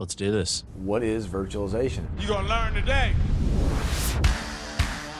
Let's 0.00 0.16
do 0.16 0.32
this. 0.32 0.64
What 0.74 1.04
is 1.04 1.28
virtualization? 1.28 2.04
You're 2.18 2.26
going 2.26 2.46
to 2.46 2.50
learn 2.50 2.74
today. 2.74 3.12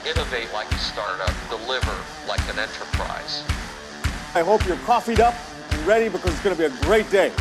Innovate 0.05 0.51
like 0.51 0.69
a 0.69 0.77
startup, 0.77 1.31
deliver 1.49 1.95
like 2.27 2.41
an 2.49 2.59
enterprise. 2.59 3.41
I 4.35 4.41
hope 4.41 4.67
you're 4.67 4.75
coffeeed 4.79 5.21
up 5.21 5.33
and 5.71 5.87
ready 5.87 6.09
because 6.09 6.33
it's 6.33 6.43
going 6.43 6.57
to 6.57 6.61
be 6.61 6.65
a 6.65 6.81
great 6.81 7.09
day. 7.09 7.31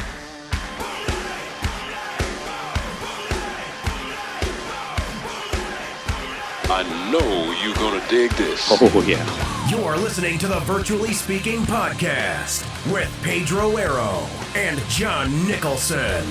I 6.67 6.83
know 7.11 7.53
you're 7.63 7.75
gonna 7.75 8.03
dig 8.09 8.31
this. 8.33 8.67
Oh, 8.71 9.05
yeah. 9.07 9.69
You're 9.69 9.97
listening 9.97 10.39
to 10.39 10.49
the 10.49 10.61
Virtually 10.61 11.13
Speaking 11.13 11.61
Podcast 11.63 12.65
with 12.93 13.13
Pedro 13.23 13.77
Arrow 13.77 14.27
and 14.55 14.81
John 14.89 15.47
Nicholson. 15.47 16.25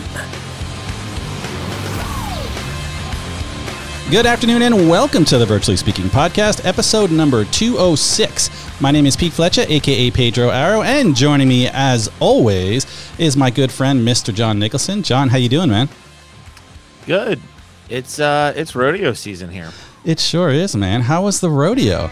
Good 4.13 4.27
afternoon 4.27 4.61
and 4.61 4.87
welcome 4.91 5.25
to 5.25 5.39
the 5.39 5.45
Virtually 5.47 5.75
Speaking 5.75 6.05
Podcast, 6.05 6.67
episode 6.67 7.09
number 7.09 7.45
206. 7.45 8.79
My 8.79 8.91
name 8.91 9.07
is 9.07 9.15
Pete 9.15 9.33
Flecha, 9.33 9.67
aka 9.67 10.11
Pedro 10.11 10.49
Arrow, 10.49 10.83
and 10.83 11.15
joining 11.15 11.47
me 11.47 11.67
as 11.67 12.11
always 12.19 12.85
is 13.17 13.35
my 13.35 13.49
good 13.49 13.71
friend 13.71 14.07
Mr. 14.07 14.31
John 14.31 14.59
Nicholson. 14.59 15.01
John, 15.01 15.29
how 15.29 15.37
you 15.37 15.49
doing, 15.49 15.71
man? 15.71 15.89
Good. 17.07 17.41
It's 17.89 18.19
uh 18.19 18.53
it's 18.55 18.75
rodeo 18.75 19.13
season 19.13 19.49
here. 19.49 19.71
It 20.05 20.19
sure 20.19 20.51
is, 20.51 20.75
man. 20.75 21.01
How 21.01 21.23
was 21.23 21.39
the 21.39 21.49
rodeo? 21.49 22.07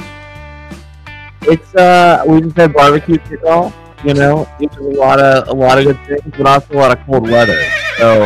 It's 1.43 1.75
uh, 1.75 2.23
we 2.25 2.41
just 2.41 2.57
had 2.57 2.73
barbecue 2.73 3.17
kickoff. 3.17 3.75
You 4.03 4.15
know, 4.15 4.49
it's 4.59 4.75
a 4.75 4.81
lot 4.81 5.19
of 5.19 5.49
a 5.49 5.53
lot 5.53 5.77
of 5.77 5.85
good 5.85 5.99
things, 6.07 6.33
but 6.35 6.47
also 6.47 6.73
a 6.73 6.77
lot 6.77 6.97
of 6.97 7.05
cold 7.05 7.29
weather. 7.29 7.63
So 7.99 8.23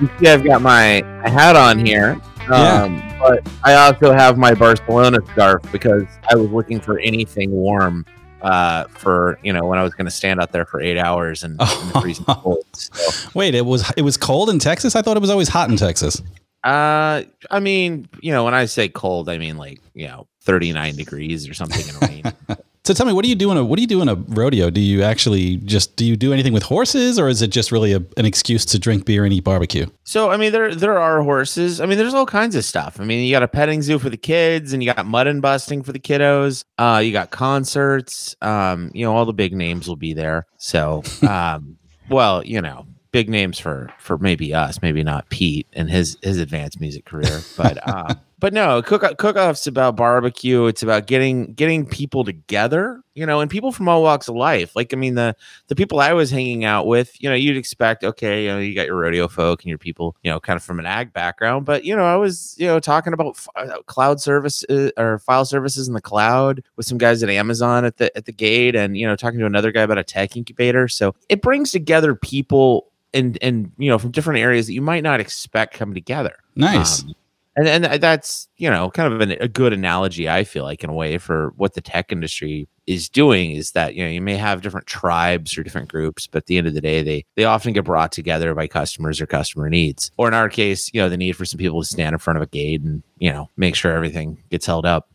you 0.00 0.08
see, 0.18 0.28
I've 0.28 0.42
got 0.42 0.62
my, 0.62 1.02
my 1.22 1.28
hat 1.28 1.56
on 1.56 1.84
here. 1.84 2.18
Um, 2.48 2.96
Yeah. 2.96 3.18
But 3.18 3.48
I 3.62 3.74
also 3.74 4.12
have 4.12 4.36
my 4.36 4.54
Barcelona 4.54 5.18
scarf 5.32 5.62
because 5.70 6.04
I 6.28 6.34
was 6.34 6.50
looking 6.50 6.80
for 6.80 6.98
anything 6.98 7.52
warm 7.52 8.04
uh, 8.42 8.84
for 8.88 9.38
you 9.44 9.52
know 9.52 9.64
when 9.64 9.78
I 9.78 9.84
was 9.84 9.94
going 9.94 10.06
to 10.06 10.10
stand 10.10 10.40
out 10.40 10.50
there 10.50 10.64
for 10.64 10.80
eight 10.80 10.98
hours 10.98 11.44
and, 11.44 11.56
the 11.58 12.00
freezing 12.00 12.24
cold. 12.24 12.64
So, 12.72 13.30
Wait, 13.34 13.54
it 13.54 13.64
was 13.64 13.90
it 13.96 14.02
was 14.02 14.16
cold 14.16 14.50
in 14.50 14.58
Texas. 14.58 14.96
I 14.96 15.02
thought 15.02 15.16
it 15.16 15.20
was 15.20 15.30
always 15.30 15.48
hot 15.48 15.70
in 15.70 15.76
Texas. 15.76 16.20
Uh 16.64 17.22
I 17.50 17.60
mean, 17.60 18.08
you 18.20 18.32
know, 18.32 18.44
when 18.44 18.54
I 18.54 18.64
say 18.66 18.88
cold, 18.88 19.28
I 19.28 19.38
mean 19.38 19.56
like, 19.56 19.80
you 19.94 20.08
know, 20.08 20.26
39 20.42 20.96
degrees 20.96 21.48
or 21.48 21.54
something 21.54 21.84
in 21.88 22.08
rain. 22.08 22.32
So 22.84 22.92
tell 22.94 23.06
me, 23.06 23.12
what 23.12 23.22
do 23.22 23.28
you 23.28 23.36
do 23.36 23.52
in 23.52 23.56
a 23.56 23.64
what 23.64 23.76
do 23.76 23.82
you 23.82 23.86
do 23.86 24.02
in 24.02 24.08
a 24.08 24.16
rodeo? 24.16 24.68
Do 24.68 24.80
you 24.80 25.04
actually 25.04 25.58
just 25.58 25.94
do 25.94 26.04
you 26.04 26.16
do 26.16 26.32
anything 26.32 26.52
with 26.52 26.64
horses, 26.64 27.16
or 27.16 27.28
is 27.28 27.40
it 27.40 27.48
just 27.48 27.70
really 27.70 27.92
a, 27.92 28.02
an 28.16 28.24
excuse 28.24 28.64
to 28.66 28.78
drink 28.78 29.04
beer 29.04 29.24
and 29.24 29.32
eat 29.32 29.44
barbecue? 29.44 29.86
So 30.02 30.30
I 30.30 30.36
mean, 30.36 30.50
there 30.50 30.74
there 30.74 30.98
are 30.98 31.22
horses. 31.22 31.80
I 31.80 31.86
mean, 31.86 31.96
there's 31.96 32.14
all 32.14 32.26
kinds 32.26 32.56
of 32.56 32.64
stuff. 32.64 32.98
I 32.98 33.04
mean, 33.04 33.24
you 33.24 33.30
got 33.30 33.44
a 33.44 33.48
petting 33.48 33.82
zoo 33.82 34.00
for 34.00 34.10
the 34.10 34.16
kids, 34.16 34.72
and 34.72 34.82
you 34.82 34.92
got 34.92 35.06
mud 35.06 35.28
and 35.28 35.40
busting 35.40 35.84
for 35.84 35.92
the 35.92 36.00
kiddos. 36.00 36.64
Uh, 36.76 37.00
you 37.04 37.12
got 37.12 37.30
concerts. 37.30 38.34
Um, 38.42 38.90
you 38.94 39.04
know, 39.04 39.14
all 39.14 39.26
the 39.26 39.32
big 39.32 39.54
names 39.54 39.86
will 39.86 39.96
be 39.96 40.12
there. 40.12 40.46
So, 40.56 41.04
um, 41.28 41.78
well, 42.08 42.44
you 42.44 42.60
know, 42.60 42.86
big 43.12 43.28
names 43.28 43.60
for 43.60 43.92
for 44.00 44.18
maybe 44.18 44.52
us, 44.54 44.82
maybe 44.82 45.04
not 45.04 45.28
Pete 45.30 45.68
and 45.72 45.88
his 45.88 46.18
his 46.22 46.38
advanced 46.38 46.80
music 46.80 47.04
career, 47.04 47.42
but 47.56 47.78
uh, 47.88 48.14
but 48.42 48.52
no, 48.52 48.82
cook 48.82 49.04
cook 49.18 49.36
off's 49.36 49.68
about 49.68 49.94
barbecue. 49.94 50.66
It's 50.66 50.82
about 50.82 51.06
getting 51.06 51.54
getting 51.54 51.86
people 51.86 52.24
together, 52.24 53.00
you 53.14 53.24
know, 53.24 53.38
and 53.38 53.48
people 53.48 53.70
from 53.70 53.88
all 53.88 54.02
walks 54.02 54.26
of 54.26 54.34
life. 54.34 54.74
Like 54.74 54.92
I 54.92 54.96
mean, 54.96 55.14
the 55.14 55.36
the 55.68 55.76
people 55.76 56.00
I 56.00 56.12
was 56.12 56.28
hanging 56.28 56.64
out 56.64 56.88
with, 56.88 57.22
you 57.22 57.28
know, 57.28 57.36
you'd 57.36 57.56
expect, 57.56 58.02
okay, 58.02 58.42
you 58.42 58.48
know, 58.48 58.58
you 58.58 58.74
got 58.74 58.86
your 58.86 58.96
rodeo 58.96 59.28
folk 59.28 59.62
and 59.62 59.68
your 59.68 59.78
people, 59.78 60.16
you 60.24 60.30
know, 60.30 60.40
kind 60.40 60.56
of 60.56 60.64
from 60.64 60.80
an 60.80 60.86
ag 60.86 61.12
background, 61.12 61.66
but 61.66 61.84
you 61.84 61.94
know, 61.94 62.02
I 62.02 62.16
was, 62.16 62.56
you 62.58 62.66
know, 62.66 62.80
talking 62.80 63.12
about 63.12 63.36
f- 63.36 63.48
uh, 63.54 63.80
cloud 63.82 64.20
service 64.20 64.64
uh, 64.68 64.90
or 64.96 65.20
file 65.20 65.44
services 65.44 65.86
in 65.86 65.94
the 65.94 66.00
cloud 66.00 66.64
with 66.74 66.84
some 66.84 66.98
guys 66.98 67.22
at 67.22 67.30
Amazon 67.30 67.84
at 67.84 67.98
the 67.98 68.14
at 68.16 68.24
the 68.24 68.32
gate, 68.32 68.74
and 68.74 68.98
you 68.98 69.06
know, 69.06 69.14
talking 69.14 69.38
to 69.38 69.46
another 69.46 69.70
guy 69.70 69.82
about 69.82 69.98
a 69.98 70.04
tech 70.04 70.36
incubator. 70.36 70.88
So 70.88 71.14
it 71.28 71.42
brings 71.42 71.70
together 71.70 72.16
people 72.16 72.88
and 73.14 73.38
and 73.40 73.70
you 73.78 73.88
know 73.88 74.00
from 74.00 74.10
different 74.10 74.40
areas 74.40 74.66
that 74.66 74.72
you 74.72 74.82
might 74.82 75.04
not 75.04 75.20
expect 75.20 75.74
come 75.74 75.94
together. 75.94 76.34
Nice. 76.56 77.04
Um, 77.04 77.14
and 77.56 77.68
and 77.68 77.84
that's 77.84 78.48
you 78.56 78.70
know 78.70 78.90
kind 78.90 79.12
of 79.12 79.20
an, 79.20 79.32
a 79.32 79.48
good 79.48 79.72
analogy 79.72 80.28
I 80.28 80.44
feel 80.44 80.64
like 80.64 80.82
in 80.82 80.90
a 80.90 80.94
way 80.94 81.18
for 81.18 81.52
what 81.56 81.74
the 81.74 81.80
tech 81.80 82.12
industry 82.12 82.68
is 82.86 83.08
doing 83.08 83.52
is 83.52 83.72
that 83.72 83.94
you 83.94 84.04
know 84.04 84.10
you 84.10 84.20
may 84.20 84.36
have 84.36 84.62
different 84.62 84.86
tribes 84.86 85.56
or 85.56 85.62
different 85.62 85.88
groups, 85.88 86.26
but 86.26 86.38
at 86.38 86.46
the 86.46 86.58
end 86.58 86.66
of 86.66 86.74
the 86.74 86.80
day 86.80 87.02
they 87.02 87.24
they 87.36 87.44
often 87.44 87.72
get 87.72 87.84
brought 87.84 88.12
together 88.12 88.54
by 88.54 88.66
customers 88.66 89.20
or 89.20 89.26
customer 89.26 89.68
needs, 89.68 90.10
or 90.16 90.28
in 90.28 90.34
our 90.34 90.48
case, 90.48 90.90
you 90.92 91.00
know 91.00 91.08
the 91.08 91.16
need 91.16 91.36
for 91.36 91.44
some 91.44 91.58
people 91.58 91.80
to 91.80 91.86
stand 91.86 92.14
in 92.14 92.18
front 92.18 92.36
of 92.36 92.42
a 92.42 92.46
gate 92.46 92.80
and 92.80 93.02
you 93.18 93.32
know 93.32 93.48
make 93.56 93.74
sure 93.74 93.92
everything 93.92 94.42
gets 94.50 94.66
held 94.66 94.86
up. 94.86 95.08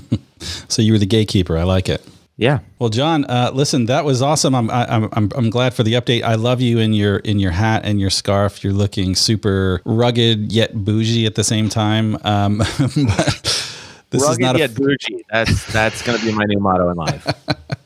so 0.68 0.82
you 0.82 0.92
were 0.92 0.98
the 0.98 1.06
gatekeeper. 1.06 1.56
I 1.58 1.64
like 1.64 1.88
it. 1.88 2.06
Yeah. 2.40 2.60
Well, 2.78 2.88
John, 2.88 3.26
uh, 3.26 3.50
listen, 3.52 3.84
that 3.84 4.06
was 4.06 4.22
awesome. 4.22 4.54
I'm, 4.54 4.70
I, 4.70 4.86
I'm, 4.86 5.10
I'm, 5.12 5.30
I'm 5.34 5.50
glad 5.50 5.74
for 5.74 5.82
the 5.82 5.92
update. 5.92 6.22
I 6.22 6.36
love 6.36 6.62
you 6.62 6.78
in 6.78 6.94
your, 6.94 7.18
in 7.18 7.38
your 7.38 7.50
hat 7.50 7.82
and 7.84 8.00
your 8.00 8.08
scarf. 8.08 8.64
You're 8.64 8.72
looking 8.72 9.14
super 9.14 9.82
rugged 9.84 10.50
yet 10.50 10.74
bougie 10.74 11.26
at 11.26 11.34
the 11.34 11.44
same 11.44 11.68
time. 11.68 12.16
Um, 12.24 12.58
but 12.78 13.76
this 14.08 14.22
Rugged 14.22 14.30
is 14.30 14.38
not 14.38 14.56
a 14.56 14.60
yet 14.60 14.74
bougie. 14.74 15.22
That's 15.30 15.70
that's 15.70 16.00
going 16.00 16.18
to 16.18 16.24
be 16.24 16.32
my 16.32 16.44
new 16.44 16.58
motto 16.60 16.88
in 16.88 16.96
life. 16.96 17.26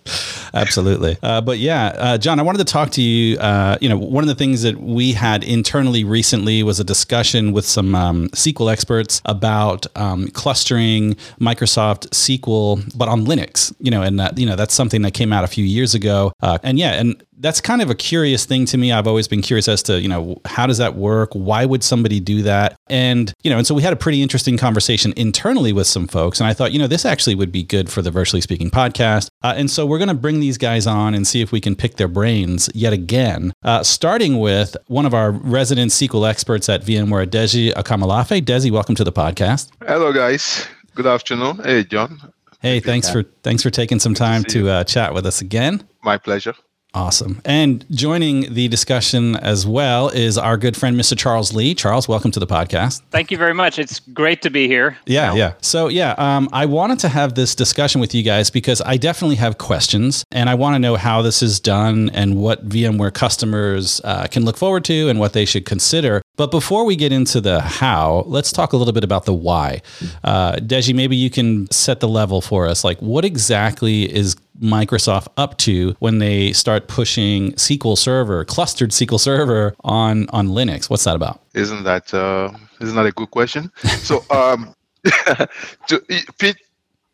Absolutely. 0.55 1.19
Uh, 1.25 1.41
but 1.41 1.59
yeah, 1.59 1.87
uh, 1.97 2.19
John, 2.19 2.39
I 2.39 2.43
wanted 2.43 2.59
to 2.59 2.65
talk 2.65 2.91
to 2.91 3.03
you. 3.03 3.39
Uh, 3.39 3.79
you 3.81 3.89
know, 3.89 3.97
one 3.97 4.23
of 4.23 4.29
the 4.29 4.35
things 4.35 4.63
that 4.63 4.79
we 4.79 5.13
had 5.13 5.43
internally 5.43 6.05
recently 6.05 6.63
was 6.63 6.79
a 6.79 6.85
discussion 6.85 7.53
with 7.53 7.65
some 7.65 7.95
um, 7.95 8.29
SQL 8.31 8.71
experts 8.71 9.23
about 9.25 9.87
um, 9.97 10.29
clustering 10.29 11.15
Microsoft 11.41 12.11
SQL, 12.11 12.97
but 12.97 13.09
on 13.09 13.25
Linux. 13.25 13.75
You 13.81 13.91
know, 13.91 14.03
and 14.03 14.21
that, 14.21 14.37
you 14.37 14.45
know 14.45 14.55
that's 14.55 14.75
something 14.75 15.01
that 15.03 15.15
came 15.15 15.33
out 15.33 15.45
a 15.45 15.49
few 15.49 15.65
years 15.65 15.95
ago. 15.95 16.33
Uh, 16.43 16.59
and 16.63 16.79
yeah, 16.79 16.93
and 16.93 17.23
that's 17.39 17.61
kind 17.61 17.83
of 17.83 17.91
a 17.91 17.95
curious 17.95 18.45
thing 18.45 18.65
to 18.67 18.79
me. 18.79 18.93
I've 18.93 19.07
always 19.07 19.29
been 19.29 19.43
curious 19.43 19.69
as 19.69 19.83
to, 19.85 20.01
you 20.01 20.09
know, 20.09 20.41
how 20.45 20.67
does 20.67 20.79
that 20.79 20.95
work? 20.95 21.31
Why 21.33 21.65
would 21.65 21.83
somebody 21.83 22.21
do 22.21 22.43
that? 22.43 22.77
And, 22.89 23.33
you 23.43 23.51
know, 23.51 23.59
and 23.59 23.67
so 23.67 23.75
we 23.75 23.83
had 23.83 23.93
a 23.93 23.97
pretty 23.97 24.23
interesting 24.23 24.57
conversation 24.57 25.13
internally 25.17 25.73
with 25.73 25.87
some 25.87 26.07
folks. 26.07 26.41
And 26.41 26.47
I 26.49 26.55
thought, 26.55 26.73
you 26.73 26.79
know, 26.79 26.87
this 26.87 27.05
actually 27.05 27.35
would 27.35 27.53
be 27.53 27.63
good 27.63 27.91
for 27.91 28.03
the 28.03 28.11
Virtually 28.11 28.41
Speaking 28.41 28.71
podcast. 28.71 29.29
Uh, 29.43 29.55
and 29.57 29.71
so 29.71 29.85
we're 29.85 29.99
going 29.99 30.09
to 30.09 30.15
bring 30.15 30.41
these 30.41 30.59
guys 30.59 30.87
on 30.87 31.15
and 31.15 31.27
see 31.27 31.41
if 31.41 31.53
we 31.53 31.61
can 31.61 31.75
pick 31.75 31.97
their 31.97 32.09
brains 32.09 32.71
yet 32.75 32.93
again, 32.93 33.53
uh, 33.63 33.83
starting 33.83 34.39
with 34.39 34.77
one 34.87 35.07
of 35.07 35.15
our 35.15 35.31
resident 35.31 35.91
SQL 35.91 36.29
experts 36.29 36.69
at 36.69 36.83
VMware, 36.83 37.27
Deji 37.27 37.73
Akomolafe. 37.75 38.43
Deji, 38.43 38.71
welcome 38.71 38.95
to 38.95 39.05
the 39.05 39.13
podcast. 39.13 39.71
Hello, 39.87 40.13
guys. 40.13 40.67
Good 40.95 41.07
afternoon. 41.07 41.61
Hey, 41.65 41.85
John. 41.85 42.33
Hey, 42.61 42.81
thanks 42.81 43.11
for 43.11 43.25
thanks 43.43 43.63
for 43.63 43.69
taking 43.69 43.99
some 43.99 44.15
time 44.15 44.43
see 44.43 44.61
to 44.61 44.71
uh, 44.71 44.85
chat 44.85 45.13
with 45.13 45.27
us 45.27 45.43
again. 45.43 45.87
My 46.03 46.17
pleasure. 46.17 46.55
Awesome. 46.95 47.41
And 47.45 47.85
joining 47.91 48.55
the 48.55 48.69
discussion 48.69 49.35
as 49.35 49.67
well 49.67 50.11
is 50.11 50.39
our 50.39 50.57
good 50.57 50.77
friend, 50.77 50.97
Mr. 50.97 51.19
Charles 51.19 51.53
Lee. 51.53 51.75
Charles, 51.75 52.07
welcome 52.07 52.31
to 52.31 52.39
the 52.39 52.47
podcast. 52.47 53.03
Thank 53.11 53.33
you 53.33 53.37
very 53.37 53.53
much. 53.53 53.81
It's 53.81 53.99
great 53.99 54.43
to 54.43 54.51
be 54.51 54.69
here. 54.69 54.97
Yeah, 55.05 55.35
yeah. 55.35 55.55
So, 55.61 55.89
yeah, 55.89 56.15
um, 56.19 56.49
I 56.53 56.67
wanted 56.67 57.01
to 57.01 57.09
have 57.09 57.35
this 57.35 57.57
discussion 57.57 58.01
with 58.01 58.15
you 58.15 58.23
guys 58.23 58.49
because 58.49 58.81
I 58.81 58.97
definitely 58.97 59.37
have 59.37 59.59
questions 59.59 60.25
and 60.31 60.49
I 60.49 60.55
want 60.55 60.77
to 60.77 60.79
know 60.79 60.95
how 60.95 61.21
this 61.21 61.43
is 61.43 61.59
done 61.59 62.11
and 62.11 62.37
what 62.37 62.69
VMware 62.69 63.13
customers 63.13 64.01
uh, 64.05 64.29
can 64.31 64.45
look 64.45 64.57
forward 64.57 64.85
to 64.85 65.09
and 65.09 65.19
what 65.19 65.33
they 65.33 65.45
should 65.45 65.67
consider. 65.67 66.23
But 66.37 66.53
before 66.53 66.85
we 66.85 66.95
get 66.95 67.11
into 67.11 67.41
the 67.41 67.61
how, 67.61 68.23
let's 68.27 68.53
talk 68.53 68.73
a 68.73 68.77
little 68.77 68.93
bit 68.93 69.05
about 69.05 69.25
the 69.25 69.35
why. 69.35 69.83
Uh, 70.23 70.57
Deji, 70.57 70.95
maybe 70.95 71.17
you 71.17 71.31
can 71.31 71.69
set 71.73 71.99
the 71.99 72.09
level 72.09 72.41
for 72.41 72.69
us. 72.69 72.85
Like, 72.85 73.01
what 73.01 73.25
exactly 73.25 74.13
is 74.13 74.37
Microsoft 74.61 75.29
up 75.37 75.59
to 75.59 75.97
when 75.99 76.19
they 76.19 76.53
start 76.53 76.89
pushing 76.89 77.53
SQL 77.53 77.99
Server, 77.99 78.45
clustered 78.45 78.91
SQL 78.91 79.21
Server 79.21 79.75
on 79.83 80.29
on 80.31 80.49
Linux? 80.49 80.89
What's 80.89 81.05
that 81.05 81.17
about? 81.17 81.41
Isn't 81.55 81.85
that 81.85 82.13
uh, 82.15 82.53
isn't 82.81 82.95
that 82.95 83.07
a 83.07 83.13
good 83.13 83.31
question? 83.31 83.71
So, 84.03 84.25
um, 84.31 84.75
to 85.05 86.01
Pete 86.39 86.57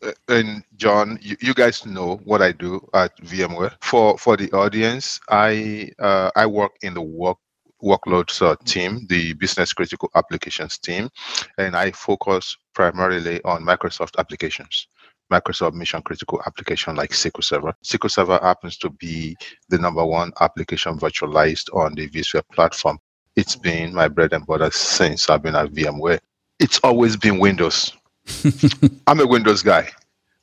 uh, 0.03 0.11
and 0.27 0.63
John, 0.77 1.19
you, 1.21 1.35
you 1.41 1.53
guys 1.53 1.85
know 1.85 2.17
what 2.23 2.41
I 2.41 2.51
do 2.51 2.87
at 2.93 3.15
VMware. 3.21 3.73
For 3.81 4.17
for 4.17 4.37
the 4.37 4.51
audience, 4.51 5.19
I 5.29 5.91
uh, 5.99 6.31
I 6.35 6.45
work 6.45 6.73
in 6.81 6.93
the 6.93 7.01
work 7.01 7.37
workloads 7.83 8.41
uh, 8.41 8.55
team, 8.65 9.05
the 9.09 9.33
business 9.33 9.73
critical 9.73 10.09
applications 10.15 10.77
team, 10.77 11.09
and 11.57 11.75
I 11.75 11.91
focus 11.91 12.55
primarily 12.73 13.41
on 13.43 13.63
Microsoft 13.63 14.17
applications. 14.17 14.87
Microsoft 15.31 15.73
mission 15.73 16.01
critical 16.01 16.41
application 16.45 16.95
like 16.95 17.11
SQL 17.11 17.43
Server. 17.43 17.73
SQL 17.83 18.11
Server 18.11 18.39
happens 18.41 18.77
to 18.77 18.89
be 18.89 19.35
the 19.69 19.77
number 19.77 20.05
one 20.05 20.31
application 20.41 20.99
virtualized 20.99 21.73
on 21.73 21.95
the 21.95 22.09
vSphere 22.09 22.43
platform. 22.51 22.99
It's 23.35 23.55
been 23.55 23.93
my 23.93 24.07
bread 24.07 24.33
and 24.33 24.45
butter 24.45 24.69
since 24.71 25.29
I've 25.29 25.41
been 25.41 25.55
at 25.55 25.71
VMware. 25.71 26.19
It's 26.59 26.79
always 26.83 27.15
been 27.15 27.39
Windows. 27.39 27.93
I'm 29.07 29.19
a 29.19 29.25
Windows 29.25 29.63
guy. 29.63 29.89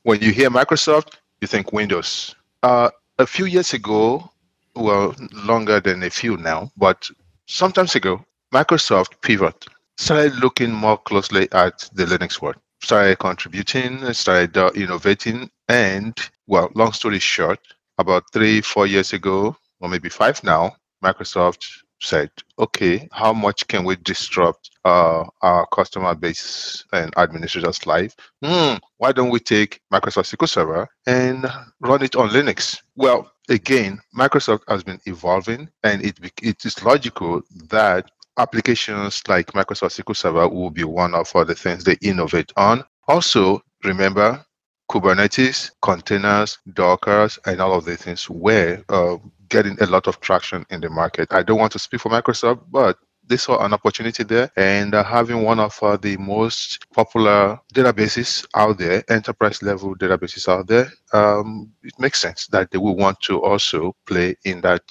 When 0.03 0.21
you 0.21 0.33
hear 0.33 0.51
Microsoft, 0.51 1.17
you 1.41 1.47
think 1.47 1.73
Windows. 1.73 2.35
Uh, 2.63 2.91
a 3.19 3.27
few 3.27 3.45
years 3.45 3.75
ago, 3.75 4.31
well, 4.75 5.15
longer 5.33 5.81
than 5.81 6.03
a 6.03 6.11
few 6.11 6.37
now, 6.37 6.71
but 6.77 7.09
sometimes 7.47 7.95
ago, 7.95 8.25
Microsoft 8.53 9.21
pivot 9.21 9.67
started 9.97 10.35
looking 10.37 10.73
more 10.73 10.97
closely 10.97 11.51
at 11.53 11.89
the 11.93 12.05
Linux 12.05 12.41
world, 12.41 12.57
started 12.81 13.19
contributing, 13.19 14.13
started 14.13 14.57
uh, 14.57 14.71
innovating, 14.75 15.51
and 15.69 16.17
well, 16.47 16.71
long 16.75 16.93
story 16.93 17.19
short, 17.19 17.59
about 17.99 18.25
three, 18.33 18.61
four 18.61 18.87
years 18.87 19.13
ago, 19.13 19.57
or 19.81 19.89
maybe 19.89 20.09
five 20.09 20.43
now, 20.43 20.75
Microsoft 21.05 21.65
said, 22.01 22.31
okay, 22.59 23.09
how 23.13 23.33
much 23.33 23.67
can 23.67 23.85
we 23.85 23.97
disrupt 23.97 24.71
uh, 24.85 25.25
our 25.43 25.67
customer 25.67 26.15
base 26.15 26.85
and 26.93 27.13
administrators' 27.17 27.87
life? 27.87 28.15
Hmm, 28.43 28.77
why 28.99 29.13
don't 29.13 29.31
we 29.31 29.41
take 29.41 29.81
Microsoft 29.93 30.35
SQL 30.35 30.49
Server 30.49 30.89
and 31.07 31.47
run 31.81 32.03
it 32.03 32.17
on 32.17 32.31
Linux? 32.31 32.79
Well, 32.97 33.31
again, 33.49 34.01
Microsoft 34.17 34.63
has 34.69 34.85
been 34.85 35.01
evolving, 35.07 35.69
and 35.83 36.05
it 36.05 36.19
it 36.43 36.65
is 36.65 36.83
logical 36.85 37.43
that 37.69 38.11
applications 38.39 39.23
like 39.29 39.53
Microsoft 39.53 40.01
SQL 40.01 40.17
Server 40.17 40.49
will 40.49 40.71
be 40.71 40.85
one 40.85 41.15
of 41.15 41.31
the 41.33 41.55
things 41.55 41.85
they 41.85 41.97
innovate 42.03 42.53
on. 42.57 42.85
Also, 43.09 43.61
remember 43.85 44.45
Kubernetes, 44.91 45.71
containers, 45.83 46.59
Dockers, 46.73 47.39
and 47.45 47.61
all 47.61 47.75
of 47.75 47.85
these 47.85 48.03
things 48.03 48.29
were 48.31 48.83
uh, 48.89 49.17
getting 49.49 49.77
a 49.81 49.87
lot 49.87 50.07
of 50.07 50.21
traction 50.21 50.65
in 50.71 50.81
the 50.81 50.89
market. 50.89 51.29
I 51.33 51.43
don't 51.43 51.59
want 51.59 51.73
to 51.73 51.79
speak 51.79 52.01
for 52.01 52.11
Microsoft, 52.11 52.63
but 52.71 52.99
they 53.29 53.37
saw 53.37 53.65
an 53.65 53.75
opportunity 53.75 54.25
there 54.25 54.51
and 54.57 54.95
uh, 54.95 55.05
having 55.05 55.43
one 55.43 55.61
of 55.61 55.79
uh, 55.83 55.97
the 55.97 56.17
most 56.17 56.87
popular 56.93 57.59
databases 57.75 58.47
out 58.55 58.79
there 58.79 59.05
enterprise 59.11 59.63
level 59.63 59.95
databases 59.95 60.49
out 60.49 60.67
there 60.67 60.91
um, 61.13 61.71
it 61.83 61.93
makes 61.99 62.21
sense 62.21 62.47
that 62.49 62.71
they 62.71 62.79
will 62.79 62.97
want 62.97 63.21
to 63.21 63.41
also 63.43 63.95
play 64.07 64.35
in 64.45 64.61
that 64.63 64.83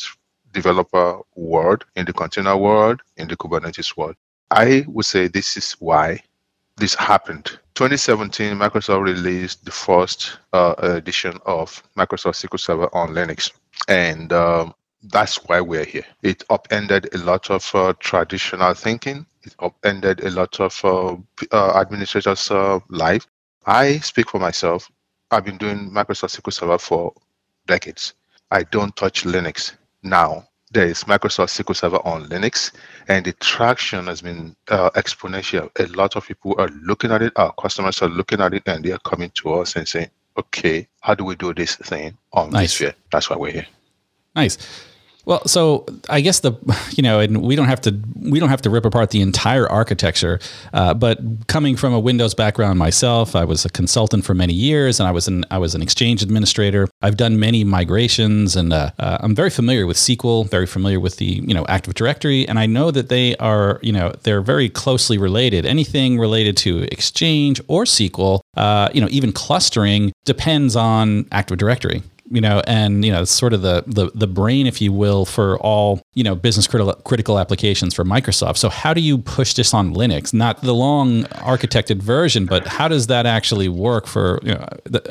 developer 0.60 1.10
world 1.36 1.86
in 1.96 2.06
the 2.06 2.14
container 2.22 2.58
world 2.66 3.02
in 3.18 3.28
the 3.28 3.38
kubernetes 3.38 3.96
world 3.98 4.16
i 4.52 4.84
would 4.88 5.06
say 5.14 5.28
this 5.28 5.58
is 5.62 5.72
why 5.88 6.08
this 6.78 6.96
happened 6.96 7.46
2017 7.76 8.56
microsoft 8.64 9.04
released 9.04 9.66
the 9.66 9.76
first 9.86 10.40
uh, 10.54 10.76
edition 10.80 11.36
of 11.46 11.82
microsoft 12.02 12.38
sql 12.42 12.60
server 12.60 12.90
on 13.02 13.10
linux 13.10 13.52
and 13.88 14.34
um, 14.34 14.74
that's 15.04 15.38
why 15.46 15.62
we're 15.62 15.86
here. 15.86 16.06
It 16.24 16.44
upended 16.50 17.14
a 17.14 17.18
lot 17.20 17.50
of 17.50 17.70
uh, 17.74 17.94
traditional 18.00 18.74
thinking. 18.74 19.26
It 19.44 19.56
upended 19.60 20.24
a 20.24 20.32
lot 20.32 20.60
of 20.60 20.80
uh, 20.84 21.16
uh, 21.52 21.80
administrators' 21.80 22.52
uh, 22.52 22.80
life. 22.90 23.28
I 23.66 24.00
speak 24.00 24.30
for 24.30 24.40
myself. 24.40 24.90
I've 25.32 25.46
been 25.46 25.58
doing 25.58 25.92
Microsoft 25.92 26.40
SQL 26.40 26.54
Server 26.54 26.78
for 26.78 27.14
decades. 27.68 28.14
I 28.52 28.64
don't 28.64 28.96
touch 28.96 29.24
Linux 29.24 29.74
now. 30.04 30.48
There 30.72 30.86
is 30.86 31.06
Microsoft 31.06 31.50
SQL 31.58 31.76
Server 31.76 32.06
on 32.06 32.26
Linux, 32.26 32.74
and 33.08 33.26
the 33.26 33.32
traction 33.34 34.08
has 34.08 34.22
been 34.22 34.54
uh, 34.68 34.90
exponential. 34.92 35.70
A 35.80 35.86
lot 35.96 36.18
of 36.18 36.28
people 36.28 36.56
are 36.58 36.68
looking 36.84 37.12
at 37.12 37.22
it. 37.22 37.32
Our 37.38 37.54
customers 37.54 38.02
are 38.02 38.10
looking 38.10 38.42
at 38.42 38.54
it, 38.54 38.64
and 38.66 38.84
they 38.84 38.92
are 38.92 39.00
coming 39.00 39.32
to 39.36 39.54
us 39.54 39.78
and 39.78 39.88
saying, 39.88 40.10
"Okay, 40.38 40.86
how 41.00 41.16
do 41.16 41.24
we 41.24 41.36
do 41.36 41.54
this 41.54 41.78
thing 41.78 42.18
on 42.34 42.50
Nice. 42.50 42.80
this 42.80 42.94
That's 43.12 43.30
why 43.30 43.38
we're 43.38 43.54
here. 43.54 43.68
Nice. 44.36 44.58
Well, 45.28 45.46
so 45.46 45.86
I 46.10 46.22
guess 46.22 46.40
the 46.40 46.54
you 46.96 47.04
know, 47.04 47.20
and 47.20 47.42
we 47.42 47.58
don't 47.58 47.68
have 47.68 47.82
to 47.82 48.00
we 48.16 48.40
don't 48.40 48.48
have 48.48 48.62
to 48.62 48.70
rip 48.70 48.86
apart 48.86 49.10
the 49.12 49.20
entire 49.20 49.70
architecture. 49.70 50.40
Uh, 50.72 50.94
but 50.94 51.20
coming 51.48 51.76
from 51.76 51.94
a 51.94 52.00
Windows 52.00 52.34
background 52.34 52.80
myself, 52.80 53.36
I 53.36 53.44
was 53.44 53.66
a 53.66 53.70
consultant 53.70 54.24
for 54.24 54.34
many 54.34 54.54
years, 54.54 55.02
and 55.02 55.08
I 55.08 55.12
was 55.12 55.28
an 55.28 55.44
I 55.52 55.58
was 55.58 55.76
an 55.76 55.82
Exchange 55.82 56.24
administrator. 56.24 56.88
I've 57.02 57.18
done 57.18 57.42
many 57.42 57.66
migrations, 57.66 58.56
and 58.56 58.72
uh, 58.72 58.92
uh, 59.00 59.18
I'm 59.20 59.36
very 59.36 59.50
familiar 59.50 59.86
with 59.86 59.98
SQL, 59.98 60.50
very 60.50 60.66
familiar 60.66 61.02
with 61.02 61.18
the 61.18 61.26
you 61.46 61.54
know 61.54 61.66
Active 61.68 61.94
Directory, 61.94 62.48
and 62.48 62.58
I 62.58 62.66
know 62.66 62.90
that 62.92 63.10
they 63.10 63.36
are 63.36 63.80
you 63.84 63.92
know 63.92 64.14
they're 64.24 64.42
very 64.42 64.70
closely 64.70 65.18
related. 65.18 65.66
Anything 65.66 66.18
related 66.18 66.56
to 66.58 66.84
Exchange 66.84 67.60
or 67.68 67.84
SQL, 67.84 68.40
uh, 68.56 68.88
you 68.94 69.02
know, 69.02 69.10
even 69.12 69.34
clustering 69.34 70.14
depends 70.24 70.78
on 70.78 71.28
Active 71.34 71.58
Directory 71.58 72.02
you 72.30 72.42
know, 72.42 72.62
and 72.68 73.06
you 73.06 73.12
know, 73.12 73.22
it's 73.22 73.32
sort 73.32 73.54
of 73.54 73.62
the 73.62 73.84
the 73.88 74.12
the 74.14 74.28
brain, 74.28 74.68
if 74.68 74.82
you 74.82 74.92
will, 74.92 75.26
for 75.26 75.58
all 75.60 76.02
you 76.14 76.24
know 76.24 76.36
business 76.36 76.68
critical 76.68 76.94
critical 76.94 77.40
applications 77.40 77.94
for 77.94 78.04
Microsoft. 78.04 78.58
So 78.58 78.70
how 78.70 78.94
do 78.94 79.02
you 79.02 79.18
push 79.18 79.54
this 79.54 79.74
on 79.74 79.94
Linux? 79.94 80.34
Not 80.34 80.62
the 80.62 80.74
long 80.74 81.24
architected 81.24 81.98
version, 81.98 82.46
but 82.46 82.68
how 82.68 82.88
does 82.88 83.08
that 83.08 83.26
actually 83.26 83.70
work 83.70 84.08
for? 84.08 84.40
You 84.44 84.56
know, 84.56 84.68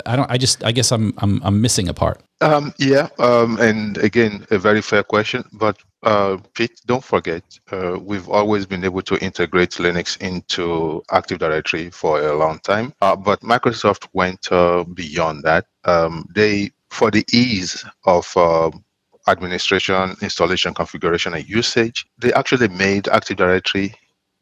I 0.06 0.16
don't. 0.16 0.30
I 0.30 0.38
just. 0.38 0.64
I 0.64 0.72
guess 0.72 0.92
I'm 0.92 1.14
I'm 1.18 1.40
I'm 1.42 1.60
missing 1.60 1.88
a 1.88 1.94
part. 1.94 2.20
Um, 2.42 2.74
yeah, 2.78 3.08
um, 3.18 3.58
and 3.60 3.96
again, 3.98 4.46
a 4.50 4.58
very 4.58 4.82
fair 4.82 5.02
question. 5.02 5.44
But 5.52 5.78
uh, 6.02 6.36
Pete, 6.54 6.80
don't 6.86 7.02
forget, 7.02 7.42
uh, 7.72 7.98
we've 8.00 8.28
always 8.28 8.66
been 8.66 8.84
able 8.84 9.02
to 9.02 9.18
integrate 9.24 9.70
Linux 9.72 10.20
into 10.20 11.02
Active 11.10 11.38
Directory 11.38 11.90
for 11.90 12.20
a 12.20 12.36
long 12.36 12.58
time. 12.60 12.92
Uh, 13.00 13.16
but 13.16 13.40
Microsoft 13.40 14.06
went 14.12 14.52
uh, 14.52 14.84
beyond 14.84 15.42
that. 15.44 15.66
Um, 15.84 16.26
they, 16.34 16.70
for 16.90 17.10
the 17.10 17.24
ease 17.32 17.84
of 18.04 18.30
uh, 18.36 18.70
administration, 19.28 20.16
installation, 20.22 20.74
configuration, 20.74 21.34
and 21.34 21.48
usage, 21.48 22.06
they 22.18 22.32
actually 22.32 22.68
made 22.68 23.08
Active 23.08 23.36
Directory 23.36 23.94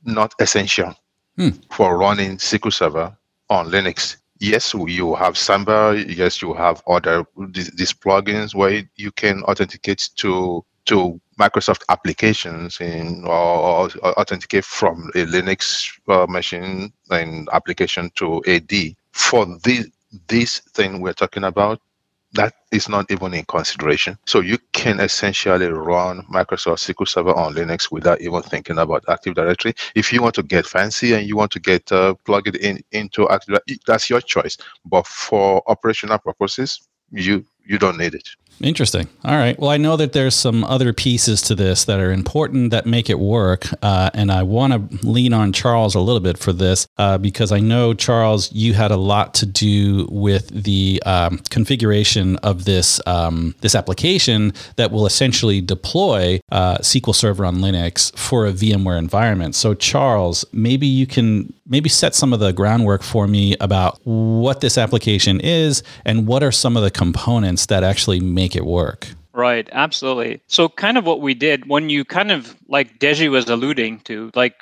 not 0.04 0.34
essential 0.40 0.94
Hmm. 1.36 1.48
for 1.72 1.98
running 1.98 2.36
SQL 2.36 2.72
Server 2.72 3.16
on 3.50 3.68
Linux. 3.68 4.18
Yes, 4.38 4.72
you 4.72 5.16
have 5.16 5.36
Samba. 5.36 6.04
Yes, 6.06 6.40
you 6.40 6.54
have 6.54 6.80
other 6.86 7.24
these, 7.48 7.70
these 7.70 7.92
plugins 7.92 8.54
where 8.54 8.82
you 8.94 9.10
can 9.10 9.42
authenticate 9.44 10.10
to 10.16 10.64
to 10.84 11.20
Microsoft 11.40 11.82
applications 11.88 12.80
in 12.80 13.24
or, 13.24 13.88
or 13.88 13.90
authenticate 14.20 14.64
from 14.64 15.10
a 15.16 15.24
Linux 15.26 15.88
uh, 16.08 16.26
machine 16.28 16.92
and 17.10 17.48
application 17.52 18.10
to 18.16 18.42
AD. 18.46 18.72
For 19.12 19.44
this 19.64 19.88
this 20.28 20.60
thing 20.60 21.00
we're 21.00 21.14
talking 21.14 21.44
about, 21.44 21.80
that 22.34 22.54
is 22.72 22.88
not 22.88 23.10
even 23.10 23.32
in 23.34 23.44
consideration. 23.44 24.18
So 24.26 24.40
you 24.40 24.58
can 24.72 25.00
essentially 25.00 25.66
run 25.66 26.24
Microsoft 26.32 26.80
SQL 26.82 27.08
Server 27.08 27.34
on 27.34 27.54
Linux 27.54 27.90
without 27.90 28.20
even 28.20 28.42
thinking 28.42 28.78
about 28.78 29.04
Active 29.08 29.34
Directory. 29.34 29.74
If 29.94 30.12
you 30.12 30.20
want 30.22 30.34
to 30.36 30.42
get 30.42 30.66
fancy 30.66 31.14
and 31.14 31.26
you 31.26 31.36
want 31.36 31.52
to 31.52 31.60
get 31.60 31.90
uh, 31.92 32.14
plug 32.24 32.48
it 32.48 32.56
in 32.56 32.80
into 32.92 33.28
Active, 33.28 33.54
Directory, 33.54 33.78
that's 33.86 34.10
your 34.10 34.20
choice. 34.20 34.56
But 34.84 35.06
for 35.06 35.62
operational 35.68 36.18
purposes, 36.18 36.80
you 37.10 37.44
you 37.64 37.78
don't 37.78 37.98
need 37.98 38.14
it. 38.14 38.28
Interesting. 38.62 39.08
All 39.24 39.36
right. 39.36 39.58
Well, 39.58 39.70
I 39.70 39.76
know 39.76 39.96
that 39.96 40.12
there's 40.12 40.34
some 40.34 40.64
other 40.64 40.92
pieces 40.92 41.42
to 41.42 41.54
this 41.54 41.84
that 41.84 41.98
are 42.00 42.12
important 42.12 42.70
that 42.70 42.86
make 42.86 43.10
it 43.10 43.18
work, 43.18 43.66
uh, 43.82 44.10
and 44.14 44.30
I 44.30 44.42
want 44.42 44.72
to 44.72 45.06
lean 45.06 45.32
on 45.32 45.52
Charles 45.52 45.94
a 45.94 46.00
little 46.00 46.20
bit 46.20 46.38
for 46.38 46.52
this 46.52 46.86
uh, 46.98 47.18
because 47.18 47.52
I 47.52 47.60
know 47.60 47.94
Charles, 47.94 48.52
you 48.52 48.74
had 48.74 48.90
a 48.90 48.96
lot 48.96 49.34
to 49.34 49.46
do 49.46 50.06
with 50.10 50.48
the 50.48 51.02
um, 51.04 51.38
configuration 51.50 52.36
of 52.38 52.64
this 52.64 53.00
um, 53.06 53.54
this 53.60 53.74
application 53.74 54.52
that 54.76 54.90
will 54.90 55.06
essentially 55.06 55.60
deploy 55.60 56.40
uh, 56.52 56.78
SQL 56.78 57.14
Server 57.14 57.44
on 57.44 57.56
Linux 57.56 58.16
for 58.16 58.46
a 58.46 58.52
VMware 58.52 58.98
environment. 58.98 59.54
So, 59.54 59.74
Charles, 59.74 60.44
maybe 60.52 60.86
you 60.86 61.06
can 61.06 61.52
maybe 61.66 61.88
set 61.88 62.14
some 62.14 62.32
of 62.32 62.40
the 62.40 62.52
groundwork 62.52 63.02
for 63.02 63.26
me 63.26 63.56
about 63.60 63.98
what 64.04 64.60
this 64.60 64.76
application 64.76 65.40
is 65.40 65.82
and 66.04 66.26
what 66.26 66.42
are 66.42 66.52
some 66.52 66.76
of 66.76 66.82
the 66.82 66.90
components 66.90 67.66
that 67.66 67.82
actually 67.82 68.20
make 68.20 68.43
it 68.54 68.66
work. 68.66 69.08
Right, 69.32 69.68
absolutely. 69.72 70.40
So, 70.46 70.68
kind 70.68 70.96
of 70.96 71.04
what 71.04 71.20
we 71.20 71.34
did 71.34 71.66
when 71.68 71.90
you 71.90 72.04
kind 72.04 72.30
of 72.30 72.54
like 72.68 72.98
Deji 73.00 73.30
was 73.30 73.48
alluding 73.48 74.00
to, 74.00 74.30
like 74.34 74.54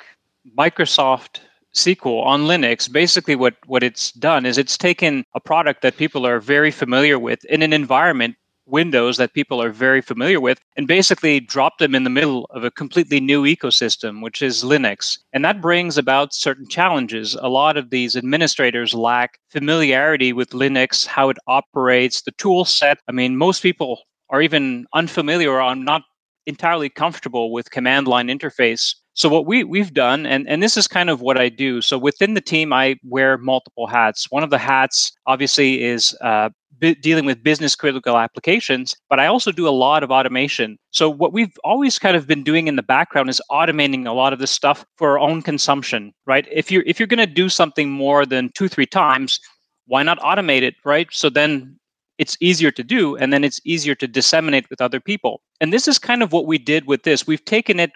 Microsoft 0.57 1.41
SQL 1.75 2.23
on 2.23 2.43
Linux, 2.43 2.91
basically 2.91 3.35
what, 3.35 3.55
what 3.65 3.83
it's 3.83 4.11
done 4.13 4.45
is 4.45 4.57
it's 4.57 4.77
taken 4.77 5.25
a 5.35 5.39
product 5.39 5.81
that 5.81 5.97
people 5.97 6.25
are 6.25 6.39
very 6.39 6.71
familiar 6.71 7.19
with 7.19 7.43
in 7.45 7.61
an 7.61 7.73
environment, 7.73 8.35
Windows, 8.65 9.17
that 9.17 9.33
people 9.33 9.61
are 9.61 9.71
very 9.71 10.01
familiar 10.01 10.39
with, 10.39 10.59
and 10.77 10.87
basically 10.87 11.39
drop 11.39 11.77
them 11.77 11.95
in 11.95 12.03
the 12.03 12.09
middle 12.09 12.45
of 12.51 12.63
a 12.63 12.71
completely 12.71 13.19
new 13.19 13.43
ecosystem, 13.43 14.21
which 14.21 14.41
is 14.41 14.63
Linux. 14.63 15.17
And 15.33 15.43
that 15.45 15.61
brings 15.61 15.97
about 15.97 16.33
certain 16.33 16.67
challenges. 16.67 17.35
A 17.35 17.49
lot 17.49 17.77
of 17.77 17.89
these 17.89 18.15
administrators 18.15 18.93
lack 18.93 19.39
familiarity 19.49 20.33
with 20.33 20.51
Linux, 20.51 21.05
how 21.05 21.29
it 21.29 21.37
operates, 21.47 22.21
the 22.21 22.31
tool 22.31 22.65
set. 22.65 22.99
I 23.07 23.11
mean, 23.11 23.37
most 23.37 23.61
people 23.61 24.01
are 24.29 24.41
even 24.41 24.85
unfamiliar 24.93 25.61
or 25.61 25.75
not 25.75 26.03
entirely 26.45 26.89
comfortable 26.89 27.51
with 27.51 27.71
command 27.71 28.07
line 28.07 28.27
interface. 28.27 28.95
So 29.13 29.29
what 29.29 29.45
we 29.45 29.63
we've 29.63 29.93
done, 29.93 30.25
and 30.25 30.49
and 30.49 30.63
this 30.63 30.75
is 30.75 30.87
kind 30.87 31.09
of 31.09 31.21
what 31.21 31.37
I 31.37 31.49
do. 31.49 31.81
So 31.81 31.97
within 31.97 32.33
the 32.33 32.41
team, 32.41 32.73
I 32.73 32.95
wear 33.03 33.37
multiple 33.37 33.85
hats. 33.85 34.25
One 34.31 34.43
of 34.43 34.49
the 34.49 34.57
hats, 34.57 35.11
obviously, 35.27 35.83
is 35.83 36.17
uh, 36.21 36.49
dealing 36.79 37.25
with 37.25 37.43
business 37.43 37.75
critical 37.75 38.17
applications, 38.17 38.95
but 39.09 39.19
I 39.19 39.27
also 39.27 39.51
do 39.51 39.67
a 39.67 39.69
lot 39.69 40.03
of 40.03 40.11
automation. 40.11 40.77
So 40.91 41.09
what 41.09 41.33
we've 41.33 41.55
always 41.63 41.99
kind 41.99 42.15
of 42.15 42.27
been 42.27 42.43
doing 42.43 42.67
in 42.67 42.75
the 42.75 42.83
background 42.83 43.29
is 43.29 43.41
automating 43.51 44.07
a 44.07 44.13
lot 44.13 44.33
of 44.33 44.39
this 44.39 44.51
stuff 44.51 44.85
for 44.97 45.11
our 45.11 45.19
own 45.19 45.41
consumption, 45.41 46.13
right? 46.25 46.47
If 46.51 46.71
you're 46.71 46.83
if 46.85 46.99
you're 46.99 47.07
going 47.07 47.27
to 47.27 47.33
do 47.33 47.49
something 47.49 47.89
more 47.89 48.25
than 48.25 48.49
two 48.53 48.67
three 48.67 48.85
times, 48.85 49.39
why 49.85 50.03
not 50.03 50.19
automate 50.19 50.61
it, 50.61 50.75
right? 50.85 51.07
So 51.11 51.29
then 51.29 51.77
it's 52.17 52.37
easier 52.39 52.71
to 52.71 52.83
do 52.83 53.15
and 53.15 53.33
then 53.33 53.43
it's 53.43 53.59
easier 53.65 53.95
to 53.95 54.07
disseminate 54.07 54.69
with 54.69 54.81
other 54.81 54.99
people. 54.99 55.41
And 55.59 55.73
this 55.73 55.87
is 55.87 55.97
kind 55.97 56.21
of 56.21 56.31
what 56.31 56.45
we 56.45 56.57
did 56.57 56.85
with 56.85 57.03
this. 57.03 57.25
We've 57.25 57.43
taken 57.43 57.79
it 57.79 57.91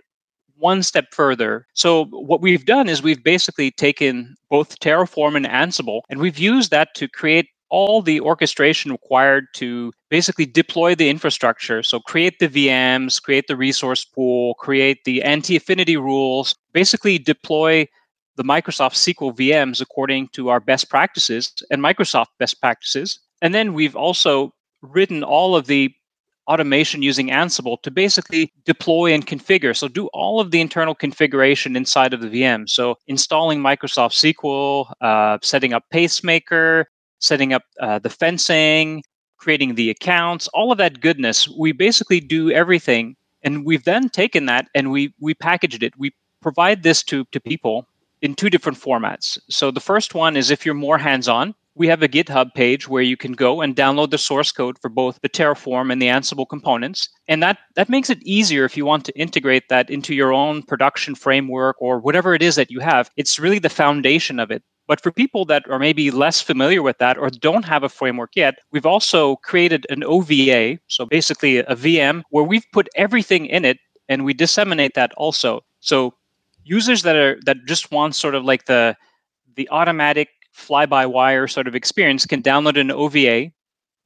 one 0.57 0.84
step 0.84 1.13
further. 1.13 1.67
So 1.74 2.05
what 2.05 2.41
we've 2.41 2.65
done 2.65 2.89
is 2.89 3.03
we've 3.03 3.24
basically 3.24 3.72
taken 3.72 4.36
both 4.50 4.79
Terraform 4.79 5.36
and 5.36 5.46
Ansible, 5.46 6.01
and 6.10 6.19
we've 6.19 6.39
used 6.39 6.72
that 6.72 6.89
to 6.96 7.07
create 7.07 7.48
all 7.70 8.02
the 8.02 8.20
orchestration 8.22 8.92
required 8.92 9.48
to 9.56 9.92
basically 10.10 10.46
deploy 10.46 10.96
the 10.96 11.10
infrastructure. 11.10 11.84
So 11.84 12.00
create 12.00 12.40
the 12.40 12.48
VMs, 12.48 13.22
create 13.22 13.48
the 13.48 13.56
resource 13.56 14.06
pool, 14.06 14.54
create 14.56 15.04
the 15.04 15.24
anti-affinity 15.24 15.98
rules, 15.98 16.56
basically 16.74 17.18
deploy 17.18 17.88
the 18.38 18.44
Microsoft 18.44 18.94
SQL 18.94 19.36
VMs 19.36 19.82
according 19.82 20.30
to 20.30 20.50
our 20.50 20.60
best 20.60 20.90
practices 20.90 21.52
and 21.72 21.82
Microsoft 21.82 22.28
best 22.40 22.62
practices. 22.62 23.20
And 23.42 23.54
then 23.54 23.74
we've 23.74 23.96
also 23.96 24.54
written 24.82 25.24
all 25.24 25.56
of 25.56 25.68
the 25.68 25.92
automation 26.48 27.02
using 27.02 27.28
Ansible 27.28 27.82
to 27.82 27.92
basically 27.92 28.54
deploy 28.66 29.14
and 29.14 29.28
configure. 29.28 29.76
So 29.76 29.88
do 29.88 30.08
all 30.14 30.40
of 30.40 30.52
the 30.52 30.62
internal 30.62 30.96
configuration 30.96 31.76
inside 31.76 32.14
of 32.14 32.22
the 32.22 32.30
VM. 32.30 32.70
So 32.70 32.96
installing 33.08 33.60
Microsoft 33.60 34.14
SQL, 34.14 34.92
uh, 35.02 35.40
setting 35.42 35.74
up 35.74 35.84
Pacemaker, 35.92 36.88
setting 37.20 37.54
up 37.54 37.64
uh, 37.80 38.00
the 38.00 38.10
fencing, 38.10 39.04
creating 39.38 39.76
the 39.76 39.90
accounts, 39.90 40.48
all 40.50 40.72
of 40.72 40.78
that 40.78 41.00
goodness. 41.00 41.48
We 41.48 41.72
basically 41.72 42.20
do 42.20 42.52
everything, 42.52 43.16
and 43.44 43.66
we've 43.66 43.84
then 43.84 44.10
taken 44.10 44.46
that 44.48 44.68
and 44.76 44.92
we 44.92 45.14
we 45.20 45.34
packaged 45.34 45.84
it. 45.84 45.94
We 45.98 46.12
provide 46.42 46.84
this 46.84 47.04
to 47.04 47.26
to 47.32 47.40
people 47.40 47.88
in 48.22 48.34
two 48.36 48.50
different 48.50 48.80
formats. 48.80 49.38
So 49.50 49.72
the 49.72 49.80
first 49.80 50.16
one 50.16 50.36
is 50.36 50.50
if 50.50 50.66
you're 50.66 50.76
more 50.76 50.98
hands-on, 50.98 51.54
we 51.77 51.88
have 51.88 52.01
a 52.01 52.07
GitHub 52.07 52.53
page 52.53 52.88
where 52.88 53.03
you 53.03 53.15
can 53.15 53.34
go 53.34 53.62
and 53.62 53.75
download 53.75 54.10
the 54.10 54.17
source 54.17 54.51
code 54.51 54.77
for 54.79 54.89
both 54.89 55.19
the 55.22 55.29
Terraform 55.29 55.91
and 55.91 56.01
the 56.01 56.07
Ansible 56.07 56.50
components. 56.50 57.10
And 57.27 57.41
that, 57.43 57.60
that 57.75 57.89
makes 57.89 58.10
it 58.10 58.22
easier 58.24 58.65
if 58.65 58.75
you 58.75 58.86
want 58.86 59.05
to 59.05 59.19
integrate 59.19 59.69
that 59.69 59.89
into 59.89 60.15
your 60.15 60.34
own 60.34 60.63
production 60.63 61.13
framework 61.13 61.75
or 61.79 62.00
whatever 62.00 62.34
it 62.34 62.41
is 62.41 62.55
that 62.55 62.72
you 62.72 62.79
have. 62.79 63.12
It's 63.15 63.38
really 63.38 63.60
the 63.60 63.69
foundation 63.69 64.39
of 64.39 64.50
it. 64.50 64.63
But 64.88 65.01
for 65.01 65.12
people 65.12 65.46
that 65.46 65.69
are 65.69 65.79
maybe 65.79 66.12
less 66.12 66.41
familiar 66.41 66.81
with 66.81 66.98
that 67.00 67.17
or 67.17 67.29
don't 67.29 67.65
have 67.65 67.84
a 67.84 67.89
framework 67.89 68.31
yet, 68.36 68.55
we've 68.72 68.86
also 68.86 69.36
created 69.38 69.86
an 69.89 70.03
OVA, 70.03 70.79
so 70.88 71.05
basically 71.05 71.57
a 71.57 71.75
VM, 71.75 72.24
where 72.29 72.46
we've 72.46 72.65
put 72.72 72.88
everything 72.96 73.46
in 73.46 73.65
it 73.65 73.79
and 74.07 74.24
we 74.24 74.34
disseminate 74.34 74.93
that 74.96 75.12
also. 75.17 75.62
So 75.81 76.13
users 76.63 77.03
that 77.03 77.17
are 77.17 77.38
that 77.46 77.57
just 77.67 77.91
want 77.91 78.15
sort 78.15 78.34
of 78.34 78.46
like 78.46 78.65
the 78.65 78.96
the 79.55 79.67
automatic 79.72 80.29
fly-by-wire 80.58 81.48
sort 81.48 81.68
of 81.68 81.76
experience 81.76 82.26
can 82.26 82.42
download 82.42 82.80
an 82.80 82.92
OVA, 82.92 83.52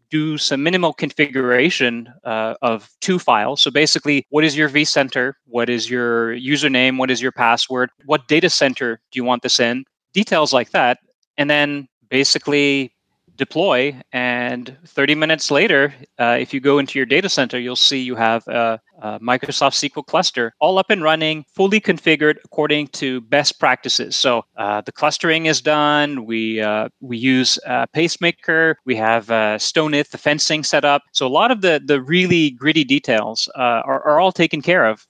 do 0.10 0.38
some 0.38 0.62
minimal 0.62 0.91
configuration 0.91 2.12
uh, 2.25 2.55
of 2.62 2.89
two 3.00 3.17
files. 3.17 3.62
So 3.62 3.72
basically, 3.72 4.25
what 4.29 4.43
is 4.43 4.58
your 4.58 4.70
vCenter? 4.70 5.34
What 5.46 5.70
is 5.70 5.89
your 5.89 6.36
username? 6.36 6.98
What 6.98 7.10
is 7.10 7.22
your 7.22 7.31
password? 7.31 7.89
What 8.05 8.27
data 8.27 8.50
center 8.50 9.00
do 9.12 9.17
you 9.17 9.24
want 9.24 9.41
this 9.41 9.60
in? 9.60 9.86
Details 10.13 10.51
like 10.51 10.72
that, 10.72 11.00
and 11.38 11.50
then 11.50 11.88
basically 12.10 12.93
deploy. 13.41 14.00
And 14.13 14.77
30 14.86 15.15
minutes 15.15 15.50
later, 15.50 15.93
uh, 16.19 16.38
if 16.39 16.53
you 16.53 16.60
go 16.60 16.77
into 16.77 17.00
your 17.00 17.07
data 17.07 17.27
center, 17.27 17.60
you'll 17.60 17.75
see 17.75 18.00
you 18.00 18.15
have 18.15 18.48
a, 18.48 18.79
a, 19.01 19.19
Microsoft 19.19 19.75
SQL 19.81 20.05
cluster 20.05 20.53
all 20.60 20.77
up 20.77 20.91
and 20.91 21.01
running, 21.01 21.43
fully 21.51 21.81
configured 21.81 22.38
according 22.45 22.88
to 22.89 23.19
best 23.21 23.60
practices. 23.60 24.15
So 24.15 24.43
uh, 24.57 24.81
the 24.81 24.91
clustering 24.91 25.48
is 25.48 25.60
done. 25.60 26.25
We 26.25 26.62
uh, 26.62 26.89
we 27.00 27.17
use 27.17 27.57
Pacemaker. 27.93 28.77
We 28.86 28.95
have 28.98 29.31
uh, 29.31 29.57
STONITH, 29.57 30.12
the 30.12 30.19
fencing 30.19 30.63
set 30.63 30.86
up. 30.86 31.01
So 31.12 31.25
a 31.25 31.33
lot 31.41 31.50
of 31.50 31.62
the 31.62 31.81
the 31.83 32.00
really 32.00 32.51
gritty 32.51 32.83
details 32.83 33.50
uh, 33.55 33.81
are, 33.89 34.03
are 34.05 34.19
all 34.19 34.31
taken 34.31 34.62
care 34.62 34.86
of 34.86 35.07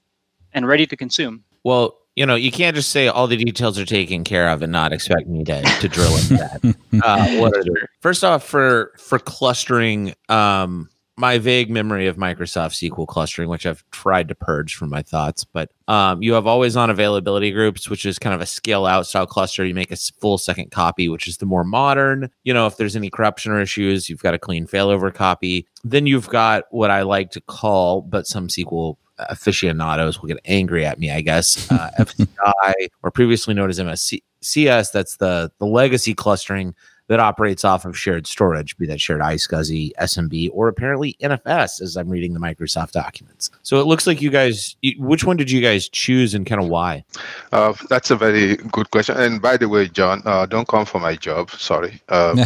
and 0.53 0.65
ready 0.65 0.87
to 0.87 0.95
consume. 0.95 1.43
Well, 1.65 2.00
you 2.21 2.27
know, 2.27 2.35
you 2.35 2.51
can't 2.51 2.75
just 2.75 2.89
say 2.89 3.07
all 3.07 3.25
the 3.25 3.35
details 3.35 3.79
are 3.79 3.85
taken 3.85 4.23
care 4.23 4.47
of 4.49 4.61
and 4.61 4.71
not 4.71 4.93
expect 4.93 5.25
me 5.27 5.43
to, 5.43 5.59
to 5.63 5.89
drill 5.89 6.15
into 6.15 6.35
that. 6.35 6.61
uh, 7.03 7.41
what 7.41 7.57
are 7.57 7.89
First 7.99 8.23
off, 8.23 8.43
for 8.43 8.93
for 8.99 9.17
clustering, 9.17 10.13
um, 10.29 10.87
my 11.17 11.39
vague 11.39 11.71
memory 11.71 12.05
of 12.05 12.17
Microsoft 12.17 12.77
SQL 12.77 13.07
clustering, 13.07 13.49
which 13.49 13.65
I've 13.65 13.83
tried 13.89 14.27
to 14.27 14.35
purge 14.35 14.75
from 14.75 14.91
my 14.91 15.01
thoughts, 15.01 15.45
but 15.45 15.71
um, 15.87 16.21
you 16.21 16.33
have 16.33 16.45
always 16.45 16.77
on 16.77 16.91
availability 16.91 17.49
groups, 17.49 17.89
which 17.89 18.05
is 18.05 18.19
kind 18.19 18.35
of 18.35 18.41
a 18.41 18.45
scale 18.45 18.85
out 18.85 19.07
style 19.07 19.25
cluster. 19.25 19.65
You 19.65 19.73
make 19.73 19.91
a 19.91 19.97
full 19.97 20.37
second 20.37 20.69
copy, 20.69 21.09
which 21.09 21.27
is 21.27 21.37
the 21.37 21.47
more 21.47 21.63
modern. 21.63 22.29
You 22.43 22.53
know, 22.53 22.67
if 22.67 22.77
there's 22.77 22.95
any 22.95 23.09
corruption 23.09 23.51
or 23.51 23.59
issues, 23.59 24.09
you've 24.09 24.21
got 24.21 24.35
a 24.35 24.39
clean 24.39 24.67
failover 24.67 25.11
copy. 25.11 25.65
Then 25.83 26.05
you've 26.05 26.29
got 26.29 26.65
what 26.69 26.91
I 26.91 27.01
like 27.01 27.31
to 27.31 27.41
call, 27.41 28.03
but 28.03 28.27
some 28.27 28.47
SQL 28.47 28.97
aficionados 29.29 30.21
will 30.21 30.27
get 30.27 30.39
angry 30.45 30.85
at 30.85 30.99
me, 30.99 31.11
I 31.11 31.21
guess. 31.21 31.69
Uh, 31.71 31.89
FCI, 31.99 32.73
or 33.03 33.11
previously 33.11 33.53
known 33.53 33.69
as 33.69 33.79
MSCS, 33.79 34.91
that's 34.91 35.17
the 35.17 35.51
the 35.59 35.65
legacy 35.65 36.13
clustering 36.13 36.75
that 37.11 37.19
operates 37.19 37.65
off 37.65 37.83
of 37.83 37.97
shared 37.97 38.25
storage, 38.25 38.77
be 38.77 38.85
that 38.85 39.01
shared 39.01 39.19
iSCSI, 39.19 39.91
SMB, 39.99 40.49
or 40.53 40.69
apparently 40.69 41.17
NFS, 41.21 41.81
as 41.81 41.97
I'm 41.97 42.07
reading 42.07 42.33
the 42.33 42.39
Microsoft 42.39 42.91
documents. 42.91 43.51
So 43.63 43.81
it 43.81 43.85
looks 43.85 44.07
like 44.07 44.21
you 44.21 44.29
guys, 44.29 44.77
which 44.97 45.25
one 45.25 45.35
did 45.35 45.51
you 45.51 45.59
guys 45.59 45.89
choose 45.89 46.33
and 46.33 46.45
kind 46.45 46.61
of 46.61 46.69
why? 46.69 47.03
Uh, 47.51 47.73
that's 47.89 48.11
a 48.11 48.15
very 48.15 48.55
good 48.55 48.91
question. 48.91 49.17
And 49.17 49.41
by 49.41 49.57
the 49.57 49.67
way, 49.67 49.89
John, 49.89 50.21
uh, 50.23 50.45
don't 50.45 50.69
come 50.69 50.85
for 50.85 51.01
my 51.01 51.17
job. 51.17 51.51
Sorry. 51.51 51.99
Um, 52.07 52.39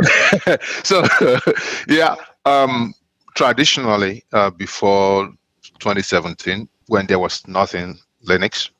so, 0.82 1.04
yeah, 1.86 2.16
um, 2.46 2.94
traditionally, 3.34 4.24
uh, 4.32 4.48
before 4.48 5.30
2017, 5.78 6.68
when 6.86 7.06
there 7.06 7.18
was 7.18 7.46
nothing 7.46 7.98
Linux, 8.26 8.70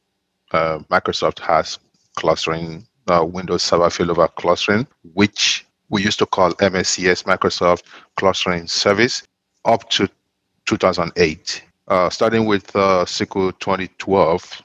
uh, 0.53 0.79
Microsoft 0.91 1.39
has 1.41 1.79
clustering, 2.17 2.87
uh, 3.09 3.25
Windows 3.25 3.63
Server 3.63 3.89
failover 3.89 4.35
clustering, 4.35 4.87
which 5.15 5.67
we 5.89 6.03
used 6.03 6.19
to 6.19 6.27
call 6.27 6.53
MSCS, 6.55 7.25
Microsoft 7.25 7.85
Clustering 8.17 8.67
Service, 8.67 9.23
up 9.65 9.89
to 9.91 10.09
2008. 10.67 11.63
Uh, 11.89 12.11
starting 12.11 12.47
with 12.47 12.75
uh, 12.75 13.05
SQL 13.05 13.57
2012, 13.61 14.63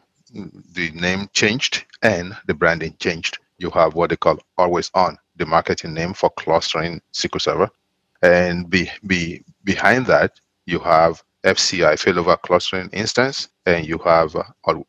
the 0.74 0.92
name 0.92 1.30
changed 1.34 1.86
and 2.02 2.36
the 2.48 2.54
branding 2.54 2.96
changed. 3.00 3.38
You 3.60 3.70
have 3.72 3.94
what 3.94 4.10
they 4.10 4.16
call 4.16 4.40
Always 4.58 4.90
On, 4.96 5.18
the 5.36 5.46
marketing 5.46 5.94
name 5.94 6.14
for 6.14 6.32
clustering 6.32 7.02
SQL 7.14 7.42
Server. 7.42 7.70
And 8.24 8.70
be, 8.70 8.90
be, 9.06 9.44
behind 9.64 10.08
that, 10.08 10.40
you 10.66 10.80
have 10.80 11.24
FCI 11.44 11.94
failover 11.94 12.40
clustering 12.42 12.90
instance, 12.94 13.50
and 13.66 13.86
you 13.86 13.98
have 14.00 14.36
uh, 14.36 14.44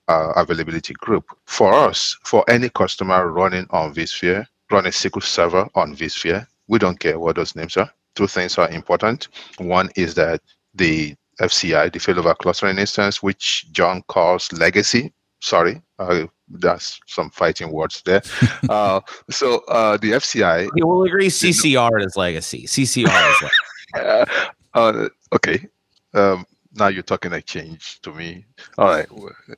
uh, 0.09 0.33
availability 0.37 0.95
group. 0.95 1.25
For 1.47 1.73
us, 1.73 2.17
for 2.25 2.45
any 2.49 2.69
customer 2.69 3.31
running 3.31 3.67
on 3.71 3.95
vSphere, 3.95 4.47
running 4.71 4.93
SQL 4.93 5.23
Server 5.23 5.69
on 5.75 5.95
vSphere, 5.95 6.47
we 6.69 6.79
don't 6.79 7.01
care 7.01 7.19
what 7.19 7.37
those 7.37 7.57
names 7.57 7.77
are. 7.77 7.91
Two 8.15 8.27
things 8.27 8.59
are 8.59 8.69
important. 8.71 9.29
One 9.59 9.91
is 9.97 10.15
that 10.15 10.43
the 10.75 11.15
FCI, 11.41 11.93
the 11.93 11.99
failover 11.99 12.37
clustering 12.37 12.79
instance, 12.79 13.23
which 13.23 13.67
John 13.73 14.03
calls 14.09 14.53
legacy. 14.53 15.13
Sorry, 15.41 15.83
uh, 15.99 16.27
that's 16.49 17.01
some 17.07 17.31
fighting 17.31 17.73
words 17.73 18.03
there. 18.05 18.23
uh, 18.69 19.01
so 19.31 19.59
uh, 19.69 19.97
the 19.97 20.13
FCI. 20.13 20.69
You 20.77 20.87
will 20.87 21.05
agree 21.05 21.29
CCR 21.29 22.05
is 22.05 22.17
legacy. 22.17 22.65
CCR 22.65 23.07
is 23.07 23.51
legacy. 23.95 24.51
Uh, 24.75 25.09
okay, 25.35 25.67
um, 26.15 26.45
now 26.75 26.89
you're 26.89 27.03
talking 27.03 27.33
a 27.33 27.43
change 27.43 28.01
to 28.03 28.13
me. 28.13 28.45
All 28.79 28.89
right, 28.89 29.09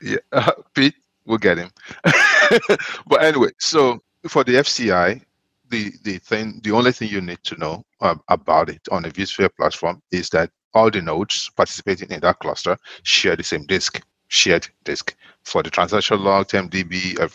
yeah, 0.02 0.18
uh, 0.32 0.52
Pete, 0.74 0.94
we'll 1.24 1.38
get 1.38 1.58
him. 1.58 1.70
but 3.06 3.22
anyway, 3.22 3.50
so 3.58 4.00
for 4.28 4.44
the 4.44 4.54
FCI, 4.54 5.22
the 5.70 5.92
the 6.02 6.18
thing, 6.18 6.60
the 6.62 6.72
only 6.72 6.92
thing 6.92 7.08
you 7.08 7.20
need 7.20 7.42
to 7.44 7.56
know 7.56 7.84
um, 8.00 8.20
about 8.28 8.68
it 8.68 8.82
on 8.90 9.04
a 9.04 9.08
vSphere 9.08 9.50
platform 9.56 10.02
is 10.10 10.28
that 10.30 10.50
all 10.74 10.90
the 10.90 11.00
nodes 11.00 11.50
participating 11.56 12.10
in 12.10 12.20
that 12.20 12.38
cluster 12.40 12.76
share 13.02 13.36
the 13.36 13.42
same 13.42 13.64
disk, 13.66 14.02
shared 14.28 14.66
disk 14.84 15.14
for 15.44 15.62
the 15.62 15.70
transaction 15.70 16.22
log, 16.22 16.48
MDB, 16.48 17.30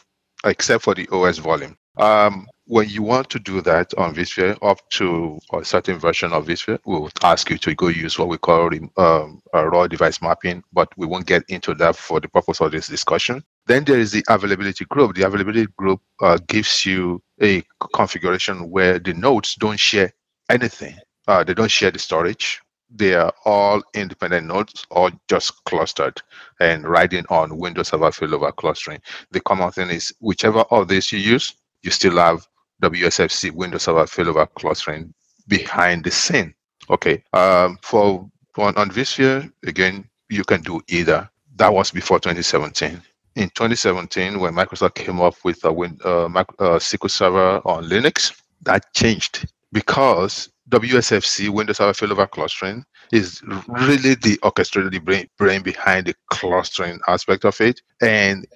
except 0.45 0.83
for 0.83 0.93
the 0.93 1.07
OS 1.11 1.38
volume. 1.38 1.77
Um, 1.99 2.47
when 2.67 2.89
you 2.89 3.03
want 3.03 3.29
to 3.31 3.39
do 3.39 3.61
that 3.61 3.93
on 3.97 4.15
vSphere 4.15 4.57
up 4.63 4.79
to 4.91 5.39
a 5.53 5.65
certain 5.65 5.99
version 5.99 6.33
of 6.33 6.47
vSphere, 6.47 6.79
we'll 6.85 7.11
ask 7.23 7.49
you 7.51 7.59
to 7.59 7.75
go 7.75 7.89
use 7.89 8.19
what 8.19 8.29
we 8.29 8.39
call 8.39 8.71
um, 8.97 9.41
raw 9.53 9.87
device 9.87 10.21
mapping, 10.21 10.63
but 10.73 10.89
we 10.97 11.07
won't 11.07 11.27
get 11.27 11.43
into 11.49 11.75
that 11.75 11.95
for 11.95 12.19
the 12.21 12.29
purpose 12.29 12.61
of 12.61 12.73
this 12.73 12.89
discussion. 12.89 13.43
Then 13.67 13.85
there 13.85 13.99
is 13.99 14.13
the 14.13 14.25
availability 14.29 14.85
group. 14.85 15.15
The 15.15 15.23
availability 15.27 15.67
group 15.77 16.01
uh, 16.21 16.39
gives 16.47 16.85
you 16.85 17.23
a 17.41 17.63
configuration 17.93 18.71
where 18.71 18.99
the 18.99 19.13
nodes 19.15 19.55
don't 19.55 19.79
share 19.79 20.13
anything. 20.51 20.97
Uh, 21.27 21.43
they 21.45 21.55
don't 21.55 21.71
share 21.71 21.91
the 21.91 21.99
storage. 21.99 22.61
They 22.95 23.15
are 23.15 23.33
all 23.45 23.83
independent 23.95 24.47
nodes, 24.47 24.85
all 24.91 25.11
just 25.29 25.53
clustered 25.65 26.21
and 26.61 26.85
riding 26.87 27.25
on 27.29 27.57
Windows 27.57 27.89
Server 27.89 28.11
failover 28.11 28.55
clustering. 28.55 29.01
The 29.31 29.41
common 29.41 29.71
thing 29.71 29.91
is 29.91 30.13
whichever 30.21 30.61
of 30.71 30.89
these 30.89 31.11
you 31.11 31.19
use, 31.19 31.53
you 31.83 31.91
still 31.91 32.17
have 32.17 32.48
WSFC 32.81 33.51
Windows 33.51 33.83
Server 33.83 34.05
failover 34.05 34.48
clustering 34.55 35.13
behind 35.48 36.03
the 36.03 36.12
scene. 36.12 36.53
Okay. 36.89 37.24
Um, 37.33 37.77
for 37.81 38.29
on, 38.57 38.75
on 38.75 38.89
vSphere, 38.89 39.51
again, 39.63 40.07
you 40.29 40.43
can 40.43 40.62
do 40.62 40.81
either 40.88 41.29
that 41.59 41.74
was 41.74 41.91
before 41.91 42.19
2017. 42.19 43.01
In 43.36 43.50
2017, 43.50 44.39
when 44.39 44.53
Microsoft 44.53 44.95
came 44.95 45.21
up 45.21 45.36
with 45.43 45.63
a 45.63 45.71
Win, 45.71 45.98
uh, 46.03 46.25
uh, 46.25 46.79
SQL 46.79 47.12
Server 47.12 47.62
on 47.65 47.86
Linux, 47.86 48.41
that 48.63 48.91
changed 48.93 49.48
because 49.71 50.50
WSFC, 50.69 51.50
Windows 51.50 51.77
Server 51.77 51.93
Failover 51.93 52.29
Clustering, 52.29 52.83
is 53.12 53.41
really 53.67 54.15
the 54.15 54.39
orchestrated 54.43 55.03
brain, 55.05 55.27
brain 55.38 55.62
behind 55.62 56.07
the 56.07 56.15
clustering 56.31 57.00
aspect 57.07 57.45
of 57.45 57.59
it. 57.62 57.81
And 58.01 58.48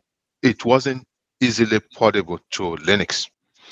it 0.41 0.65
wasn't 0.65 1.05
easily 1.43 1.79
portable 1.79 2.39
to 2.51 2.63
Linux. 2.77 3.29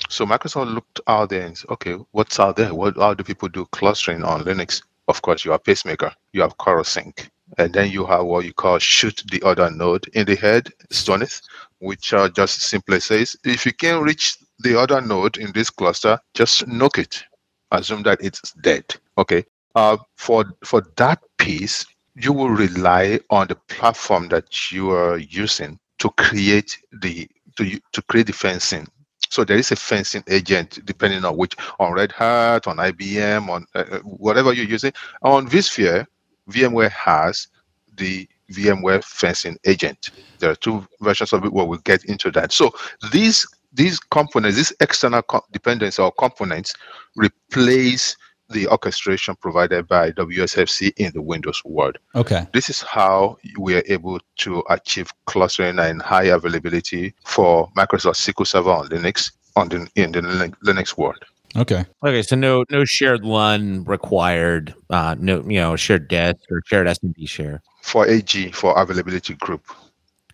So 0.10 0.26
Microsoft 0.26 0.74
looked 0.74 1.00
out 1.08 1.30
there 1.30 1.46
and 1.46 1.58
said, 1.58 1.70
okay, 1.70 1.96
what's 2.12 2.40
out 2.40 2.58
there? 2.58 2.74
What 2.74 2.98
how 2.98 3.14
do 3.14 3.24
people 3.24 3.50
do 3.50 3.66
clustering 3.72 4.24
on 4.24 4.44
Linux? 4.44 4.84
Of 5.08 5.22
course, 5.22 5.46
you 5.46 5.52
have 5.52 5.64
Pacemaker, 5.64 6.12
you 6.34 6.42
have 6.42 6.58
Corosync, 6.58 7.30
and 7.58 7.74
then 7.74 7.92
you 7.92 8.06
have 8.06 8.26
what 8.26 8.46
you 8.46 8.54
call 8.54 8.80
shoot 8.80 9.24
the 9.32 9.42
other 9.44 9.70
node 9.70 10.08
in 10.14 10.26
the 10.26 10.36
head, 10.36 10.70
STONITH, 10.90 11.42
which 11.80 12.14
uh, 12.14 12.30
just 12.30 12.62
simply 12.62 13.00
says 13.00 13.36
if 13.44 13.66
you 13.66 13.74
can 13.74 14.02
reach 14.02 14.38
the 14.60 14.80
other 14.80 15.02
node 15.02 15.38
in 15.38 15.52
this 15.54 15.70
cluster, 15.70 16.20
just 16.34 16.68
knock 16.68 16.98
it. 16.98 17.24
Assume 17.72 18.04
that 18.04 18.20
it's 18.22 18.52
dead. 18.62 18.84
Okay. 19.18 19.46
Uh, 19.76 19.98
for 20.18 20.46
for 20.64 20.82
that 20.98 21.20
piece, 21.38 21.86
you 22.16 22.34
will 22.34 22.50
rely 22.50 23.20
on 23.30 23.48
the 23.48 23.56
platform 23.56 24.28
that 24.28 24.72
you 24.72 24.92
are 24.92 25.18
using 25.18 25.80
to 26.00 26.10
create 26.12 26.78
the 27.02 27.30
to 27.62 27.80
to 27.94 28.02
create 28.04 28.28
the 28.28 28.34
fencing. 28.34 28.88
So 29.30 29.46
there 29.46 29.58
is 29.58 29.72
a 29.72 29.76
fencing 29.76 30.24
agent 30.28 30.80
depending 30.86 31.24
on 31.24 31.38
which 31.38 31.56
on 31.80 31.94
Red 31.94 32.12
Hat, 32.12 32.68
on 32.68 32.78
IBM, 32.78 33.50
on 33.50 33.66
uh, 33.76 34.00
whatever 34.00 34.52
you're 34.52 34.66
using. 34.66 34.92
On 35.22 35.48
vSphere, 35.48 36.06
VMware 36.50 36.92
has 36.92 37.48
the 37.96 38.28
VMware 38.52 39.04
fencing 39.04 39.58
agent. 39.66 40.10
There 40.40 40.52
are 40.52 40.56
two 40.56 40.86
versions 41.00 41.32
of 41.32 41.46
it 41.46 41.54
where 41.54 41.66
we'll 41.66 41.80
get 41.80 42.04
into 42.06 42.32
that. 42.32 42.52
So 42.52 42.72
these 43.12 43.48
these 43.74 44.00
components, 44.00 44.58
these 44.58 44.74
external 44.82 45.22
co- 45.22 45.46
dependencies 45.52 46.00
or 46.00 46.12
components, 46.12 46.74
replace 47.16 48.18
the 48.52 48.68
orchestration 48.68 49.36
provided 49.36 49.88
by 49.88 50.12
WSFC 50.12 50.92
in 50.98 51.12
the 51.14 51.22
Windows 51.22 51.62
world. 51.66 51.98
Okay. 52.16 52.48
This 52.54 52.70
is 52.70 52.82
how 52.82 53.38
we 53.58 53.76
are 53.76 53.84
able 53.88 54.20
to 54.40 54.64
achieve 54.70 55.12
clustering 55.26 55.80
and 55.80 56.02
high 56.02 56.26
availability 56.26 57.14
for 57.26 57.70
Microsoft 57.78 58.18
SQL 58.18 58.48
Server 58.48 58.72
on 58.72 58.88
Linux 58.90 59.32
on 59.56 59.70
the 59.70 59.88
in 59.96 60.12
the 60.12 60.22
Linux 60.66 60.98
world. 60.98 61.24
Okay. 61.58 61.86
Okay, 62.04 62.22
so 62.22 62.36
no 62.36 62.64
no 62.70 62.86
shared 62.86 63.26
LUN 63.26 63.84
required. 63.84 64.74
Uh, 64.90 65.16
no, 65.20 65.42
you 65.42 65.60
know, 65.60 65.76
shared 65.76 66.08
disk 66.08 66.38
or 66.50 66.62
shared 66.66 66.88
SMB 66.88 67.28
share. 67.28 67.62
For 67.82 68.08
AG 68.08 68.52
for 68.52 68.80
availability 68.80 69.34
group. 69.36 69.66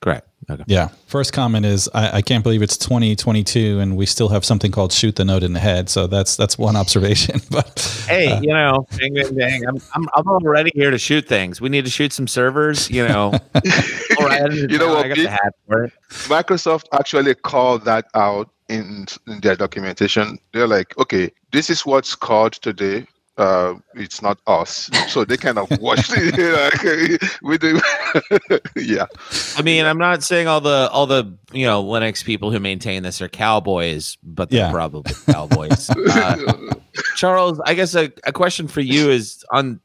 Correct. 0.02 0.28
Okay. 0.50 0.64
Yeah. 0.68 0.90
First 1.08 1.34
comment 1.34 1.66
is 1.66 1.90
I, 1.94 2.18
I 2.18 2.22
can't 2.22 2.44
believe 2.44 2.62
it's 2.62 2.78
2022 2.78 3.80
and 3.80 3.98
we 3.98 4.06
still 4.06 4.30
have 4.30 4.46
something 4.46 4.72
called 4.72 4.94
shoot 4.94 5.16
the 5.16 5.26
note 5.26 5.44
in 5.44 5.54
the 5.54 5.60
head. 5.60 5.90
So 5.90 6.08
that's 6.08 6.36
that's 6.38 6.58
one 6.58 6.76
observation. 6.76 7.42
But 7.52 7.80
Hey, 8.08 8.32
uh, 8.32 8.42
you 8.42 8.54
know, 8.54 8.88
dang, 8.98 9.14
dang, 9.14 9.36
dang. 9.36 9.68
I'm, 9.68 9.78
I'm 9.94 10.08
I'm 10.16 10.28
already 10.28 10.72
here 10.74 10.92
to 10.92 10.98
shoot 10.98 11.28
things. 11.28 11.60
We 11.60 11.70
need 11.70 11.86
to 11.86 11.92
shoot 11.92 12.14
some 12.14 12.28
servers. 12.28 12.90
You 12.90 13.08
know, 13.08 13.34
All 14.20 14.28
right, 14.28 14.52
you 14.54 14.78
know 14.78 14.96
I 14.96 15.08
what? 15.08 15.08
got 15.10 15.18
the 15.18 15.30
hat 15.30 15.54
for 15.68 15.84
it. 15.86 15.94
Microsoft 16.30 16.86
actually 16.94 17.36
called 17.36 17.86
that 17.86 18.06
out 18.14 18.50
in, 18.70 19.06
in 19.28 19.40
their 19.42 19.56
documentation. 19.56 20.40
They're 20.54 20.68
like, 20.68 20.98
okay, 20.98 21.32
this 21.52 21.70
is 21.70 21.86
what's 21.86 22.16
called 22.16 22.54
today. 22.54 23.08
Uh, 23.38 23.76
it's 23.94 24.22
not 24.22 24.40
us. 24.48 24.90
So 25.10 25.24
they 25.24 25.38
kind 25.38 25.60
of 25.60 25.70
watched 25.80 26.12
it 26.16 26.34
like, 27.22 27.42
with 27.44 27.62
the, 27.62 28.62
yeah. 28.76 29.06
I 29.58 29.62
mean, 29.62 29.86
I'm 29.86 30.00
not 30.00 30.24
saying 30.24 30.48
all 30.48 30.60
the 30.62 30.90
all 30.92 31.06
the 31.06 31.38
you 31.52 31.66
know 31.66 31.84
Linux 31.84 32.24
people 32.26 32.52
who 32.52 32.60
maintain 32.60 33.04
this 33.04 33.22
are 33.22 33.28
cowboys, 33.30 34.18
but 34.24 34.50
they're 34.50 34.62
Yeah. 34.62 34.72
probably 34.72 35.14
cowboys. 35.32 35.90
uh, 36.12 36.36
Charles, 37.16 37.60
I 37.66 37.76
guess 37.76 37.94
a, 37.96 38.12
a 38.26 38.32
question 38.34 38.68
for 38.68 38.82
you 38.82 39.12
is 39.12 39.46
on 39.52 39.80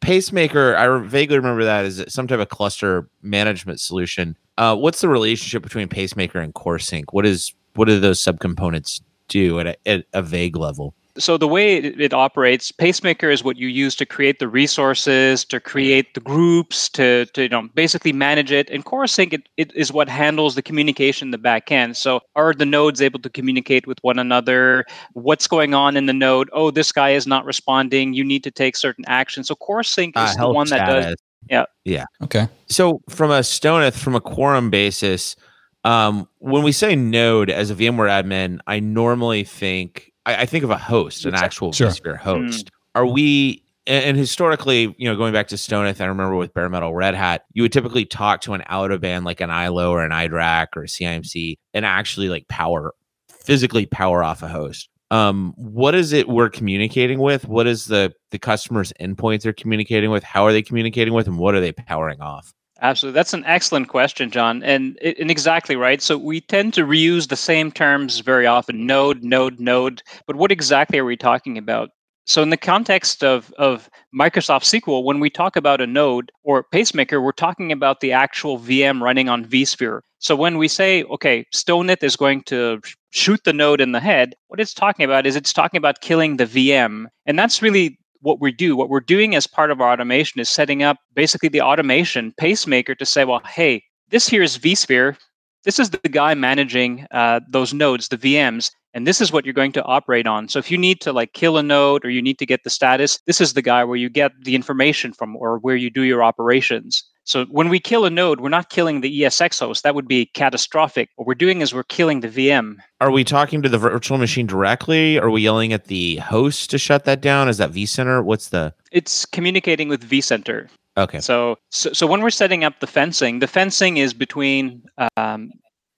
Pacemaker. 0.00 0.76
I 0.76 1.04
vaguely 1.06 1.36
remember 1.38 1.64
that 1.64 1.84
as 1.84 2.04
some 2.12 2.26
type 2.26 2.40
of 2.40 2.48
cluster 2.48 3.08
management 3.22 3.80
solution. 3.80 4.36
Uh, 4.58 4.76
what's 4.76 5.00
the 5.00 5.08
relationship 5.08 5.62
between 5.62 5.88
Pacemaker 5.88 6.38
and 6.38 6.54
Corosync? 6.54 7.04
What 7.12 7.26
is 7.26 7.52
what 7.74 7.86
do 7.88 7.98
those 7.98 8.20
subcomponents 8.22 9.00
do 9.28 9.58
at 9.60 9.66
a, 9.66 9.88
at 9.88 10.04
a 10.12 10.22
vague 10.22 10.56
level? 10.56 10.94
So 11.18 11.36
the 11.36 11.46
way 11.48 11.76
it, 11.76 12.00
it 12.00 12.12
operates 12.14 12.72
pacemaker 12.72 13.28
is 13.30 13.44
what 13.44 13.56
you 13.56 13.68
use 13.68 13.94
to 13.96 14.06
create 14.06 14.38
the 14.38 14.48
resources 14.48 15.44
to 15.46 15.60
create 15.60 16.14
the 16.14 16.20
groups 16.20 16.88
to, 16.90 17.26
to 17.26 17.42
you 17.42 17.48
know 17.48 17.68
basically 17.74 18.12
manage 18.12 18.50
it. 18.50 18.70
And 18.70 18.84
Corosync 18.84 19.32
it, 19.32 19.48
it 19.56 19.74
is 19.74 19.92
what 19.92 20.08
handles 20.08 20.54
the 20.54 20.62
communication 20.62 21.28
in 21.28 21.32
the 21.32 21.38
back 21.38 21.70
end. 21.70 21.96
So 21.96 22.20
are 22.34 22.54
the 22.54 22.64
nodes 22.64 23.02
able 23.02 23.20
to 23.20 23.30
communicate 23.30 23.86
with 23.86 23.98
one 24.02 24.18
another? 24.18 24.84
What's 25.12 25.46
going 25.46 25.74
on 25.74 25.96
in 25.96 26.06
the 26.06 26.12
node? 26.14 26.48
Oh 26.52 26.70
this 26.70 26.92
guy 26.92 27.10
is 27.10 27.26
not 27.26 27.44
responding. 27.44 28.14
You 28.14 28.24
need 28.24 28.44
to 28.44 28.50
take 28.50 28.76
certain 28.76 29.04
actions 29.06 29.48
so 29.48 29.54
Corosync 29.54 30.12
Uh, 30.16 30.28
is 30.30 30.36
the 30.36 30.48
one 30.48 30.68
that 30.70 30.86
does 30.86 31.04
status. 31.04 31.20
yeah. 31.48 31.64
Yeah. 31.84 32.04
okay. 32.22 32.48
So 32.68 33.02
from 33.08 33.30
a 33.30 33.42
STONITH, 33.42 33.96
from 33.96 34.14
a 34.14 34.20
quorum 34.20 34.70
basis, 34.70 35.36
um, 35.84 36.28
when 36.38 36.62
we 36.62 36.72
say 36.72 36.94
node 36.94 37.50
as 37.50 37.70
a 37.70 37.74
VMware 37.74 38.08
admin, 38.08 38.60
I 38.66 38.78
normally 38.80 39.42
think 39.44 40.11
I, 40.26 40.42
I 40.42 40.46
think 40.46 40.64
of 40.64 40.70
a 40.70 40.78
host, 40.78 41.24
an 41.24 41.34
actual 41.34 41.72
Sure. 41.72 41.88
vSphere 41.88 42.16
host. 42.16 42.70
Are 42.94 43.06
we 43.06 43.62
and, 43.86 44.04
and 44.04 44.16
historically, 44.16 44.94
you 44.98 45.08
know, 45.08 45.16
going 45.16 45.32
back 45.32 45.48
to 45.48 45.58
STONITH, 45.58 46.00
I 46.00 46.06
remember 46.06 46.36
with 46.36 46.54
bare 46.54 46.68
metal 46.68 46.94
Red 46.94 47.14
Hat, 47.14 47.44
you 47.52 47.62
would 47.62 47.72
typically 47.72 48.04
talk 48.04 48.40
to 48.42 48.54
an 48.54 48.62
out 48.66 48.90
of 48.90 49.00
band 49.00 49.24
like 49.24 49.40
an 49.40 49.50
ILO 49.50 49.90
or 49.90 50.04
an 50.04 50.12
iDRAC 50.12 50.68
or 50.76 50.84
a 50.84 50.86
CIMC 50.86 51.58
and 51.74 51.84
actually 51.84 52.28
like 52.28 52.46
power 52.48 52.94
physically 53.28 53.86
power 53.86 54.22
off 54.22 54.42
a 54.42 54.48
host. 54.48 54.88
Um, 55.10 55.52
what 55.56 55.94
is 55.94 56.12
it 56.12 56.28
we're 56.28 56.48
communicating 56.48 57.18
with? 57.18 57.46
What 57.46 57.66
is 57.66 57.86
the 57.86 58.14
the 58.30 58.38
customer's 58.38 58.92
endpoints 59.00 59.42
they're 59.42 59.52
communicating 59.52 60.10
with? 60.10 60.22
How 60.22 60.46
are 60.46 60.52
they 60.52 60.62
communicating 60.62 61.12
with, 61.12 61.26
and 61.26 61.38
what 61.38 61.54
are 61.54 61.60
they 61.60 61.72
powering 61.72 62.20
off? 62.22 62.54
Absolutely. 62.82 63.14
That's 63.14 63.32
an 63.32 63.44
excellent 63.46 63.88
question, 63.88 64.30
John. 64.30 64.62
And, 64.64 64.98
and 65.02 65.30
exactly 65.30 65.76
right. 65.76 66.02
So 66.02 66.18
we 66.18 66.40
tend 66.40 66.74
to 66.74 66.82
reuse 66.84 67.28
the 67.28 67.36
same 67.36 67.70
terms 67.70 68.18
very 68.18 68.46
often 68.46 68.86
node, 68.86 69.22
node, 69.22 69.60
node. 69.60 70.02
But 70.26 70.36
what 70.36 70.50
exactly 70.50 70.98
are 70.98 71.04
we 71.04 71.16
talking 71.16 71.56
about? 71.56 71.90
So 72.26 72.42
in 72.42 72.50
the 72.50 72.56
context 72.56 73.22
of, 73.24 73.52
of 73.58 73.88
Microsoft 74.14 74.64
SQL, 74.64 75.04
when 75.04 75.20
we 75.20 75.30
talk 75.30 75.56
about 75.56 75.80
a 75.80 75.86
node 75.86 76.30
or 76.42 76.64
pacemaker, 76.64 77.20
we're 77.20 77.32
talking 77.32 77.70
about 77.72 78.00
the 78.00 78.12
actual 78.12 78.58
VM 78.58 79.00
running 79.00 79.28
on 79.28 79.44
vSphere. 79.44 80.00
So 80.18 80.36
when 80.36 80.58
we 80.58 80.68
say, 80.68 81.02
okay, 81.04 81.46
STONITH 81.52 82.02
is 82.02 82.14
going 82.16 82.42
to 82.44 82.80
shoot 83.10 83.40
the 83.44 83.52
node 83.52 83.80
in 83.80 83.92
the 83.92 84.00
head, 84.00 84.34
what 84.48 84.60
it's 84.60 84.74
talking 84.74 85.04
about 85.04 85.26
is 85.26 85.34
it's 85.36 85.52
talking 85.52 85.78
about 85.78 86.00
killing 86.00 86.36
the 86.36 86.46
VM. 86.46 87.06
And 87.26 87.38
that's 87.38 87.60
really 87.62 87.98
what 88.22 88.40
we 88.40 88.52
do. 88.52 88.76
What 88.76 88.88
we're 88.88 89.00
doing 89.00 89.34
as 89.34 89.46
part 89.46 89.70
of 89.70 89.80
our 89.80 89.92
automation 89.92 90.40
is 90.40 90.48
setting 90.48 90.82
up 90.82 90.96
basically 91.14 91.48
the 91.48 91.60
automation 91.60 92.32
pacemaker 92.38 92.94
to 92.94 93.04
say, 93.04 93.24
well, 93.24 93.42
hey, 93.46 93.82
this 94.08 94.28
here 94.28 94.42
is 94.42 94.58
vSphere. 94.58 95.16
This 95.64 95.78
is 95.78 95.90
the 95.90 96.08
guy 96.08 96.34
managing 96.34 97.06
uh, 97.10 97.40
those 97.48 97.72
nodes, 97.72 98.08
the 98.08 98.18
VMs, 98.18 98.70
and 98.94 99.06
this 99.06 99.20
is 99.20 99.32
what 99.32 99.44
you're 99.44 99.54
going 99.54 99.72
to 99.72 99.84
operate 99.84 100.26
on. 100.26 100.48
So 100.48 100.58
if 100.58 100.70
you 100.70 100.78
need 100.78 101.00
to 101.02 101.12
like 101.12 101.32
kill 101.34 101.56
a 101.56 101.62
node 101.62 102.04
or 102.04 102.10
you 102.10 102.20
need 102.20 102.38
to 102.38 102.46
get 102.46 102.64
the 102.64 102.70
status, 102.70 103.20
this 103.26 103.40
is 103.40 103.52
the 103.52 103.62
guy 103.62 103.84
where 103.84 103.96
you 103.96 104.08
get 104.08 104.32
the 104.42 104.54
information 104.54 105.12
from 105.12 105.36
or 105.36 105.58
where 105.58 105.76
you 105.76 105.90
do 105.90 106.02
your 106.02 106.24
operations. 106.24 107.04
So 107.24 107.44
when 107.46 107.68
we 107.68 107.78
kill 107.78 108.04
a 108.04 108.10
node, 108.10 108.40
we're 108.40 108.48
not 108.48 108.68
killing 108.68 109.00
the 109.00 109.20
ESX 109.22 109.60
host. 109.60 109.84
That 109.84 109.94
would 109.94 110.08
be 110.08 110.26
catastrophic. 110.26 111.08
What 111.16 111.26
we're 111.28 111.34
doing 111.34 111.60
is 111.60 111.72
we're 111.72 111.84
killing 111.84 112.20
the 112.20 112.28
VM. 112.28 112.76
Are 113.00 113.10
we 113.12 113.22
talking 113.22 113.62
to 113.62 113.68
the 113.68 113.78
virtual 113.78 114.18
machine 114.18 114.46
directly? 114.46 115.18
Are 115.18 115.30
we 115.30 115.42
yelling 115.42 115.72
at 115.72 115.84
the 115.84 116.16
host 116.16 116.70
to 116.70 116.78
shut 116.78 117.04
that 117.04 117.20
down? 117.20 117.48
Is 117.48 117.58
that 117.58 117.70
vCenter? 117.70 118.24
What's 118.24 118.48
the 118.48 118.74
It's 118.90 119.24
communicating 119.24 119.88
with 119.88 120.08
vCenter. 120.08 120.68
okay? 120.96 121.20
So, 121.20 121.56
so, 121.70 121.92
so 121.92 122.06
when 122.08 122.22
we're 122.22 122.30
setting 122.30 122.64
up 122.64 122.80
the 122.80 122.88
fencing, 122.88 123.38
the 123.38 123.46
fencing 123.46 123.98
is 123.98 124.12
between 124.12 124.82
um, 125.16 125.50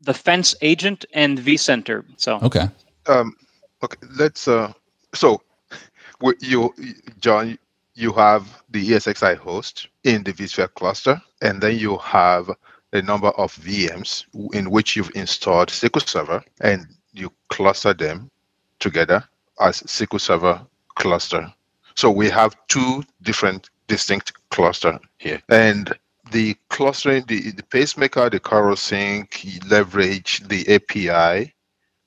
the 0.02 0.14
fence 0.14 0.54
agent 0.60 1.06
and 1.14 1.38
vCenter. 1.38 2.04
So, 2.18 2.38
Okay. 2.42 2.68
Um, 3.06 3.34
okay, 3.82 3.96
let's. 4.18 4.46
Uh, 4.46 4.72
so, 5.14 5.40
we- 6.20 6.34
you, 6.40 6.74
John, 7.20 7.58
you 7.94 8.12
have 8.12 8.62
the 8.70 8.90
ESXi 8.90 9.36
host 9.36 9.88
in 10.04 10.22
the 10.24 10.32
vSphere 10.32 10.72
cluster, 10.74 11.20
and 11.42 11.60
then 11.60 11.78
you 11.78 11.96
have 11.98 12.50
a 12.92 13.02
number 13.02 13.28
of 13.28 13.54
VMs 13.56 14.24
in 14.54 14.70
which 14.70 14.96
you've 14.96 15.10
installed 15.14 15.68
SQL 15.68 16.06
Server, 16.06 16.44
and 16.60 16.86
you 17.12 17.32
cluster 17.48 17.94
them 17.94 18.30
together 18.78 19.24
as 19.60 19.80
SQL 19.82 20.20
Server 20.20 20.60
cluster. 20.96 21.52
So 21.94 22.10
we 22.10 22.28
have 22.30 22.56
two 22.68 23.04
different 23.22 23.70
distinct 23.86 24.32
cluster 24.50 24.98
here, 25.18 25.40
and 25.48 25.96
the 26.32 26.56
clustering, 26.68 27.24
the, 27.28 27.52
the 27.52 27.62
pacemaker, 27.64 28.30
the 28.30 28.40
Corosync 28.40 29.70
leverage 29.70 30.40
the 30.48 30.66
API 30.74 31.54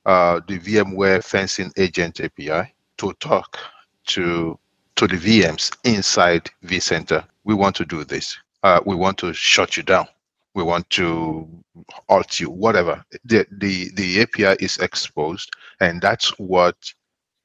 uh, 0.07 0.39
the 0.47 0.57
VMware 0.57 1.23
fencing 1.23 1.71
agent 1.77 2.21
API 2.21 2.73
to 2.97 3.13
talk 3.19 3.57
to 4.05 4.57
to 4.97 5.07
the 5.07 5.17
VMs 5.17 5.75
inside 5.83 6.49
vCenter. 6.65 7.25
We 7.43 7.53
want 7.55 7.75
to 7.77 7.85
do 7.85 8.03
this. 8.03 8.37
Uh, 8.63 8.81
we 8.85 8.95
want 8.95 9.17
to 9.19 9.33
shut 9.33 9.77
you 9.77 9.83
down. 9.83 10.07
we 10.57 10.63
want 10.63 10.89
to 10.89 11.47
alt 12.09 12.39
you, 12.39 12.49
whatever. 12.49 13.05
The 13.23 13.45
the 13.51 13.91
the 13.93 14.21
API 14.23 14.57
is 14.65 14.77
exposed, 14.79 15.51
and 15.79 16.01
that's 16.01 16.29
what 16.39 16.75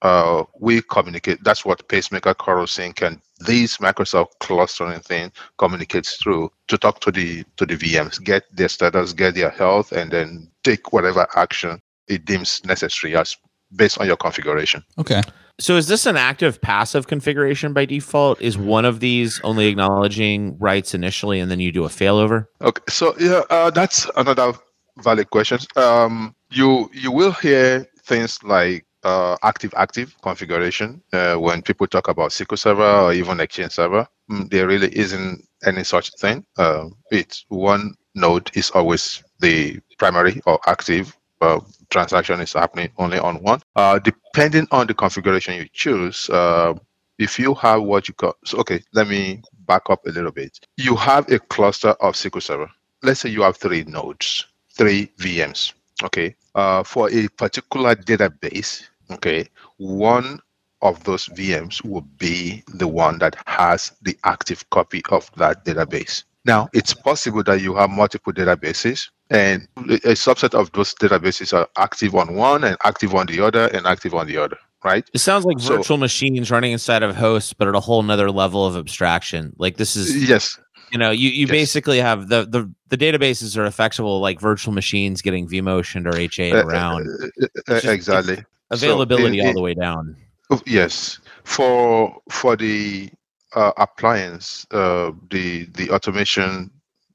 uh, 0.00 0.44
we 0.58 0.80
communicate. 0.80 1.44
That's 1.44 1.62
what 1.64 1.86
Pacemaker, 1.88 2.32
CoroSync, 2.34 3.06
and 3.06 3.20
these 3.46 3.76
Microsoft 3.76 4.30
clustering 4.40 5.00
thing 5.00 5.30
communicates 5.58 6.16
through 6.16 6.50
to 6.68 6.78
talk 6.78 7.00
to 7.00 7.12
the 7.12 7.44
to 7.58 7.66
the 7.66 7.76
VMs, 7.76 8.22
get 8.24 8.44
their 8.56 8.70
status, 8.70 9.12
get 9.12 9.34
their 9.34 9.50
health, 9.50 9.92
and 9.92 10.10
then 10.10 10.50
take 10.64 10.92
whatever 10.94 11.26
action 11.36 11.82
it 12.08 12.24
deems 12.24 12.64
necessary 12.64 13.14
as 13.14 13.36
based 13.76 13.98
on 14.00 14.06
your 14.06 14.16
configuration. 14.16 14.82
Okay. 14.98 15.20
So 15.58 15.76
is 15.76 15.86
this 15.86 16.06
an 16.06 16.16
active 16.16 16.60
passive 16.60 17.06
configuration 17.06 17.72
by 17.72 17.84
default? 17.84 18.40
Is 18.40 18.56
one 18.58 18.84
of 18.84 19.00
these 19.00 19.40
only 19.44 19.66
acknowledging 19.66 20.58
rights 20.58 20.94
initially 20.94 21.40
and 21.40 21.50
then 21.50 21.60
you 21.60 21.70
do 21.70 21.84
a 21.84 21.88
failover? 21.88 22.46
Okay, 22.60 22.82
so 22.88 23.14
yeah, 23.18 23.42
uh, 23.50 23.70
that's 23.70 24.10
another 24.16 24.54
valid 24.98 25.30
question. 25.30 25.58
Um, 25.76 26.34
you 26.50 26.90
you 26.92 27.12
will 27.12 27.32
hear 27.32 27.86
things 28.04 28.42
like 28.42 28.84
uh, 29.04 29.36
active 29.42 29.72
active 29.76 30.14
configuration 30.22 31.02
uh, 31.12 31.36
when 31.36 31.62
people 31.62 31.86
talk 31.86 32.08
about 32.08 32.30
SQL 32.30 32.58
Server 32.58 32.82
or 32.82 33.12
even 33.12 33.40
Exchange 33.40 33.72
Server. 33.72 34.06
Mm, 34.30 34.50
there 34.50 34.66
really 34.66 34.96
isn't 34.96 35.46
any 35.64 35.84
such 35.84 36.10
thing. 36.18 36.44
Uh, 36.56 36.86
it's 37.10 37.44
one 37.48 37.94
node 38.14 38.50
is 38.54 38.70
always 38.70 39.22
the 39.40 39.80
primary 39.98 40.40
or 40.46 40.58
active 40.66 41.16
uh, 41.42 41.61
transaction 41.90 42.40
is 42.40 42.52
happening 42.52 42.90
only 42.98 43.18
on 43.18 43.42
one. 43.42 43.61
Uh, 43.76 43.98
depending 43.98 44.66
on 44.70 44.87
the 44.87 44.94
configuration 44.94 45.55
you 45.55 45.68
choose, 45.72 46.31
uh, 46.31 46.72
if 47.18 47.38
you 47.38 47.55
have 47.55 47.83
what 47.83 48.09
you 48.09 48.14
call, 48.14 48.35
so 48.44 48.59
okay, 48.59 48.83
let 48.94 49.09
me 49.09 49.42
back 49.66 49.83
up 49.90 50.05
a 50.07 50.11
little 50.11 50.33
bit. 50.33 50.59
You 50.76 50.96
have 50.96 51.31
a 51.31 51.38
cluster 51.38 51.90
of 52.00 52.14
SQL 52.14 52.42
Server. 52.42 52.70
Let's 53.02 53.20
say 53.20 53.28
you 53.31 53.42
have 53.42 53.57
three 53.57 53.85
nodes, 53.85 54.46
three 54.70 55.11
VMs. 55.18 55.72
Okay, 56.05 56.35
uh, 56.55 56.83
for 56.83 57.11
a 57.11 57.28
particular 57.28 57.94
database, 57.94 58.85
okay, 59.11 59.48
one 59.76 60.40
of 60.81 61.02
those 61.05 61.28
VMs 61.28 61.85
will 61.85 62.07
be 62.18 62.64
the 62.74 62.88
one 62.88 63.18
that 63.18 63.37
has 63.46 63.92
the 64.02 64.16
active 64.24 64.68
copy 64.70 65.00
of 65.11 65.31
that 65.37 65.64
database. 65.64 66.24
Now, 66.44 66.68
it's 66.72 66.92
possible 66.94 67.42
that 67.44 67.61
you 67.61 67.74
have 67.76 67.90
multiple 67.90 68.33
databases 68.33 69.09
and 69.31 69.66
a 69.78 70.14
subset 70.14 70.55
of 70.55 70.72
those 70.72 70.92
databases 70.94 71.52
are 71.52 71.68
active 71.78 72.14
on 72.14 72.35
one 72.35 72.64
and 72.64 72.76
active 72.85 73.14
on 73.14 73.26
the 73.26 73.40
other 73.40 73.66
and 73.68 73.87
active 73.87 74.14
on 74.14 74.26
the 74.26 74.37
other 74.37 74.57
right 74.85 75.09
It 75.14 75.18
sounds 75.20 75.44
like 75.44 75.61
So- 75.61 75.76
virtual 75.76 75.96
machines 75.98 76.50
running 76.50 76.72
inside 76.72 77.02
of 77.05 77.14
hosts, 77.14 77.52
but 77.52 77.68
at 77.68 77.74
a 77.76 77.81
whole 77.81 78.02
nother 78.02 78.31
level 78.31 78.66
of 78.66 78.76
abstraction. 78.76 79.52
Like 79.57 79.76
this 79.76 79.94
is 79.96 80.28
yes 80.28 80.59
you 80.90 80.98
know, 80.98 81.11
you, 81.11 81.31
you 81.31 81.46
Yes. 81.46 81.50
basically 81.50 82.00
have 82.00 82.28
the, 82.28 82.44
the 82.44 82.70
the 82.88 82.98
databases 82.98 83.57
are 83.57 83.64
effectual 83.64 84.20
like 84.20 84.38
virtual 84.40 84.74
machines 84.74 85.22
getting 85.22 85.48
vmotioned 85.48 86.05
or 86.12 86.14
HA 86.18 86.52
Uh, 86.52 86.66
around. 86.66 87.09
uh, 87.09 87.46
uh, 87.70 87.74
uh, 87.74 87.90
exactly 87.90 88.37
So 88.37 88.44
Availability 88.72 89.38
in- 89.40 89.46
all 89.46 89.55
the 89.55 89.62
way 89.62 89.74
down. 89.74 90.16
Oh, 90.50 90.61
Yes, 90.66 91.18
for 91.44 92.16
for 92.31 92.57
the 92.57 93.09
uh, 93.54 93.72
appliance, 93.76 94.66
uh, 94.70 95.12
the 95.30 95.64
the 95.74 95.90
automation 95.90 96.70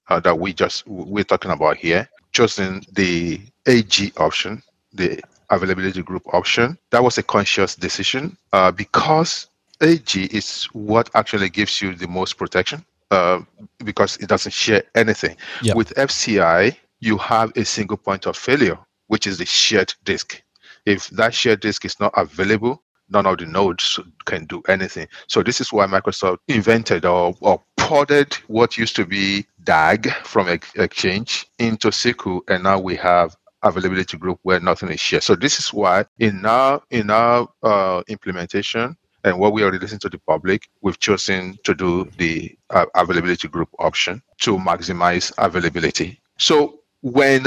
uh, 0.09 0.19
that 0.19 0.39
we 0.39 0.53
just 0.53 0.87
we're 0.87 1.23
talking 1.23 1.51
about 1.51 1.77
here, 1.77 2.09
choosing 2.31 2.85
the 2.93 3.41
AG 3.65 4.13
option, 4.17 4.61
the 4.93 5.21
availability 5.49 6.01
group 6.01 6.23
option, 6.33 6.77
that 6.91 7.03
was 7.03 7.17
a 7.17 7.23
conscious 7.23 7.75
decision 7.75 8.37
uh, 8.53 8.71
because 8.71 9.47
AG 9.81 10.23
is 10.25 10.65
what 10.73 11.09
actually 11.13 11.49
gives 11.49 11.81
you 11.81 11.93
the 11.93 12.07
most 12.07 12.37
protection 12.37 12.83
uh, 13.11 13.41
because 13.83 14.17
it 14.17 14.27
doesn't 14.27 14.53
share 14.53 14.83
anything. 14.95 15.35
Yep. 15.61 15.75
With 15.75 15.95
FCI, 15.95 16.75
you 16.99 17.17
have 17.17 17.51
a 17.55 17.63
single 17.63 17.97
point 17.97 18.25
of 18.25 18.35
failure, 18.35 18.77
which 19.07 19.27
is 19.27 19.37
the 19.37 19.45
shared 19.45 19.93
disk. 20.03 20.41
If 20.85 21.07
that 21.09 21.33
shared 21.33 21.59
disk 21.59 21.85
is 21.85 21.99
not 21.99 22.13
available, 22.17 22.81
none 23.09 23.25
of 23.25 23.37
the 23.37 23.45
nodes 23.45 23.99
can 24.25 24.45
do 24.45 24.61
anything. 24.67 25.07
So 25.27 25.43
this 25.43 25.61
is 25.61 25.71
why 25.71 25.85
Microsoft 25.87 26.37
invented 26.47 27.05
or, 27.05 27.35
or 27.41 27.61
ported 27.77 28.33
what 28.47 28.77
used 28.77 28.95
to 28.97 29.05
be 29.05 29.45
DAG 29.63 30.11
from 30.23 30.49
Ex- 30.49 30.73
Exchange 30.75 31.47
into 31.59 31.89
SQL, 31.89 32.41
and 32.49 32.63
now 32.63 32.79
we 32.79 32.95
have 32.95 33.35
availability 33.63 34.17
group 34.17 34.39
where 34.43 34.59
nothing 34.59 34.89
is 34.89 34.99
shared. 34.99 35.23
So 35.23 35.35
this 35.35 35.59
is 35.59 35.73
why 35.73 36.05
in 36.19 36.45
our 36.45 36.81
in 36.89 37.09
our 37.09 37.47
uh, 37.63 38.03
implementation 38.07 38.95
and 39.23 39.39
what 39.39 39.53
we 39.53 39.63
are 39.63 39.71
releasing 39.71 39.99
to 39.99 40.09
the 40.09 40.19
public, 40.19 40.69
we've 40.81 40.99
chosen 40.99 41.57
to 41.63 41.73
do 41.73 42.09
the 42.17 42.57
uh, 42.69 42.85
availability 42.95 43.47
group 43.47 43.69
option 43.79 44.21
to 44.41 44.57
maximize 44.57 45.33
availability. 45.37 46.19
So 46.37 46.79
when 47.01 47.43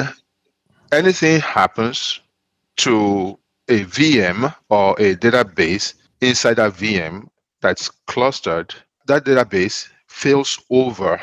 anything 0.92 1.40
happens 1.40 2.20
to 2.78 3.38
a 3.70 3.84
VM 3.84 4.54
or 4.68 4.92
a 5.00 5.14
database 5.14 5.94
inside 6.20 6.58
a 6.58 6.70
VM 6.70 7.28
that's 7.62 7.88
clustered, 8.06 8.74
that 9.06 9.24
database 9.24 9.88
fails 10.08 10.58
over 10.70 11.20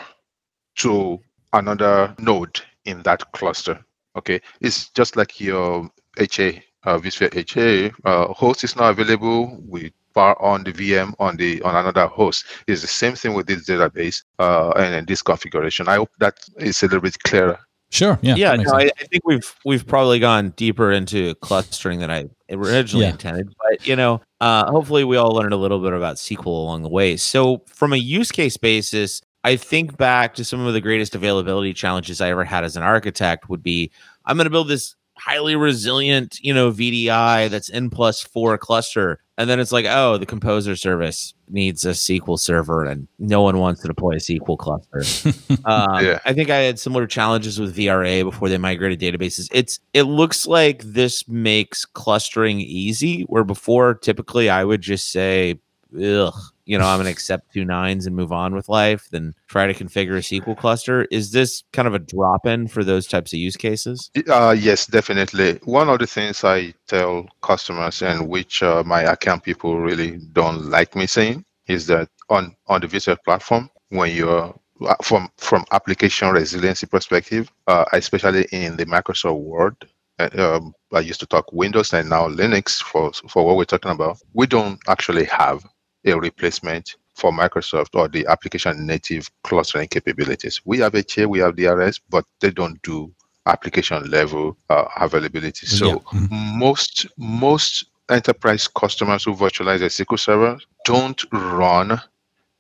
to 0.76 1.20
another 1.54 2.16
node 2.20 2.62
in 2.86 3.02
that 3.04 3.32
cluster. 3.34 3.84
Okay, 4.18 4.40
it's 4.62 4.90
just 4.90 5.16
like 5.16 5.40
your 5.40 5.90
HA, 6.18 6.64
uh, 6.86 6.98
vSphere 6.98 7.36
HA 7.36 7.92
uh, 8.06 8.34
host 8.34 8.64
is 8.64 8.76
not 8.76 8.92
available. 8.92 9.62
We 9.68 9.92
power 10.16 10.42
on 10.42 10.64
the 10.64 10.74
VM 10.74 11.14
on 11.20 11.38
the 11.38 11.62
on 11.62 11.76
another 11.76 12.08
host. 12.08 12.46
It's 12.66 12.82
the 12.82 12.88
same 12.88 13.16
thing 13.16 13.34
with 13.34 13.46
this 13.46 13.68
database 13.68 14.24
uh, 14.40 14.72
and 14.72 14.96
in 14.96 15.06
this 15.06 15.22
configuration. 15.22 15.88
I 15.88 15.96
hope 15.98 16.10
that 16.20 16.40
is 16.58 16.82
a 16.82 16.86
little 16.86 17.02
bit 17.02 17.22
clearer. 17.24 17.60
Sure. 17.90 18.20
Yeah. 18.22 18.36
yeah, 18.36 18.56
no. 18.56 18.74
I, 18.74 18.90
I 19.00 19.04
think 19.06 19.26
we've 19.26 19.56
we've 19.66 19.86
probably 19.86 20.20
gone 20.20 20.50
deeper 20.52 20.92
into 20.92 21.36
clustering 21.36 22.00
than 22.00 22.12
I 22.12 22.30
originally 22.52 23.06
Yeah. 23.06 23.12
intended. 23.12 23.54
But 23.70 23.86
you 23.88 23.96
know, 23.96 24.22
uh, 24.42 24.70
hopefully 24.72 25.04
we 25.04 25.18
all 25.18 25.32
learned 25.32 25.54
a 25.54 25.58
little 25.58 25.80
bit 25.80 25.94
about 25.94 26.18
SQL 26.18 26.46
along 26.48 26.84
the 26.84 26.90
way. 26.90 27.18
So 27.18 27.64
from 27.68 27.94
a 27.94 27.98
use 27.98 28.32
case 28.32 28.58
basis, 28.58 29.22
I 29.44 29.56
think 29.56 29.98
back 29.98 30.34
to 30.36 30.44
some 30.46 30.66
of 30.66 30.74
the 30.74 30.82
greatest 30.82 31.16
availability 31.16 31.74
challenges 31.74 32.20
I 32.22 32.30
ever 32.30 32.44
had 32.44 32.64
as 32.64 32.76
an 32.76 32.84
architect 32.84 33.50
would 33.50 33.64
be 33.64 33.92
I'm 34.26 34.36
going 34.38 34.46
to 34.46 34.52
build 34.52 34.68
this 34.68 34.96
highly 35.20 35.56
resilient, 35.56 36.40
you 36.42 36.54
know, 36.54 36.72
VDI 36.72 37.50
that's 37.50 37.70
N 37.70 37.90
plus 37.90 38.22
four 38.22 38.58
cluster. 38.58 39.20
And 39.40 39.50
then 39.50 39.60
it's 39.60 39.72
like, 39.72 39.86
oh, 39.88 40.18
the 40.18 40.26
composer 40.26 40.76
service 40.76 41.34
needs 41.50 41.86
a 41.86 41.90
SQL 41.90 42.40
server 42.40 42.86
and 42.86 43.08
no 43.20 43.42
one 43.42 43.60
wants 43.60 43.82
to 43.82 43.88
deploy 43.88 44.14
a 44.14 44.16
SQL 44.18 44.58
cluster. 44.58 45.04
Um, 45.66 46.06
Yeah. 46.06 46.20
I 46.26 46.34
think 46.34 46.50
I 46.50 46.58
had 46.58 46.80
similar 46.80 47.08
challenges 47.08 47.60
with 47.60 47.76
VRA 47.76 48.24
before 48.24 48.50
they 48.50 48.58
migrated 48.58 49.00
databases. 49.00 49.48
It's 49.52 49.80
it 49.94 50.04
looks 50.04 50.48
like 50.48 50.82
this 50.84 51.28
makes 51.28 51.86
clustering 51.86 52.60
easy, 52.62 53.24
where 53.24 53.44
before 53.44 53.94
typically 53.96 54.50
I 54.50 54.64
would 54.64 54.82
just 54.82 55.12
say, 55.12 55.60
ugh, 56.02 56.34
you 56.68 56.78
know, 56.78 56.86
I'm 56.86 57.00
gonna 57.00 57.10
accept 57.18 57.54
two 57.54 57.66
nines 57.66 58.06
and 58.06 58.16
move 58.16 58.32
on 58.32 58.54
with 58.54 58.70
life, 58.70 59.08
then 59.10 59.34
try 59.48 59.66
to 59.66 59.74
configure 59.74 60.18
a 60.18 60.22
SQL 60.22 60.58
cluster. 60.58 61.08
Is 61.10 61.32
this 61.32 61.64
kind 61.74 61.88
of 61.88 61.96
a 61.96 62.00
drop 62.00 62.46
in 62.46 62.68
for 62.68 62.84
those 62.84 63.08
types 63.08 63.34
of 63.34 63.40
use 63.40 63.56
cases? 63.56 64.12
Uh, 64.28 64.56
yes, 64.58 64.86
definitely. 64.86 65.60
One 65.64 65.90
of 65.90 66.00
the 66.00 66.08
things 66.08 66.44
I 66.44 66.74
tell 66.88 67.28
customers 67.42 68.02
and 68.02 68.28
which 68.28 68.62
uh, 68.62 68.84
my 68.86 69.02
account 69.02 69.44
people 69.44 69.80
really 69.80 70.20
don't 70.34 70.66
like 70.66 70.96
me 70.96 71.08
saying 71.08 71.46
is 71.68 71.88
that 71.88 72.10
on, 72.30 72.56
on 72.68 72.82
the 72.82 72.88
vSphere 72.88 73.18
platform, 73.24 73.70
when 73.90 74.14
you're 74.14 74.54
uh, 74.82 74.96
from 75.02 75.30
from 75.38 75.66
application 75.72 76.30
resiliency 76.30 76.86
perspective, 76.86 77.50
uh, 77.68 77.86
especially 77.94 78.46
in 78.52 78.76
the 78.76 78.86
Microsoft 78.86 79.40
Word, 79.40 79.76
uh, 80.20 80.30
um, 80.38 80.74
I 80.94 81.00
used 81.00 81.20
to 81.22 81.26
talk 81.26 81.52
Windows 81.52 81.94
and 81.94 82.10
now 82.10 82.28
Linux 82.28 82.82
for 82.82 83.12
for 83.30 83.46
what 83.46 83.56
we're 83.56 83.66
talking 83.66 83.92
about. 83.92 84.20
We 84.34 84.46
don't 84.46 84.80
actually 84.88 85.26
have 85.26 85.66
a 86.08 86.18
replacement 86.18 86.96
for 87.16 87.32
Microsoft 87.32 87.90
or 87.96 88.08
the 88.08 88.26
application 88.28 88.86
native 88.86 89.30
clustering 89.44 89.88
capabilities. 89.88 90.62
We 90.66 90.80
have 90.80 90.96
HA, 90.96 91.26
we 91.26 91.40
have 91.40 91.56
DRS, 91.56 92.00
but 92.10 92.26
they 92.40 92.52
don't 92.52 92.82
do 92.84 93.12
application 93.46 94.10
level 94.10 94.58
uh, 94.70 94.86
availability. 95.00 95.66
So 95.68 95.86
Yeah. 95.88 95.96
Mhm. 96.20 96.58
most 96.58 97.08
most 97.18 97.86
enterprise 98.10 98.68
customers 98.68 99.24
who 99.26 99.34
virtualize 99.34 99.82
a 99.82 99.90
SQL 99.90 100.18
server 100.20 100.58
don't 100.86 101.24
run 101.32 102.00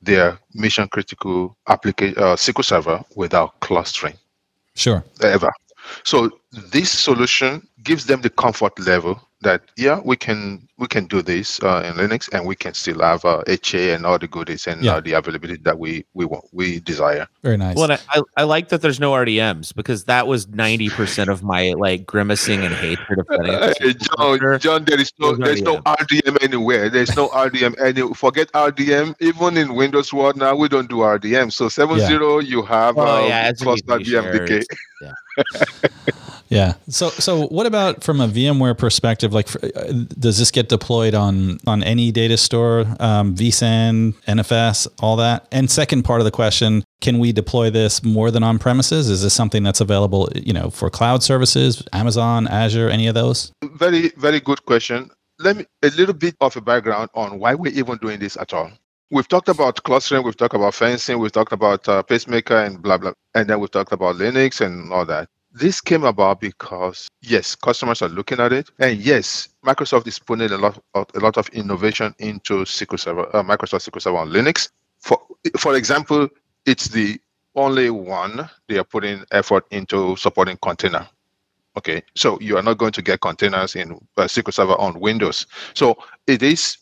their 0.01 0.37
mission 0.53 0.87
critical 0.89 1.57
application 1.67 2.17
uh, 2.17 2.35
SQL 2.35 2.63
server 2.65 3.03
without 3.15 3.59
clustering 3.59 4.15
Sure. 4.75 5.03
ever. 5.21 5.51
So 6.03 6.39
this 6.71 6.91
solution 6.91 7.67
gives 7.89 8.03
them 8.09 8.19
the 8.21 8.29
comfort 8.43 8.75
level 8.91 9.13
that 9.41 9.61
yeah 9.77 9.99
we 10.03 10.15
can 10.25 10.67
we 10.81 10.87
can 10.87 11.05
do 11.05 11.21
this 11.21 11.61
uh, 11.61 11.81
in 11.87 11.93
linux 12.01 12.27
and 12.33 12.41
we 12.51 12.55
can 12.63 12.73
still 12.73 12.99
have 13.09 13.23
uh, 13.23 13.43
ha 13.47 13.81
and 13.93 14.01
all 14.07 14.17
the 14.23 14.27
goodies 14.35 14.65
and 14.69 14.83
Yeah. 14.83 14.95
uh, 14.95 14.99
the 15.07 15.13
availability 15.19 15.61
that 15.69 15.77
we 15.83 15.91
we 16.19 16.25
want 16.31 16.45
we 16.59 16.79
desire 16.91 17.25
Very 17.43 17.57
nice. 17.65 17.75
Well, 17.77 17.91
and 17.91 18.01
I, 18.15 18.17
I 18.41 18.43
like 18.55 18.65
that 18.69 18.81
there's 18.83 18.99
no 19.07 19.11
RDMs 19.23 19.67
because 19.79 19.99
that 20.13 20.23
was 20.31 20.47
90% 20.47 21.27
of 21.35 21.39
my 21.53 21.63
like 21.85 22.01
grimacing 22.11 22.61
and 22.67 22.73
hatred 22.85 23.17
of 23.21 23.27
setting 23.29 23.55
up. 23.55 23.77
Hey, 23.79 23.93
John, 24.07 24.59
John, 24.65 24.79
there 24.89 24.99
is 25.05 25.11
no, 25.21 25.27
There's 25.35 25.61
there's 25.61 25.61
no 25.71 25.75
RDM 26.01 26.35
anywhere. 26.47 26.89
There's 26.89 27.15
no 27.21 27.25
RDM 27.45 27.73
any. 27.87 28.01
Forget 28.25 28.47
RDM. 28.67 29.07
Even 29.29 29.51
in 29.61 29.67
Windows 29.81 30.09
World 30.17 30.35
now, 30.45 30.53
we 30.61 30.67
don't 30.67 30.89
do 30.89 30.97
RDM. 31.15 31.47
So 31.53 31.63
7.0, 31.67 32.45
you 32.53 32.61
have 32.63 32.97
Oh, 32.97 33.05
um, 33.05 33.27
yeah, 33.29 33.49
as 33.49 33.61
cluster 33.61 33.97
VMDK. 33.99 34.63
Yeah. 35.05 35.13
So 36.87 37.09
so 37.09 37.47
what 37.47 37.65
about 37.65 38.03
from 38.03 38.21
a 38.21 38.27
VMware 38.27 38.77
perspective? 38.77 39.33
Like, 39.33 39.47
for, 39.47 39.59
uh, 39.63 39.91
does 40.17 40.39
this 40.39 40.51
get 40.51 40.69
deployed 40.69 41.13
on 41.13 41.59
on 41.67 41.83
any 41.83 42.11
data 42.11 42.37
store, 42.37 42.85
um, 42.99 43.35
vSAN, 43.35 44.13
NFS, 44.25 44.87
all 44.99 45.15
that? 45.17 45.47
And 45.51 45.69
second 45.69 46.03
part 46.03 46.21
of 46.21 46.25
the 46.25 46.31
question: 46.31 46.83
Can 47.01 47.19
we 47.19 47.31
deploy 47.31 47.69
this 47.69 48.03
more 48.03 48.31
than 48.31 48.43
on 48.43 48.59
premises? 48.59 49.09
Is 49.09 49.23
this 49.23 49.33
something 49.33 49.63
that's 49.63 49.81
available, 49.81 50.29
you 50.35 50.53
know, 50.53 50.69
for 50.69 50.89
cloud 50.89 51.23
services, 51.23 51.83
Amazon, 51.93 52.47
Azure, 52.47 52.89
any 52.89 53.07
of 53.07 53.15
those? 53.15 53.51
Very, 53.63 54.09
very 54.17 54.39
good 54.39 54.63
question. 54.65 55.09
Let 55.39 55.57
me 55.57 55.65
a 55.83 55.89
little 55.89 56.15
bit 56.15 56.35
of 56.41 56.55
a 56.55 56.61
background 56.61 57.09
on 57.13 57.39
why 57.39 57.53
we're 57.53 57.73
even 57.73 57.97
doing 57.97 58.19
this 58.19 58.37
at 58.37 58.53
all. 58.53 58.71
We've 59.09 59.27
talked 59.27 59.47
about 59.47 59.81
clustering, 59.83 60.23
we've 60.23 60.35
talked 60.35 60.55
about 60.55 60.73
fencing, 60.73 61.19
we've 61.19 61.31
talked 61.31 61.53
about 61.53 61.87
uh, 61.87 62.03
pacemaker 62.03 62.57
and 62.57 62.81
blah 62.81 62.97
blah, 62.97 63.13
and 63.35 63.49
then 63.49 63.59
we've 63.59 63.71
talked 63.71 63.93
about 63.93 64.15
Linux 64.15 64.59
and 64.59 64.91
all 64.91 65.05
that. 65.05 65.29
This 65.51 65.81
came 65.81 66.03
about 66.03 66.39
because 66.41 67.07
yes, 67.21 67.55
customers 67.55 68.01
are 68.01 68.09
looking 68.09 68.39
at 68.39 68.53
it, 68.53 68.69
and 68.79 68.99
yes, 68.99 69.49
Microsoft 69.65 70.05
is 70.07 70.19
putting 70.19 70.51
a 70.51 70.57
lot 70.57 70.81
of 70.93 71.07
a 71.15 71.19
lot 71.19 71.37
of 71.37 71.47
innovation 71.49 72.13
into 72.19 72.63
SQL 72.65 72.99
Server, 72.99 73.35
uh, 73.35 73.43
Microsoft 73.43 73.89
SQL 73.89 74.01
Server 74.01 74.17
on 74.17 74.29
Linux. 74.29 74.69
For 74.99 75.19
for 75.57 75.75
example, 75.75 76.27
it's 76.65 76.89
the 76.89 77.19
only 77.55 77.89
one 77.89 78.49
they 78.67 78.77
are 78.77 78.83
putting 78.83 79.23
effort 79.31 79.65
into 79.71 80.15
supporting 80.15 80.57
container. 80.61 81.07
Okay, 81.77 82.03
so 82.15 82.39
you 82.39 82.57
are 82.57 82.63
not 82.63 82.77
going 82.77 82.91
to 82.91 83.01
get 83.01 83.21
containers 83.21 83.75
in 83.75 83.93
uh, 84.17 84.23
SQL 84.23 84.53
Server 84.53 84.79
on 84.79 84.99
Windows. 84.99 85.47
So 85.73 85.97
it 86.27 86.43
is 86.43 86.77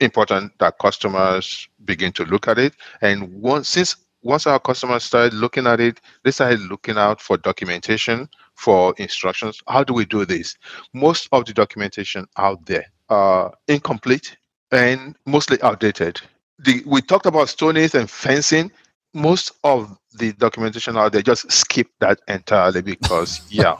important 0.00 0.52
that 0.58 0.78
customers 0.78 1.68
begin 1.84 2.12
to 2.12 2.24
look 2.24 2.48
at 2.48 2.58
it. 2.58 2.74
And 3.00 3.32
once 3.40 3.68
since 3.70 3.96
once 4.24 4.46
our 4.46 4.58
customers 4.58 5.04
started 5.04 5.34
looking 5.34 5.66
at 5.66 5.80
it, 5.80 6.00
they 6.24 6.30
started 6.30 6.60
looking 6.60 6.96
out 6.96 7.20
for 7.20 7.36
documentation, 7.36 8.28
for 8.54 8.94
instructions. 8.96 9.60
How 9.68 9.84
do 9.84 9.92
we 9.92 10.06
do 10.06 10.24
this? 10.24 10.56
Most 10.94 11.28
of 11.30 11.44
the 11.44 11.52
documentation 11.52 12.26
out 12.36 12.64
there 12.66 12.86
are 13.10 13.52
incomplete 13.68 14.36
and 14.72 15.14
mostly 15.26 15.60
outdated. 15.62 16.20
The, 16.58 16.82
we 16.86 17.02
talked 17.02 17.26
about 17.26 17.50
stoneys 17.50 17.94
and 17.94 18.10
fencing. 18.10 18.72
Most 19.12 19.52
of 19.62 19.96
the 20.14 20.32
documentation 20.32 20.96
out 20.96 21.12
there 21.12 21.22
just 21.22 21.50
skip 21.52 21.88
that 22.00 22.20
entirely 22.26 22.80
because 22.80 23.42
yeah. 23.50 23.76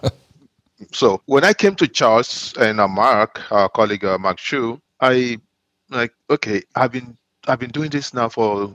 so 0.92 1.22
when 1.24 1.42
I 1.42 1.54
came 1.54 1.74
to 1.76 1.88
Charles 1.88 2.52
and 2.60 2.80
uh, 2.80 2.86
Mark, 2.86 3.40
our 3.50 3.68
colleague 3.70 4.04
uh, 4.04 4.18
Mark 4.18 4.36
Chu, 4.36 4.80
I 5.00 5.38
like 5.90 6.12
okay, 6.30 6.62
I've 6.76 6.92
been 6.92 7.16
I've 7.48 7.58
been 7.58 7.70
doing 7.70 7.90
this 7.90 8.14
now 8.14 8.28
for 8.28 8.74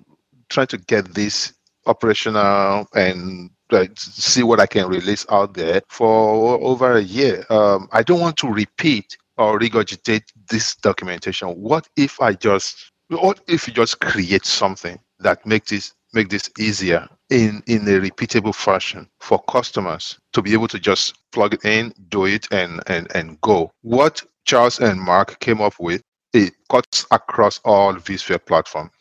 trying 0.50 0.68
to 0.68 0.78
get 0.78 1.14
this 1.14 1.54
operational 1.86 2.88
and 2.94 3.50
see 3.96 4.44
what 4.44 4.60
I 4.60 4.66
can 4.66 4.88
release 4.88 5.26
out 5.30 5.54
there 5.54 5.82
for 5.90 6.60
over 6.62 6.98
a 6.98 7.02
year. 7.02 7.46
Um, 7.50 7.88
I 7.92 8.04
don't 8.04 8.20
want 8.20 8.38
to 8.38 8.52
repeat 8.52 9.18
or 9.38 9.60
regurgitate 9.60 10.24
this 10.50 10.76
documentation. 10.76 11.50
What 11.50 11.88
if 11.96 12.22
I 12.22 12.34
just 12.34 12.92
what 13.10 13.40
if 13.48 13.68
you 13.68 13.74
just 13.74 14.00
create 14.00 14.46
something 14.46 15.00
that 15.20 15.46
makes 15.46 15.70
this 15.70 15.94
make 16.14 16.30
this 16.30 16.50
easier 16.60 17.08
in 17.30 17.64
in 17.68 17.88
a 17.88 18.00
repeatable 18.00 18.54
fashion 18.54 19.08
for 19.20 19.42
customers 19.44 20.20
to 20.34 20.42
be 20.42 20.54
able 20.54 20.68
to 20.68 20.80
just 20.80 21.18
plug 21.32 21.54
it 21.54 21.66
in, 21.66 21.94
do 22.10 22.26
it, 22.26 22.48
and 22.52 22.82
and 22.88 23.08
and 23.16 23.40
go. 23.42 23.72
What 23.82 24.24
Charles 24.46 24.80
and 24.80 25.00
Mark 25.00 25.40
came 25.40 25.62
up 25.62 25.76
with 25.80 26.02
it 26.34 26.54
cuts 26.70 27.06
across 27.12 27.60
all 27.66 27.94
vSphere 27.96 28.44
platform. 28.46 28.92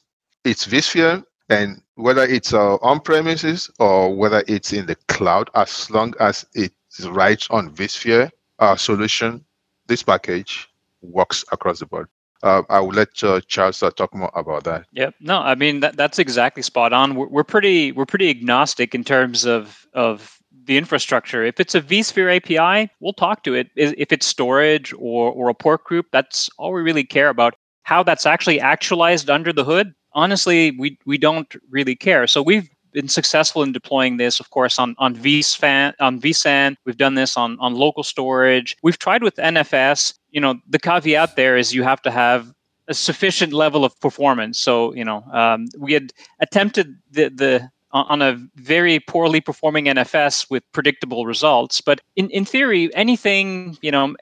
It's 0.45 0.67
vSphere, 0.67 1.25
and 1.49 1.83
whether 1.95 2.23
it's 2.23 2.53
uh, 2.53 2.77
on 2.77 3.01
premises 3.01 3.71
or 3.79 4.15
whether 4.15 4.45
it's 4.47 4.73
in 4.73 4.87
the 4.87 4.95
cloud, 5.09 5.51
as 5.55 5.91
long 5.91 6.15
as 6.21 6.47
it 6.55 6.73
writes 7.07 7.49
on 7.51 7.75
vSphere, 7.75 8.31
our 8.59 8.77
solution, 8.77 9.45
this 9.87 10.03
package 10.03 10.69
works 11.03 11.45
across 11.53 11.81
the 11.81 11.87
board. 11.87 12.09
Uh, 12.43 12.63
I 12.69 12.81
will 12.81 12.91
let 12.91 13.23
uh, 13.25 13.41
Charles 13.49 13.83
uh, 13.83 13.91
talk 13.91 14.15
more 14.15 14.31
about 14.35 14.65
that. 14.65 14.87
Yeah, 14.93 15.11
No, 15.21 15.41
I 15.41 15.57
mean 15.57 15.81
that 15.81 15.97
that's 15.97 16.21
exactly 16.21 16.63
spot 16.63 16.93
on. 16.93 17.17
We're, 17.17 17.27
we're 17.27 17.45
pretty 17.45 17.91
we're 17.91 18.07
pretty 18.07 18.31
agnostic 18.31 18.95
in 18.95 19.03
terms 19.03 19.45
of 19.45 19.87
of 19.93 20.39
the 20.65 20.79
infrastructure. 20.79 21.45
If 21.45 21.59
it's 21.59 21.75
a 21.75 21.81
vSphere 21.81 22.37
API, 22.37 22.93
we'll 23.01 23.13
talk 23.15 23.43
to 23.45 23.55
it. 23.55 23.71
If 23.75 24.13
it's 24.13 24.27
storage 24.27 24.93
or 24.93 25.33
or 25.33 25.49
a 25.49 25.55
port 25.55 25.83
group, 25.83 26.07
that's 26.13 26.49
all 26.59 26.73
we 26.73 26.81
really 26.81 27.05
care 27.05 27.29
about. 27.29 27.55
How 27.83 28.05
that's 28.05 28.27
actually 28.27 28.61
actualized 28.61 29.31
under 29.31 29.53
the 29.53 29.65
hood, 29.65 29.95
honestly, 30.19 30.73
we 30.73 30.99
we 31.07 31.17
don't 31.17 31.55
really 31.71 31.95
care. 31.95 32.27
So 32.27 32.43
we've 32.43 32.69
been 32.93 33.09
successful 33.09 33.63
in 33.63 33.73
deploying 33.73 34.17
this, 34.17 34.41
of 34.41 34.51
course, 34.51 34.79
on 34.79 34.95
on 34.99 35.15
vSAN. 35.17 35.95
On 36.01 36.21
vSAN, 36.21 36.77
we've 36.85 36.97
done 36.97 37.15
this 37.15 37.37
on 37.37 37.59
on 37.61 37.75
local 37.75 38.03
storage. 38.03 38.77
We've 38.83 38.99
tried 38.99 39.23
with 39.23 39.37
NFS. 39.37 40.15
You 40.31 40.41
know, 40.41 40.55
the 40.69 40.79
caveat 40.79 41.37
there 41.37 41.57
is 41.57 41.75
you 41.75 41.85
have 41.85 42.03
to 42.03 42.11
have 42.11 42.53
a 42.89 42.95
sufficient 42.95 43.53
level 43.53 43.85
of 43.85 43.99
performance. 44.01 44.59
So 44.59 44.95
you 44.95 45.05
know, 45.05 45.23
um, 45.33 45.67
we 45.79 45.93
had 45.93 46.13
attempted 46.41 46.97
the 47.11 47.29
the 47.43 47.71
on 47.93 48.21
a 48.21 48.37
very 48.57 49.01
poorly 49.01 49.41
performing 49.41 49.87
NFS 49.87 50.51
with 50.51 50.63
predictable 50.73 51.25
results. 51.27 51.81
But 51.81 52.01
in 52.17 52.29
in 52.31 52.45
theory, 52.45 52.83
anything 52.95 53.79
you 53.83 53.93
know, 53.93 54.17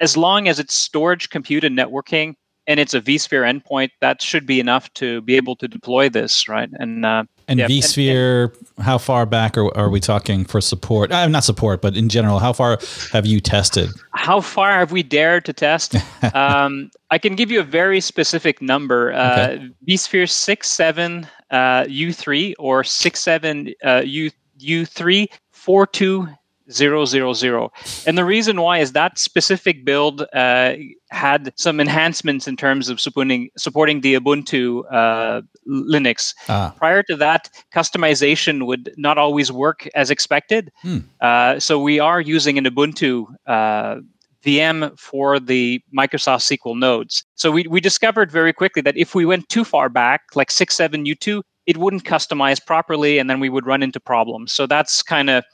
as 0.00 0.16
long 0.16 0.48
as 0.48 0.58
it's 0.58 0.74
storage, 0.74 1.30
compute, 1.30 1.64
and 1.64 1.78
networking, 1.78 2.34
and 2.66 2.78
it's 2.78 2.94
a 2.94 3.00
vSphere 3.00 3.42
endpoint, 3.42 3.90
that 4.00 4.22
should 4.22 4.46
be 4.46 4.60
enough 4.60 4.92
to 4.94 5.20
be 5.22 5.36
able 5.36 5.56
to 5.56 5.68
deploy 5.68 6.08
this, 6.08 6.48
right? 6.48 6.68
And 6.74 7.04
uh, 7.04 7.24
And 7.48 7.58
yeah, 7.58 7.66
vSphere, 7.66 8.54
how 8.78 8.98
far 8.98 9.26
back 9.26 9.56
are, 9.58 9.76
are 9.76 9.90
we 9.90 10.00
talking 10.00 10.44
for 10.44 10.60
support? 10.60 11.10
Uh, 11.10 11.26
not 11.28 11.44
support, 11.44 11.80
but 11.82 11.96
in 11.96 12.08
general, 12.08 12.38
how 12.38 12.52
far 12.52 12.78
have 13.12 13.26
you 13.26 13.40
tested? 13.40 13.90
how 14.20 14.40
far 14.40 14.72
have 14.78 14.92
we 14.92 15.02
dared 15.02 15.44
to 15.46 15.52
test? 15.52 15.96
um, 16.34 16.90
I 17.10 17.18
can 17.18 17.34
give 17.34 17.50
you 17.50 17.60
a 17.60 17.64
very 17.64 18.00
specific 18.00 18.60
number. 18.60 19.12
Uh, 19.12 19.56
vSphere 19.88 20.28
6.7 20.28 21.26
uh, 21.50 21.84
U3 21.84 22.54
or 22.58 22.82
6.7 22.82 23.74
uh, 23.82 24.02
U, 24.04 24.30
U3 24.60 25.28
42000. 26.70 27.68
And 28.06 28.16
the 28.16 28.24
reason 28.24 28.60
why 28.60 28.78
is 28.78 28.92
that 28.92 29.18
specific 29.18 29.84
build 29.84 30.26
uh, 30.32 30.74
had 31.10 31.52
some 31.56 31.80
enhancements 31.80 32.46
in 32.46 32.56
terms 32.56 32.88
of 32.88 33.00
supporting, 33.00 33.50
supporting 33.56 34.00
the 34.00 34.14
Ubuntu 34.14 34.82
uh, 34.90 35.42
Linux. 35.68 36.34
Ah, 36.48 36.74
Prior 36.76 37.02
to 37.04 37.16
that, 37.16 37.50
customization 37.74 38.66
would 38.66 38.92
not 38.96 39.18
always 39.18 39.50
work 39.50 39.88
as 39.94 40.10
expected. 40.10 40.70
Hmm. 40.82 40.98
Uh, 41.20 41.58
so 41.58 41.78
we 41.78 41.98
are 41.98 42.20
using 42.20 42.58
an 42.58 42.64
Ubuntu 42.64 43.26
uh, 43.46 43.96
VM 44.44 44.98
for 44.98 45.38
the 45.38 45.80
Microsoft 45.96 46.42
SQL 46.48 46.78
nodes. 46.78 47.24
So 47.34 47.50
we, 47.50 47.66
we 47.68 47.80
discovered 47.80 48.30
very 48.30 48.52
quickly 48.52 48.82
that 48.82 48.96
if 48.96 49.14
we 49.14 49.26
went 49.26 49.48
too 49.48 49.64
far 49.64 49.88
back, 49.88 50.22
like 50.34 50.48
6.7 50.48 51.06
U2, 51.06 51.42
it 51.66 51.76
wouldn't 51.76 52.04
customize 52.04 52.64
properly 52.64 53.18
and 53.18 53.28
then 53.28 53.40
we 53.40 53.48
would 53.48 53.66
run 53.66 53.82
into 53.82 54.00
problems. 54.00 54.52
So 54.52 54.66
that's 54.66 55.02
kind 55.02 55.30
of 55.30 55.44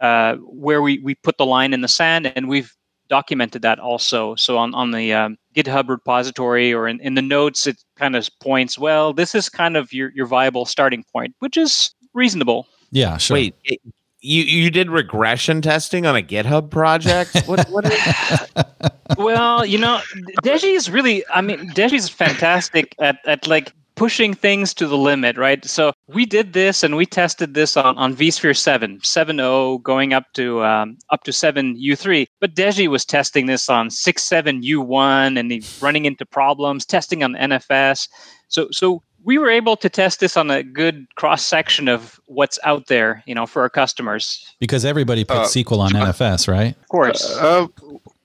uh, 0.00 0.36
where 0.36 0.82
we, 0.82 0.98
we 1.00 1.14
put 1.14 1.38
the 1.38 1.46
line 1.46 1.72
in 1.72 1.80
the 1.80 1.88
sand 1.88 2.32
and 2.36 2.48
we've 2.48 2.72
documented 3.08 3.62
that 3.62 3.78
also. 3.78 4.34
So 4.36 4.58
on, 4.58 4.74
on 4.74 4.90
the 4.90 5.12
um, 5.12 5.36
GitHub 5.54 5.88
repository 5.88 6.72
or 6.72 6.88
in, 6.88 7.00
in 7.00 7.14
the 7.14 7.22
notes, 7.22 7.66
it 7.66 7.82
kind 7.96 8.16
of 8.16 8.28
points, 8.40 8.78
well, 8.78 9.12
this 9.12 9.34
is 9.34 9.48
kind 9.48 9.76
of 9.76 9.92
your, 9.92 10.10
your 10.14 10.26
viable 10.26 10.64
starting 10.64 11.04
point, 11.12 11.34
which 11.38 11.56
is 11.56 11.94
reasonable. 12.14 12.66
yeah, 12.90 13.16
sure. 13.16 13.34
Wait, 13.34 13.54
it, 13.64 13.80
you 14.20 14.42
you 14.42 14.70
did 14.70 14.90
regression 14.90 15.62
testing 15.62 16.04
on 16.04 16.16
a 16.16 16.22
GitHub 16.22 16.70
project? 16.70 17.46
What 17.46 17.68
what 17.68 17.84
is 17.84 18.64
well, 19.18 19.64
you 19.64 19.78
know, 19.78 20.00
Deji 20.42 20.74
is 20.74 20.90
really, 20.90 21.24
I 21.32 21.42
mean, 21.42 21.70
Deji 21.70 21.92
is 21.92 22.08
fantastic 22.08 22.94
at, 22.98 23.18
at 23.24 23.46
like 23.46 23.72
pushing 23.96 24.34
things 24.34 24.72
to 24.74 24.86
the 24.86 24.96
limit, 24.96 25.36
right? 25.36 25.64
So 25.64 25.92
we 26.06 26.26
did 26.26 26.52
this 26.52 26.82
and 26.82 26.96
we 26.96 27.06
tested 27.06 27.54
this 27.54 27.76
on, 27.76 27.96
on 27.98 28.14
vSphere 28.14 28.56
7, 28.56 29.00
7.0 29.00 29.82
going 29.82 30.12
up 30.12 30.24
to 30.34 30.62
um, 30.62 30.98
up 31.10 31.24
to 31.24 31.32
7 31.32 31.76
U3. 31.76 32.26
But 32.40 32.54
Deji 32.54 32.88
was 32.88 33.04
testing 33.04 33.46
this 33.46 33.68
on 33.68 33.88
6.7 33.88 34.62
U1 34.62 35.38
and 35.38 35.50
he's 35.50 35.78
running 35.82 36.04
into 36.04 36.24
problems, 36.24 36.86
testing 36.86 37.24
on 37.24 37.34
NFS. 37.34 38.08
So 38.48 38.68
so 38.70 39.02
we 39.24 39.38
were 39.38 39.50
able 39.50 39.76
to 39.78 39.88
test 39.88 40.20
this 40.20 40.36
on 40.36 40.50
a 40.52 40.62
good 40.62 41.04
cross 41.16 41.42
section 41.42 41.88
of 41.88 42.20
what's 42.26 42.60
out 42.62 42.86
there, 42.86 43.24
you 43.26 43.34
know, 43.34 43.44
for 43.44 43.62
our 43.62 43.68
customers. 43.68 44.54
Because 44.60 44.84
everybody 44.84 45.24
puts 45.24 45.56
Uh, 45.56 45.60
SQL 45.60 45.80
on 45.80 45.90
NFS, 45.90 46.46
right? 46.46 46.76
Of 46.80 46.88
course. 46.88 47.36
Uh, 47.36 47.66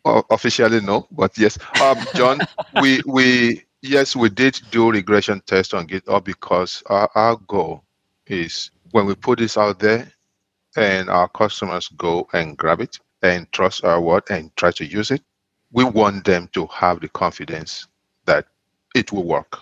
O- 0.03 0.25
officially 0.31 0.81
no, 0.81 1.07
but 1.11 1.37
yes. 1.37 1.59
Um, 1.79 1.97
John, 2.15 2.39
we 2.81 3.01
we 3.05 3.63
yes 3.81 4.15
we 4.15 4.29
did 4.29 4.59
do 4.71 4.91
regression 4.91 5.41
test 5.45 5.73
on 5.73 5.87
GitHub 5.87 6.23
because 6.23 6.83
our, 6.87 7.09
our 7.15 7.35
goal 7.47 7.83
is 8.27 8.71
when 8.91 9.05
we 9.05 9.15
put 9.15 9.39
this 9.39 9.57
out 9.57 9.79
there 9.79 10.11
and 10.75 11.09
our 11.09 11.27
customers 11.29 11.87
go 11.97 12.27
and 12.33 12.57
grab 12.57 12.81
it 12.81 12.99
and 13.21 13.51
trust 13.51 13.83
our 13.83 14.01
word 14.01 14.23
and 14.29 14.55
try 14.55 14.71
to 14.71 14.85
use 14.85 15.11
it, 15.11 15.21
we 15.71 15.83
want 15.83 16.25
them 16.25 16.49
to 16.53 16.65
have 16.67 16.99
the 17.01 17.09
confidence 17.09 17.87
that 18.25 18.45
it 18.95 19.11
will 19.11 19.23
work 19.23 19.61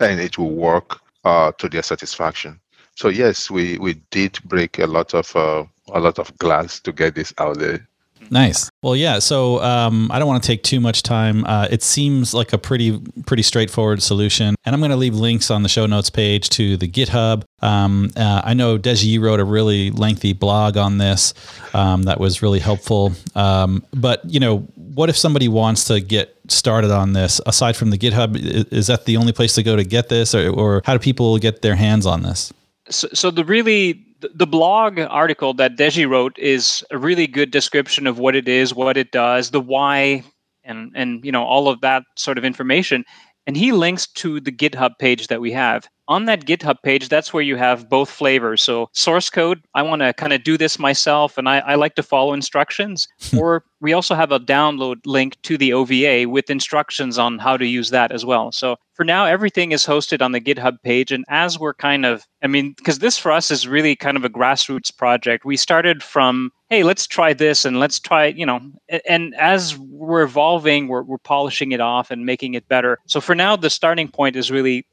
and 0.00 0.20
it 0.20 0.38
will 0.38 0.54
work 0.54 1.00
uh, 1.24 1.52
to 1.58 1.68
their 1.68 1.82
satisfaction. 1.82 2.60
So 2.94 3.08
yes, 3.08 3.50
we 3.50 3.78
we 3.78 3.94
did 4.10 4.38
break 4.44 4.78
a 4.78 4.86
lot 4.86 5.14
of 5.14 5.34
uh, 5.36 5.64
a 5.92 6.00
lot 6.00 6.18
of 6.18 6.36
glass 6.38 6.80
to 6.80 6.92
get 6.92 7.14
this 7.14 7.32
out 7.38 7.58
there. 7.58 7.86
Nice. 8.30 8.70
Well, 8.82 8.96
yeah. 8.96 9.18
So 9.18 9.62
um, 9.62 10.10
I 10.12 10.18
don't 10.18 10.28
want 10.28 10.42
to 10.42 10.46
take 10.46 10.62
too 10.62 10.80
much 10.80 11.02
time. 11.02 11.44
Uh, 11.44 11.68
it 11.70 11.82
seems 11.82 12.34
like 12.34 12.52
a 12.52 12.58
pretty 12.58 13.00
pretty 13.26 13.42
straightforward 13.42 14.02
solution, 14.02 14.54
and 14.64 14.74
I'm 14.74 14.80
going 14.80 14.90
to 14.90 14.96
leave 14.96 15.14
links 15.14 15.50
on 15.50 15.62
the 15.62 15.68
show 15.68 15.86
notes 15.86 16.10
page 16.10 16.48
to 16.50 16.76
the 16.76 16.88
GitHub. 16.88 17.44
Um, 17.60 18.10
uh, 18.16 18.42
I 18.44 18.54
know 18.54 18.78
Deji 18.78 19.20
wrote 19.20 19.40
a 19.40 19.44
really 19.44 19.90
lengthy 19.90 20.32
blog 20.32 20.76
on 20.76 20.98
this 20.98 21.34
um, 21.74 22.04
that 22.04 22.20
was 22.20 22.42
really 22.42 22.60
helpful. 22.60 23.12
Um, 23.34 23.84
but 23.94 24.24
you 24.24 24.40
know, 24.40 24.58
what 24.76 25.08
if 25.08 25.16
somebody 25.16 25.48
wants 25.48 25.84
to 25.84 26.00
get 26.00 26.36
started 26.48 26.90
on 26.90 27.12
this? 27.12 27.40
Aside 27.46 27.76
from 27.76 27.90
the 27.90 27.98
GitHub, 27.98 28.36
is, 28.36 28.64
is 28.64 28.86
that 28.88 29.04
the 29.04 29.16
only 29.16 29.32
place 29.32 29.54
to 29.54 29.62
go 29.62 29.76
to 29.76 29.84
get 29.84 30.08
this, 30.08 30.34
or, 30.34 30.50
or 30.50 30.82
how 30.84 30.92
do 30.92 30.98
people 30.98 31.38
get 31.38 31.62
their 31.62 31.76
hands 31.76 32.06
on 32.06 32.22
this? 32.22 32.52
So, 32.90 33.08
so 33.12 33.30
the 33.30 33.44
really 33.44 34.04
the- 34.20 34.46
blog 34.46 34.98
article 34.98 35.54
that 35.54 35.76
Deji 35.76 36.08
wrote 36.08 36.38
is 36.38 36.84
a 36.90 36.98
really 36.98 37.26
good 37.26 37.50
description 37.50 38.06
of 38.06 38.18
what 38.18 38.34
it 38.34 38.48
is, 38.48 38.74
what 38.74 38.96
it 38.96 39.10
does, 39.12 39.50
the 39.50 39.60
why, 39.60 40.24
and 40.64 40.92
and 40.94 41.24
you 41.24 41.32
know 41.32 41.44
all 41.44 41.68
of 41.68 41.80
that 41.82 42.02
sort 42.16 42.38
of 42.38 42.44
information. 42.44 43.04
And 43.46 43.56
he 43.56 43.72
links 43.72 44.06
to 44.14 44.40
the 44.40 44.52
GitHub 44.52 44.92
page 44.98 45.28
that 45.28 45.40
we 45.40 45.52
have. 45.52 45.88
On 46.08 46.24
that 46.24 46.46
GitHub 46.46 46.76
page, 46.82 47.10
that's 47.10 47.34
where 47.34 47.42
you 47.42 47.56
have 47.56 47.88
both 47.88 48.08
flavors. 48.08 48.62
So 48.62 48.88
source 48.92 49.28
code, 49.28 49.62
I 49.74 49.82
want 49.82 50.00
to 50.00 50.14
kind 50.14 50.32
of 50.32 50.42
do 50.42 50.56
this 50.56 50.78
myself, 50.78 51.36
and 51.36 51.48
I, 51.48 51.58
I 51.58 51.74
like 51.74 51.94
to 51.96 52.02
follow 52.02 52.32
instructions. 52.32 53.06
or 53.38 53.62
we 53.80 53.92
also 53.92 54.14
have 54.14 54.32
a 54.32 54.40
download 54.40 54.96
link 55.04 55.40
to 55.42 55.58
the 55.58 55.72
OVA 55.74 56.28
with 56.28 56.48
instructions 56.50 57.18
on 57.18 57.38
how 57.38 57.58
to 57.58 57.66
use 57.66 57.90
that 57.90 58.10
as 58.10 58.24
well. 58.24 58.50
So 58.52 58.76
for 58.94 59.04
now, 59.04 59.26
everything 59.26 59.72
is 59.72 59.86
hosted 59.86 60.22
on 60.22 60.32
the 60.32 60.40
GitHub 60.40 60.82
page. 60.82 61.12
And 61.12 61.24
as 61.28 61.58
we're 61.58 61.74
kind 61.74 62.04
of, 62.04 62.26
I 62.42 62.46
mean, 62.46 62.72
because 62.76 62.98
this 62.98 63.18
for 63.18 63.30
us 63.30 63.50
is 63.50 63.68
really 63.68 63.94
kind 63.94 64.16
of 64.16 64.24
a 64.24 64.30
grassroots 64.30 64.94
project. 64.96 65.44
We 65.44 65.56
started 65.56 66.02
from, 66.02 66.50
hey, 66.70 66.82
let's 66.82 67.06
try 67.06 67.34
this 67.34 67.64
and 67.64 67.78
let's 67.78 68.00
try, 68.00 68.26
you 68.26 68.46
know, 68.46 68.60
and 69.06 69.34
as 69.36 69.78
we're 69.78 70.22
evolving, 70.22 70.88
we're, 70.88 71.02
we're 71.02 71.18
polishing 71.18 71.72
it 71.72 71.80
off 71.80 72.10
and 72.10 72.26
making 72.26 72.54
it 72.54 72.66
better. 72.66 72.98
So 73.06 73.20
for 73.20 73.34
now, 73.34 73.56
the 73.56 73.70
starting 73.70 74.08
point 74.08 74.34
is 74.34 74.50
really 74.50 74.86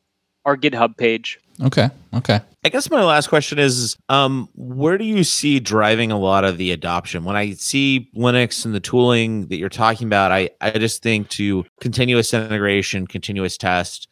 our 0.46 0.56
GitHub 0.56 0.98
page. 0.98 1.40
Okay. 1.62 1.90
Okay. 2.14 2.42
I 2.64 2.70
guess 2.70 2.90
my 2.90 3.04
last 3.04 3.28
question 3.28 3.60
is 3.60 3.96
um, 4.10 4.50
where 4.56 4.98
do 4.98 5.06
you 5.06 5.24
see 5.24 5.60
driving 5.60 6.12
a 6.12 6.20
lot 6.20 6.44
of 6.44 6.58
the 6.58 6.72
adoption? 6.72 7.24
When 7.24 7.36
I 7.36 7.52
see 7.54 8.10
Linux 8.16 8.66
and 8.66 8.74
the 8.74 8.80
tooling 8.80 9.48
that 9.48 9.58
you're 9.58 9.70
talking 9.70 10.08
about, 10.08 10.32
I, 10.32 10.50
I 10.60 10.72
just 10.72 11.02
think 11.02 11.30
to 11.30 11.66
continuous 11.80 12.34
integration, 12.34 13.08
continuous 13.08 13.58
test, 13.58 14.08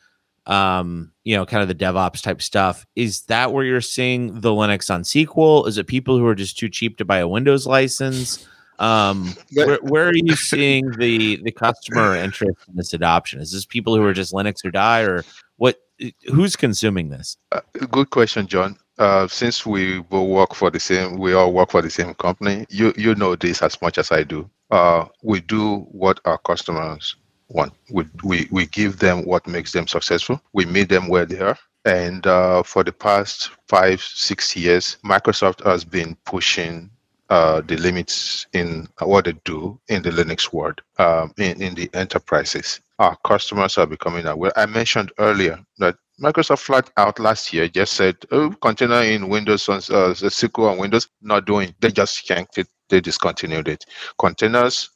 um, 0.46 1.12
you 1.24 1.36
know, 1.36 1.46
kind 1.46 1.62
of 1.62 1.68
the 1.68 1.76
DevOps 1.76 2.22
type 2.22 2.42
stuff. 2.42 2.86
Is 2.96 3.24
that 3.24 3.52
where 3.52 3.66
you're 3.66 3.82
seeing 3.82 4.40
the 4.40 4.50
Linux 4.50 4.94
on 4.94 5.04
SQL? 5.04 5.68
Is 5.68 5.78
it 5.78 5.88
people 5.88 6.18
who 6.18 6.26
are 6.28 6.36
just 6.36 6.58
too 6.58 6.70
cheap 6.70 6.98
to 6.98 7.06
buy 7.06 7.20
a 7.20 7.28
Windows 7.28 7.66
license? 7.66 8.48
Um, 8.80 9.34
where, 9.54 9.78
where 9.82 10.08
are 10.08 10.16
you 10.16 10.36
seeing 10.36 10.92
the 10.92 11.38
the 11.44 11.52
customer 11.52 12.16
interest 12.16 12.58
in 12.68 12.76
this 12.76 12.94
adoption? 12.94 13.40
Is 13.40 13.52
this 13.52 13.66
people 13.66 13.96
who 13.96 14.04
are 14.04 14.14
just 14.14 14.34
Linux 14.34 14.66
or 14.66 14.72
die, 14.72 15.02
or 15.02 15.24
what? 15.58 15.80
Who's 16.28 16.56
consuming 16.56 17.10
this? 17.10 17.38
Uh, 17.52 17.62
good 17.92 18.10
question, 18.10 18.48
John. 18.48 18.78
Uh, 19.00 19.28
since 19.28 19.66
we 19.66 20.00
will 20.12 20.28
work 20.28 20.54
for 20.54 20.70
the 20.70 20.80
same, 20.80 21.18
we 21.18 21.34
all 21.34 21.52
work 21.52 21.72
for 21.72 21.82
the 21.82 21.90
same 21.90 22.14
company. 22.14 22.66
You 22.70 22.94
you 22.96 23.16
know 23.16 23.36
this 23.36 23.62
as 23.62 23.82
much 23.82 23.98
as 23.98 24.12
I 24.12 24.24
do. 24.24 24.50
Uh, 24.70 25.06
we 25.24 25.40
do 25.42 25.80
what 25.92 26.20
our 26.26 26.38
customers 26.38 27.16
want. 27.50 27.74
We, 27.92 28.06
we 28.24 28.48
we 28.52 28.66
give 28.68 29.00
them 29.00 29.26
what 29.26 29.48
makes 29.48 29.72
them 29.72 29.88
successful. 29.88 30.42
We 30.54 30.66
meet 30.66 30.90
them 30.90 31.08
where 31.08 31.26
they 31.26 31.40
are. 31.40 31.58
And 31.86 32.26
uh, 32.26 32.64
for 32.64 32.84
the 32.84 32.94
past 32.94 33.50
five 33.68 34.02
six 34.02 34.56
years, 34.56 34.98
Microsoft 35.04 35.64
has 35.66 35.84
been 35.84 36.16
pushing 36.26 36.90
uh, 37.30 37.62
the 37.62 37.78
limits 37.78 38.48
in 38.54 38.88
what 39.00 39.26
they 39.26 39.34
do 39.46 39.80
in 39.88 40.02
the 40.04 40.10
Linux 40.10 40.52
world, 40.54 40.82
um, 41.00 41.34
in, 41.38 41.62
in 41.62 41.74
the 41.76 41.90
enterprises. 41.94 42.82
Our 43.00 43.16
customers 43.26 43.78
are 43.78 43.88
becoming 43.88 44.26
aware. 44.26 44.52
I 44.58 44.66
mentioned 44.66 45.12
earlier 45.18 45.60
that 45.80 45.96
Microsoft 46.22 46.60
flat 46.60 46.90
out 46.98 47.20
last 47.20 47.52
year 47.54 47.68
just 47.68 47.94
said, 47.94 48.18
oh, 48.32 48.52
container 48.62 49.02
in 49.02 49.30
Windows, 49.30 49.68
on 49.68 49.78
uh, 49.78 50.14
SQL 50.14 50.72
on 50.72 50.78
Windows, 50.78 51.10
not 51.22 51.46
doing. 51.46 51.74
They 51.80 51.92
just 51.92 52.30
yanked 52.30 52.58
it. 52.58 52.68
They 52.90 53.02
discontinued 53.02 53.68
it. 53.68 53.86
Containers 54.20 54.90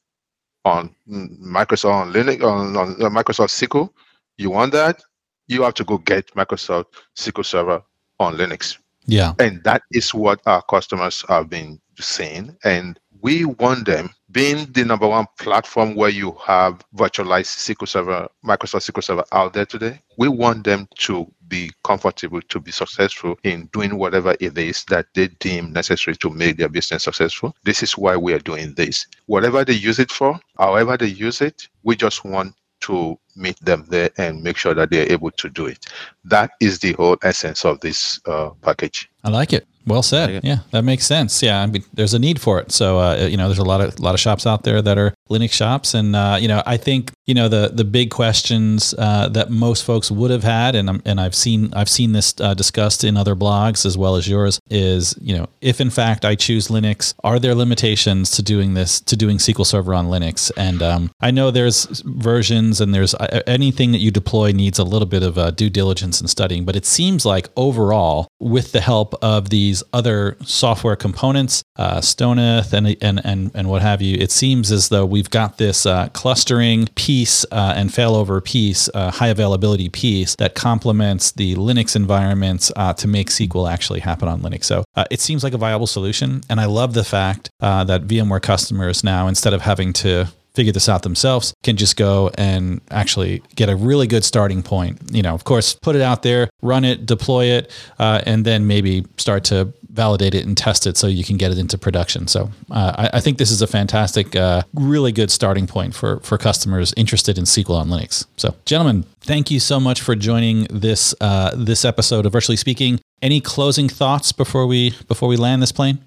on 0.64 0.94
Microsoft 1.10 1.94
on 1.94 2.14
Linux 2.14 2.44
on, 2.44 2.78
on 2.78 3.02
uh, 3.02 3.10
Microsoft 3.10 3.50
SQL. 3.50 3.90
You 4.38 4.52
want 4.52 4.74
that? 4.74 5.02
You 5.48 5.64
have 5.64 5.74
to 5.76 5.84
go 5.84 5.98
get 5.98 6.34
Microsoft 6.36 6.86
SQL 7.16 7.46
Server 7.46 7.82
on 8.20 8.36
Linux. 8.36 8.78
Yeah. 9.08 9.34
And 9.40 9.64
that 9.64 9.84
is 9.92 10.14
what 10.14 10.42
our 10.46 10.62
customers 10.62 11.24
have 11.28 11.50
been 11.50 11.80
saying. 11.98 12.58
And 12.64 13.00
we 13.22 13.46
want 13.46 13.86
them 13.86 14.10
being 14.32 14.72
the 14.74 14.86
number 14.86 15.08
one 15.08 15.26
platform 15.40 15.96
where 15.96 16.10
you 16.10 16.38
have 16.46 16.84
virtualized 16.96 17.58
SQL 17.58 17.88
Server, 17.88 18.28
Microsoft 18.46 18.90
SQL 18.92 19.04
Server 19.04 19.24
out 19.32 19.54
there 19.54 19.66
today. 19.66 20.00
We 20.18 20.28
want 20.28 20.66
them 20.66 20.88
to 21.00 21.26
be 21.48 21.72
comfortable 21.84 22.42
to 22.42 22.60
be 22.60 22.72
successful 22.72 23.38
in 23.44 23.70
doing 23.74 23.98
whatever 23.98 24.36
it 24.40 24.58
is 24.58 24.84
that 24.90 25.08
they 25.16 25.30
deem 25.40 25.72
necessary 25.72 26.18
to 26.18 26.30
make 26.30 26.58
their 26.58 26.70
business 26.70 27.04
successful. 27.04 27.56
This 27.64 27.82
is 27.82 27.98
why 27.98 28.18
we 28.18 28.34
are 28.34 28.40
doing 28.40 28.74
this. 28.76 29.08
Whatever 29.26 29.64
they 29.64 29.74
use 29.74 29.98
it 30.00 30.12
for, 30.12 30.40
however 30.58 30.98
they 30.98 31.08
use 31.08 31.42
it, 31.42 31.68
we 31.84 31.96
just 31.96 32.26
want 32.26 32.54
to 32.82 33.18
meet 33.36 33.60
them 33.60 33.86
there 33.90 34.10
and 34.18 34.44
make 34.44 34.58
sure 34.58 34.74
that 34.74 34.90
they're 34.90 35.12
able 35.12 35.32
to 35.32 35.50
do 35.50 35.66
it. 35.68 35.86
That 36.26 36.52
is 36.60 36.80
the 36.80 36.94
whole 36.94 37.18
essence 37.24 37.66
of 37.66 37.80
this 37.80 38.20
uh, 38.26 38.50
package. 38.62 39.10
I 39.24 39.30
like 39.30 39.54
it. 39.54 39.68
Well 39.86 40.04
said. 40.04 40.44
Yeah, 40.44 40.60
that 40.72 40.84
makes 40.84 41.06
sense. 41.06 41.42
Yeah, 41.42 41.62
I 41.62 41.66
mean, 41.66 41.84
there's 41.94 42.14
a 42.14 42.20
need 42.20 42.42
for 42.42 42.60
it. 42.60 42.72
So, 42.74 43.00
uh, 43.00 43.28
you 43.30 43.38
know, 43.38 43.48
there's 43.48 43.58
a 43.58 43.64
lot 43.64 43.80
of 43.80 43.98
a 43.98 44.02
lot 44.02 44.14
of 44.14 44.20
shops 44.20 44.46
out 44.46 44.64
there 44.64 44.82
that 44.82 44.98
are 44.98 45.14
Linux 45.30 45.52
shops, 45.52 45.94
and 45.94 46.16
uh, 46.16 46.38
you 46.40 46.48
know, 46.48 46.62
I 46.66 46.78
think 46.78 47.12
you 47.26 47.34
know 47.34 47.48
the 47.48 47.72
the 47.74 47.84
big 47.84 48.10
questions 48.12 48.94
uh, 48.98 49.30
that 49.30 49.50
most 49.50 49.84
folks 49.84 50.10
would 50.10 50.32
have 50.32 50.44
had, 50.44 50.76
and 50.76 50.90
I'm, 50.90 51.02
and 51.06 51.20
I've 51.20 51.36
seen 51.36 51.74
I've 51.74 51.90
seen 51.90 52.14
this 52.14 52.34
uh, 52.40 52.54
discussed 52.54 53.04
in 53.04 53.18
other 53.18 53.36
blogs 53.36 53.86
as 53.86 53.98
well 53.98 54.16
as 54.16 54.28
yours. 54.28 54.60
Is 54.70 55.16
you 55.22 55.38
know, 55.38 55.48
if 55.62 55.82
in 55.82 55.90
fact 55.90 56.26
I 56.26 56.36
choose 56.36 56.68
Linux, 56.68 57.14
are 57.24 57.40
there 57.40 57.56
limitations 57.56 58.32
to 58.32 58.42
doing 58.42 58.74
this 58.74 59.02
to 59.02 59.16
doing 59.16 59.38
SQL 59.38 59.66
Server 59.66 59.94
on 59.94 60.08
Linux? 60.08 60.52
And 60.58 60.82
um, 60.82 61.12
I 61.20 61.32
know 61.32 61.52
there's 61.52 61.86
versions, 62.06 62.82
and 62.82 62.94
there's 62.94 63.14
uh, 63.16 63.42
anything 63.48 63.92
that 63.92 64.00
you 64.00 64.12
deploy 64.12 64.52
needs 64.52 64.80
a 64.80 64.84
little 64.84 65.08
bit 65.08 65.24
of 65.24 65.38
uh, 65.38 65.52
due 65.52 65.70
diligence 65.70 66.20
and 66.20 66.30
studying, 66.30 66.66
but 66.66 66.76
it 66.76 66.86
seems 66.86 67.26
like 67.26 67.50
overall, 67.56 68.28
with 68.40 68.72
the 68.72 68.82
help 68.82 69.16
of 69.22 69.50
these 69.50 69.84
other 69.94 70.38
software 70.44 70.96
components, 70.96 71.64
uh, 71.76 72.02
STONITH 72.02 72.74
and, 72.74 72.98
and 73.02 73.22
and 73.26 73.52
and 73.54 73.70
what 73.70 73.82
have 73.82 74.02
you, 74.02 74.18
it 74.18 74.32
seems 74.32 74.72
as 74.72 74.90
though 74.90 75.06
we've 75.18 75.32
got 75.32 75.58
this 75.58 75.88
uh, 75.88 76.08
clustering 76.10 76.86
piece 76.94 77.44
uh, 77.52 77.74
and 77.76 77.90
failover 77.90 78.44
piece, 78.44 78.88
uh, 78.94 79.10
high 79.10 79.30
availability 79.30 79.90
piece 79.90 80.36
that 80.36 80.54
complements 80.54 81.32
the 81.32 81.56
Linux 81.56 81.96
environments 81.96 82.72
uh, 82.76 82.94
to 82.94 83.08
make 83.08 83.30
SQL 83.30 83.68
actually 83.68 84.00
happen 84.02 84.28
on 84.28 84.42
Linux. 84.42 84.66
So 84.66 84.84
uh, 84.96 85.06
it 85.10 85.20
seems 85.20 85.44
like 85.44 85.54
a 85.54 85.58
viable 85.58 85.88
solution, 85.88 86.44
and 86.52 86.60
I 86.60 86.66
love 86.66 86.94
the 86.94 87.04
fact 87.04 87.50
that 87.60 88.02
VMware 88.08 88.44
customers 88.44 89.04
now, 89.04 89.28
instead 89.28 89.54
of 89.54 89.62
having 89.62 89.92
to 89.94 90.28
figure 90.58 90.74
this 90.74 90.90
out 90.90 91.04
themselves 91.04 91.54
can 91.64 91.78
just 91.78 91.96
go 91.98 92.32
and 92.36 92.82
actually 92.90 93.44
get 93.56 93.70
a 93.70 93.76
really 93.76 94.08
good 94.08 94.24
starting 94.24 94.64
point. 94.64 94.98
You 95.12 95.22
know 95.22 95.36
of 95.36 95.44
course 95.44 95.76
put 95.76 95.96
it 95.96 96.02
out 96.02 96.24
there 96.24 96.50
run 96.64 96.84
it 96.84 97.06
deploy 97.06 97.46
it 97.58 97.72
uh, 98.00 98.22
and 98.26 98.44
then 98.44 98.66
maybe 98.66 99.06
start 99.18 99.44
to 99.46 99.72
validate 99.92 100.34
it 100.34 100.46
and 100.48 100.58
test 100.58 100.88
it 100.88 100.98
so 100.98 101.06
you 101.06 101.24
can 101.24 101.38
get 101.38 101.52
it 101.52 101.60
into 101.60 101.78
production. 101.78 102.28
So 102.28 102.50
uh, 102.72 102.94
I, 103.14 103.18
I 103.18 103.20
think 103.20 103.38
this 103.38 103.52
is 103.52 103.62
a 103.62 103.68
fantastic 103.68 104.36
uh, 104.36 104.64
really 104.74 105.12
good 105.12 105.30
starting 105.30 105.68
point 105.68 105.94
for 105.94 106.20
for 106.22 106.40
customers 106.40 106.92
interested 106.98 107.38
in 107.38 107.44
sql 107.44 107.76
on 107.82 107.90
linux. 107.90 108.26
So 108.38 108.56
gentlemen 108.66 109.04
thank 109.22 109.52
you 109.52 109.60
so 109.60 109.80
much 109.80 110.02
for 110.02 110.16
joining 110.16 110.66
this 110.72 111.14
uh, 111.22 111.52
this 111.56 111.86
episode 111.86 112.26
of 112.26 112.32
virtually 112.32 112.58
speaking. 112.58 113.00
Any 113.22 113.42
closing 113.42 113.90
thoughts 113.90 114.32
before 114.32 114.66
we 114.66 114.96
before 115.08 115.30
we 115.30 115.38
land 115.38 115.62
this 115.62 115.72
plane 115.72 116.00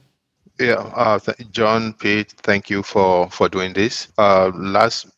Yeah, 0.60 0.74
uh, 0.96 1.20
th- 1.20 1.50
John, 1.52 1.94
Pete, 1.94 2.32
thank 2.44 2.70
you 2.70 2.82
for 2.82 3.30
for 3.30 3.50
doing 3.50 3.74
this. 3.74 4.08
Uh, 4.18 4.52
last 4.56 5.08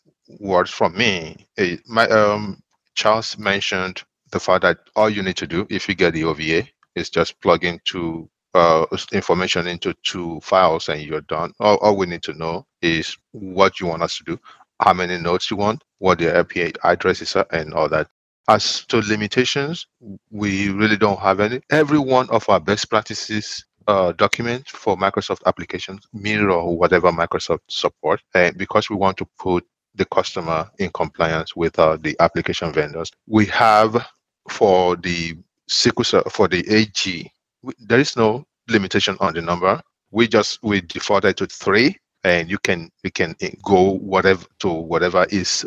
words 0.41 0.73
from 0.73 0.99
me. 0.99 1.47
eh, 1.59 1.79
my 1.87 2.09
um, 2.09 2.63
Charles 2.97 3.39
mentioned 3.39 4.03
the 4.33 4.41
fact 4.41 4.65
that 4.65 4.79
all 4.97 5.11
you 5.11 5.23
need 5.23 5.39
to 5.39 5.49
do 5.49 5.69
if 5.71 5.89
you 5.89 5.95
get 5.97 6.15
the 6.15 6.25
OVA 6.25 6.69
is 6.97 7.11
just 7.11 7.41
plug 7.43 7.65
into 7.65 8.31
uh, 8.57 8.87
information 9.15 9.69
into 9.69 9.95
two 10.05 10.41
files 10.43 10.91
and 10.91 11.03
you're 11.05 11.23
done. 11.23 11.55
All, 11.61 11.79
all 11.79 11.97
we 11.99 12.09
need 12.09 12.25
to 12.25 12.35
know 12.35 12.67
is 12.83 13.17
what 13.33 13.81
you 13.81 13.87
want 13.89 14.03
us 14.03 14.19
to 14.19 14.25
do, 14.25 14.41
how 14.81 14.95
many 14.95 15.19
nodes 15.21 15.53
you 15.53 15.59
want, 15.59 15.85
what 16.01 16.19
the 16.19 16.41
IP 16.41 16.77
addresses 16.85 17.37
are, 17.37 17.47
and 17.53 17.75
all 17.75 17.91
that. 17.91 18.09
As 18.51 18.87
to 18.87 18.99
limitations, 19.03 19.87
we 20.33 20.71
really 20.71 20.97
don't 20.99 21.21
have 21.21 21.41
any. 21.41 21.61
Every 21.71 22.01
one 22.01 22.31
of 22.31 22.49
our 22.51 22.61
best 22.61 22.91
practices 22.91 23.67
uh, 23.87 24.13
document 24.13 24.69
for 24.69 24.97
Microsoft 24.97 25.41
applications 25.47 26.07
mirror 26.13 26.65
whatever 26.65 27.11
Microsoft 27.11 27.61
support, 27.69 28.21
and 28.35 28.57
because 28.57 28.89
we 28.91 28.97
want 28.97 29.17
to 29.19 29.27
put 29.39 29.67
the 29.95 30.05
customer 30.07 30.71
in 30.79 30.91
compliance 30.91 31.55
with 31.55 31.79
uh, 31.79 31.97
the 32.01 32.17
application 32.21 32.73
vendors, 32.73 33.11
we 33.27 33.47
have 33.47 34.07
for 34.49 34.97
the 34.97 35.37
SQL 35.69 36.31
for 36.31 36.49
the 36.49 36.65
AG, 36.69 37.31
there 37.79 38.01
is 38.01 38.17
no 38.17 38.45
limitation 38.69 39.17
on 39.21 39.35
the 39.35 39.43
number. 39.43 39.81
We 40.11 40.29
just 40.29 40.63
we 40.63 40.81
defaulted 40.81 41.37
to 41.39 41.47
three, 41.47 41.97
and 42.25 42.51
you 42.51 42.59
can 42.59 42.91
we 43.05 43.11
can 43.11 43.35
eh, 43.41 43.51
go 43.63 43.93
whatever 43.93 44.45
to 44.61 44.69
whatever 44.69 45.27
is 45.31 45.67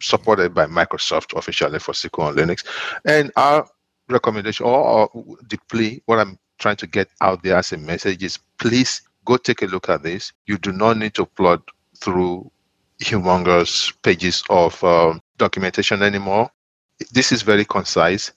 supported 0.00 0.54
by 0.54 0.66
Microsoft 0.66 1.36
officially 1.36 1.78
for 1.78 1.92
SQL 1.92 2.28
on 2.28 2.36
Linux. 2.36 2.64
And 3.04 3.32
our 3.36 3.66
recommendation 4.08 4.66
or, 4.66 5.08
or 5.14 5.36
the 5.48 5.58
plea, 5.68 6.02
what 6.06 6.18
I'm 6.18 6.38
trying 6.64 6.76
to 6.76 6.86
get 6.86 7.10
out 7.20 7.42
there 7.42 7.58
as 7.58 7.72
a 7.72 7.76
message 7.76 8.22
is 8.22 8.38
please 8.56 9.02
go 9.26 9.36
take 9.36 9.60
a 9.60 9.66
look 9.66 9.90
at 9.90 10.02
this. 10.02 10.32
You 10.46 10.56
do 10.56 10.72
not 10.72 10.96
need 10.96 11.12
to 11.12 11.26
plod 11.26 11.60
through 11.98 12.50
humongous 13.02 13.92
pages 14.02 14.42
of 14.48 14.82
um, 14.82 15.20
documentation 15.36 16.02
anymore. 16.02 16.50
This 17.12 17.32
is 17.32 17.42
very 17.42 17.66
concise. 17.66 18.32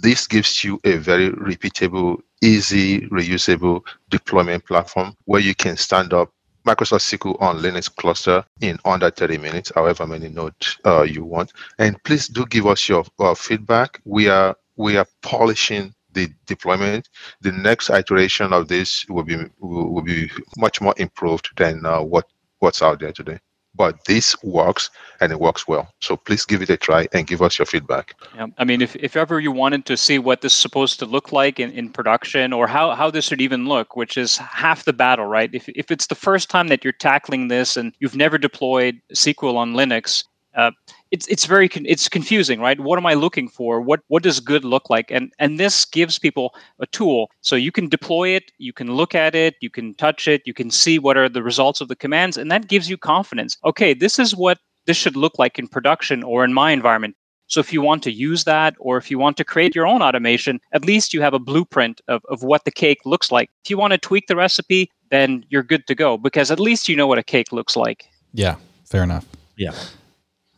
This 0.00 0.28
gives 0.28 0.62
you 0.62 0.78
a 0.84 0.98
very 0.98 1.30
repeatable, 1.30 2.20
easy, 2.40 3.00
reusable 3.08 3.80
deployment 4.10 4.64
platform 4.64 5.16
where 5.24 5.40
you 5.40 5.56
can 5.56 5.76
stand 5.76 6.14
up 6.14 6.30
Microsoft 6.64 7.02
SQL 7.10 7.42
on 7.42 7.58
Linux 7.58 7.92
cluster 7.92 8.44
in 8.60 8.78
under 8.84 9.10
30 9.10 9.38
minutes, 9.38 9.72
however 9.74 10.06
many 10.06 10.28
nodes 10.28 10.78
uh, 10.84 11.02
you 11.02 11.24
want. 11.24 11.52
And 11.80 12.00
please 12.04 12.28
do 12.28 12.46
give 12.46 12.68
us 12.68 12.88
your 12.88 13.04
uh, 13.18 13.34
feedback. 13.34 14.00
We 14.04 14.28
are 14.28 14.56
we 14.76 14.98
are 14.98 15.06
polishing 15.22 15.94
the 16.16 16.28
deployment. 16.46 17.08
The 17.42 17.52
next 17.52 17.90
iteration 17.90 18.52
of 18.52 18.66
this 18.68 19.06
will 19.08 19.22
be 19.22 19.36
will, 19.60 20.02
be 20.02 20.30
much 20.56 20.80
more 20.80 20.94
improved 20.96 21.50
than 21.56 21.86
uh, 21.86 22.00
what 22.00 22.26
what's 22.58 22.82
out 22.82 23.00
there 23.00 23.12
today. 23.12 23.38
But 23.76 24.06
this 24.06 24.34
works 24.42 24.88
and 25.20 25.30
it 25.30 25.38
works 25.38 25.68
well. 25.68 25.92
So 26.00 26.16
please 26.16 26.46
give 26.46 26.62
it 26.62 26.70
a 26.70 26.78
try 26.78 27.06
and 27.12 27.26
give 27.26 27.42
us 27.42 27.58
your 27.58 27.66
feedback. 27.66 28.14
Yeah. 28.34 28.46
I 28.56 28.64
mean, 28.64 28.80
if, 28.80 28.96
if 28.96 29.16
ever 29.16 29.38
you 29.38 29.52
wanted 29.52 29.84
to 29.84 29.98
see 29.98 30.18
what 30.18 30.40
this 30.40 30.54
is 30.54 30.58
supposed 30.58 30.98
to 31.00 31.04
look 31.04 31.30
like 31.30 31.60
in, 31.60 31.70
in 31.72 31.90
production 31.90 32.54
or 32.54 32.66
how, 32.66 32.94
how 32.94 33.10
this 33.10 33.26
should 33.26 33.42
even 33.42 33.66
look, 33.66 33.94
which 33.94 34.16
is 34.16 34.38
half 34.38 34.86
the 34.86 34.94
battle, 34.94 35.26
right? 35.26 35.50
If, 35.52 35.68
if 35.68 35.90
it's 35.90 36.06
the 36.06 36.14
first 36.14 36.48
time 36.48 36.68
that 36.68 36.84
you're 36.84 36.94
tackling 36.94 37.48
this 37.48 37.76
and 37.76 37.92
you've 37.98 38.16
never 38.16 38.38
deployed 38.38 38.98
SQL 39.12 39.56
on 39.56 39.74
Linux, 39.74 40.24
uh, 40.56 40.70
it's 41.10 41.26
it's 41.28 41.44
very 41.44 41.68
con- 41.68 41.86
it's 41.86 42.08
confusing, 42.08 42.60
right? 42.60 42.80
What 42.80 42.98
am 42.98 43.06
I 43.06 43.14
looking 43.14 43.48
for? 43.48 43.80
What 43.80 44.00
what 44.08 44.22
does 44.22 44.40
good 44.40 44.64
look 44.64 44.90
like? 44.90 45.10
And 45.10 45.32
and 45.38 45.60
this 45.60 45.84
gives 45.84 46.18
people 46.18 46.54
a 46.80 46.86
tool 46.86 47.30
so 47.42 47.54
you 47.56 47.70
can 47.70 47.88
deploy 47.88 48.30
it, 48.30 48.50
you 48.58 48.72
can 48.72 48.96
look 48.96 49.14
at 49.14 49.34
it, 49.34 49.54
you 49.60 49.70
can 49.70 49.94
touch 49.94 50.26
it, 50.26 50.42
you 50.44 50.54
can 50.54 50.70
see 50.70 50.98
what 50.98 51.16
are 51.16 51.28
the 51.28 51.42
results 51.42 51.80
of 51.80 51.88
the 51.88 51.96
commands, 51.96 52.36
and 52.36 52.50
that 52.50 52.68
gives 52.68 52.90
you 52.90 52.96
confidence. 52.96 53.56
Okay, 53.64 53.94
this 53.94 54.18
is 54.18 54.34
what 54.34 54.58
this 54.86 54.96
should 54.96 55.16
look 55.16 55.38
like 55.38 55.58
in 55.58 55.68
production 55.68 56.22
or 56.22 56.44
in 56.44 56.52
my 56.52 56.70
environment. 56.72 57.16
So 57.48 57.60
if 57.60 57.72
you 57.72 57.80
want 57.80 58.02
to 58.04 58.10
use 58.10 58.44
that 58.44 58.74
or 58.78 58.96
if 58.96 59.10
you 59.10 59.18
want 59.18 59.36
to 59.36 59.44
create 59.44 59.74
your 59.74 59.86
own 59.86 60.02
automation, 60.02 60.60
at 60.72 60.84
least 60.84 61.14
you 61.14 61.22
have 61.22 61.34
a 61.34 61.38
blueprint 61.38 62.00
of, 62.08 62.24
of 62.28 62.42
what 62.42 62.64
the 62.64 62.72
cake 62.72 62.98
looks 63.04 63.30
like. 63.30 63.50
If 63.64 63.70
you 63.70 63.78
want 63.78 63.92
to 63.92 63.98
tweak 63.98 64.26
the 64.26 64.34
recipe, 64.34 64.90
then 65.10 65.44
you're 65.48 65.62
good 65.62 65.86
to 65.86 65.94
go 65.94 66.18
because 66.18 66.50
at 66.50 66.58
least 66.58 66.88
you 66.88 66.96
know 66.96 67.06
what 67.06 67.18
a 67.18 67.22
cake 67.22 67.52
looks 67.52 67.76
like. 67.76 68.06
Yeah, 68.32 68.56
fair 68.84 69.04
enough. 69.04 69.26
Yeah. 69.56 69.74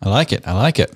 I 0.03 0.09
like 0.09 0.33
it. 0.33 0.47
I 0.47 0.53
like 0.53 0.79
it. 0.79 0.95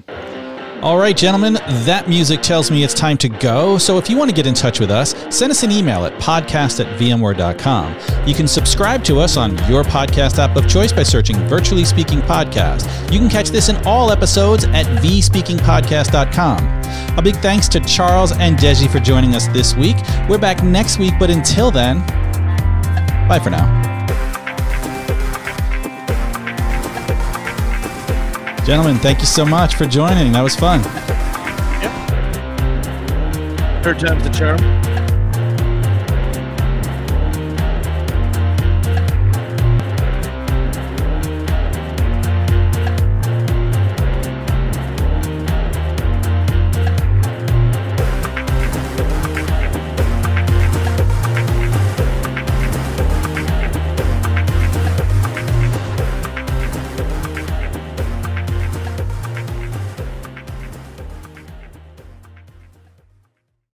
All 0.82 0.98
right, 0.98 1.16
gentlemen, 1.16 1.54
that 1.84 2.08
music 2.08 2.42
tells 2.42 2.68
me 2.68 2.82
it's 2.82 2.92
time 2.92 3.16
to 3.18 3.28
go. 3.28 3.78
So 3.78 3.98
if 3.98 4.10
you 4.10 4.16
want 4.16 4.30
to 4.30 4.34
get 4.34 4.48
in 4.48 4.54
touch 4.54 4.80
with 4.80 4.90
us, 4.90 5.14
send 5.30 5.52
us 5.52 5.62
an 5.62 5.70
email 5.70 6.04
at 6.04 6.12
podcast 6.20 6.84
at 6.84 6.98
vmware.com. 6.98 8.26
You 8.26 8.34
can 8.34 8.48
subscribe 8.48 9.04
to 9.04 9.20
us 9.20 9.36
on 9.36 9.52
your 9.70 9.84
podcast 9.84 10.40
app 10.40 10.56
of 10.56 10.68
choice 10.68 10.92
by 10.92 11.04
searching 11.04 11.36
Virtually 11.46 11.84
Speaking 11.84 12.18
Podcast. 12.18 13.12
You 13.12 13.20
can 13.20 13.28
catch 13.28 13.50
this 13.50 13.68
in 13.68 13.76
all 13.86 14.10
episodes 14.10 14.64
at 14.64 14.86
vspeakingpodcast.com. 15.00 17.16
A 17.16 17.22
big 17.22 17.36
thanks 17.36 17.68
to 17.68 17.78
Charles 17.78 18.32
and 18.32 18.58
Deji 18.58 18.90
for 18.90 18.98
joining 18.98 19.36
us 19.36 19.46
this 19.48 19.76
week. 19.76 19.94
We're 20.28 20.38
back 20.38 20.64
next 20.64 20.98
week, 20.98 21.14
but 21.20 21.30
until 21.30 21.70
then, 21.70 22.04
bye 23.28 23.38
for 23.40 23.50
now. 23.50 24.01
Gentlemen, 28.64 28.96
thank 28.98 29.18
you 29.18 29.26
so 29.26 29.44
much 29.44 29.74
for 29.74 29.86
joining. 29.86 30.32
That 30.32 30.42
was 30.42 30.54
fun. 30.54 30.82
Yep. 31.82 31.92
Third 33.82 33.98
time's 33.98 34.22
the 34.22 34.30
charm. 34.30 35.01